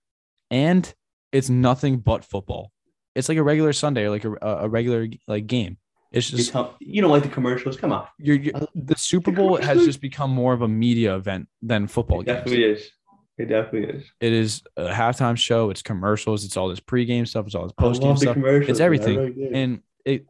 [0.50, 0.92] And
[1.32, 2.72] it's nothing but football.
[3.14, 5.78] It's like a regular Sunday or like a, a regular like game.
[6.12, 7.78] It's just Become- you don't like the commercials?
[7.78, 8.08] Come on.
[8.18, 11.88] you're, you Uh, the Super Bowl has just become more of a media event than
[11.88, 12.38] football It games.
[12.40, 12.90] definitely is.
[13.38, 14.04] It definitely is.
[14.20, 15.70] It is a halftime show.
[15.70, 16.44] It's commercials.
[16.44, 17.46] It's all this pregame stuff.
[17.46, 18.36] It's all this postgame stuff.
[18.70, 19.18] It's everything.
[19.18, 19.52] really.
[19.54, 20.26] And it,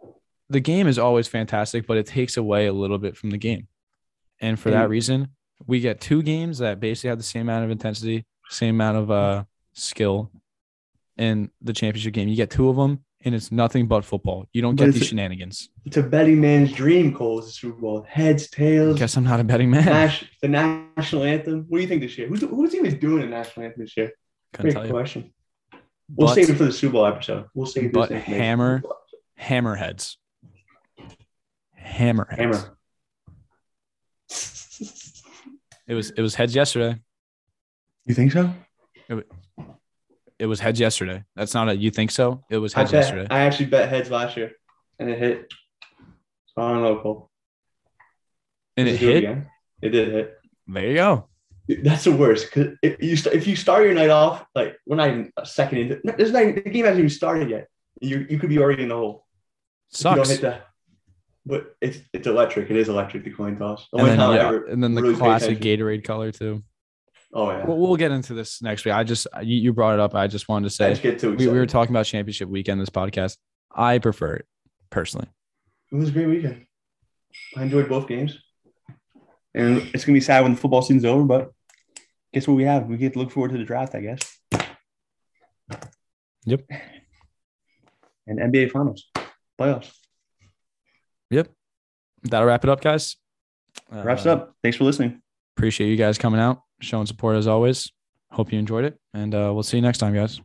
[0.49, 3.67] the game is always fantastic, but it takes away a little bit from the game.
[4.41, 5.29] And for that reason,
[5.67, 9.11] we get two games that basically have the same amount of intensity, same amount of
[9.11, 9.43] uh,
[9.73, 10.31] skill.
[11.17, 14.47] In the championship game, you get two of them, and it's nothing but football.
[14.53, 15.69] You don't But get it's these a- shenanigans.
[15.85, 18.01] it's a betting man's dream, Cole, is the Super Bowl.
[18.09, 19.85] Heads, tails, Guess I'm not a betting man.
[19.85, 21.65] Nash, the national anthem.
[21.67, 22.27] What do you think this year?
[22.27, 24.11] Who's, who's even doing the national anthem this year?
[24.53, 25.31] Couldn't Great question.
[26.15, 27.45] We'll But- save it for the Super Bowl episode.
[27.53, 27.93] We'll save it.
[27.93, 28.83] but information for the hammer-
[29.39, 30.15] Hammerheads.
[31.79, 32.37] Hammerheads.
[32.37, 32.77] Hammer.
[35.91, 36.97] It was it was heads yesterday.
[38.05, 38.49] You think so?
[39.09, 39.27] It
[40.39, 41.25] it was heads yesterday.
[41.35, 42.45] That's not a you think so?
[42.49, 43.27] It was I heads bet, yesterday.
[43.29, 44.53] I actually bet heads last year,
[44.99, 45.53] and it hit.
[46.47, 47.29] So I don't know, Cole.
[48.77, 49.17] and it Let's do hit.
[49.17, 49.47] again.
[49.81, 50.37] It did hit.
[50.65, 51.27] There you go.
[51.83, 54.95] That's the worst because if you st- if you start your night off like we're
[54.95, 57.67] not even a second into this night the game hasn't even started yet.
[57.99, 59.25] You you could be already in the hole.
[59.93, 60.29] If you don't Sucks.
[60.29, 60.67] hit that.
[61.45, 62.69] But it's it's electric.
[62.69, 63.23] It is electric.
[63.23, 63.87] The coin toss.
[63.91, 65.59] The And then, yeah, and then the really classic.
[65.59, 66.63] Gatorade color too.
[67.33, 67.65] Oh yeah.
[67.65, 68.93] We'll, we'll get into this next week.
[68.93, 70.13] I just you, you brought it up.
[70.15, 73.37] I just wanted to say we, we were talking about championship weekend this podcast.
[73.73, 74.45] I prefer it
[74.89, 75.27] personally.
[75.91, 76.65] It was a great weekend.
[77.57, 78.37] I enjoyed both games.
[79.53, 81.51] And it's gonna be sad when the football season's over, but
[82.33, 82.85] guess what we have?
[82.85, 84.37] We get to look forward to the draft, I guess.
[86.45, 86.61] Yep.
[88.27, 89.09] And NBA finals,
[89.59, 89.91] playoffs.
[92.23, 93.15] That'll wrap it up, guys.
[93.91, 94.55] Wraps Uh, up.
[94.61, 95.21] Thanks for listening.
[95.57, 97.91] Appreciate you guys coming out, showing support as always.
[98.31, 100.39] Hope you enjoyed it, and uh, we'll see you next time, guys.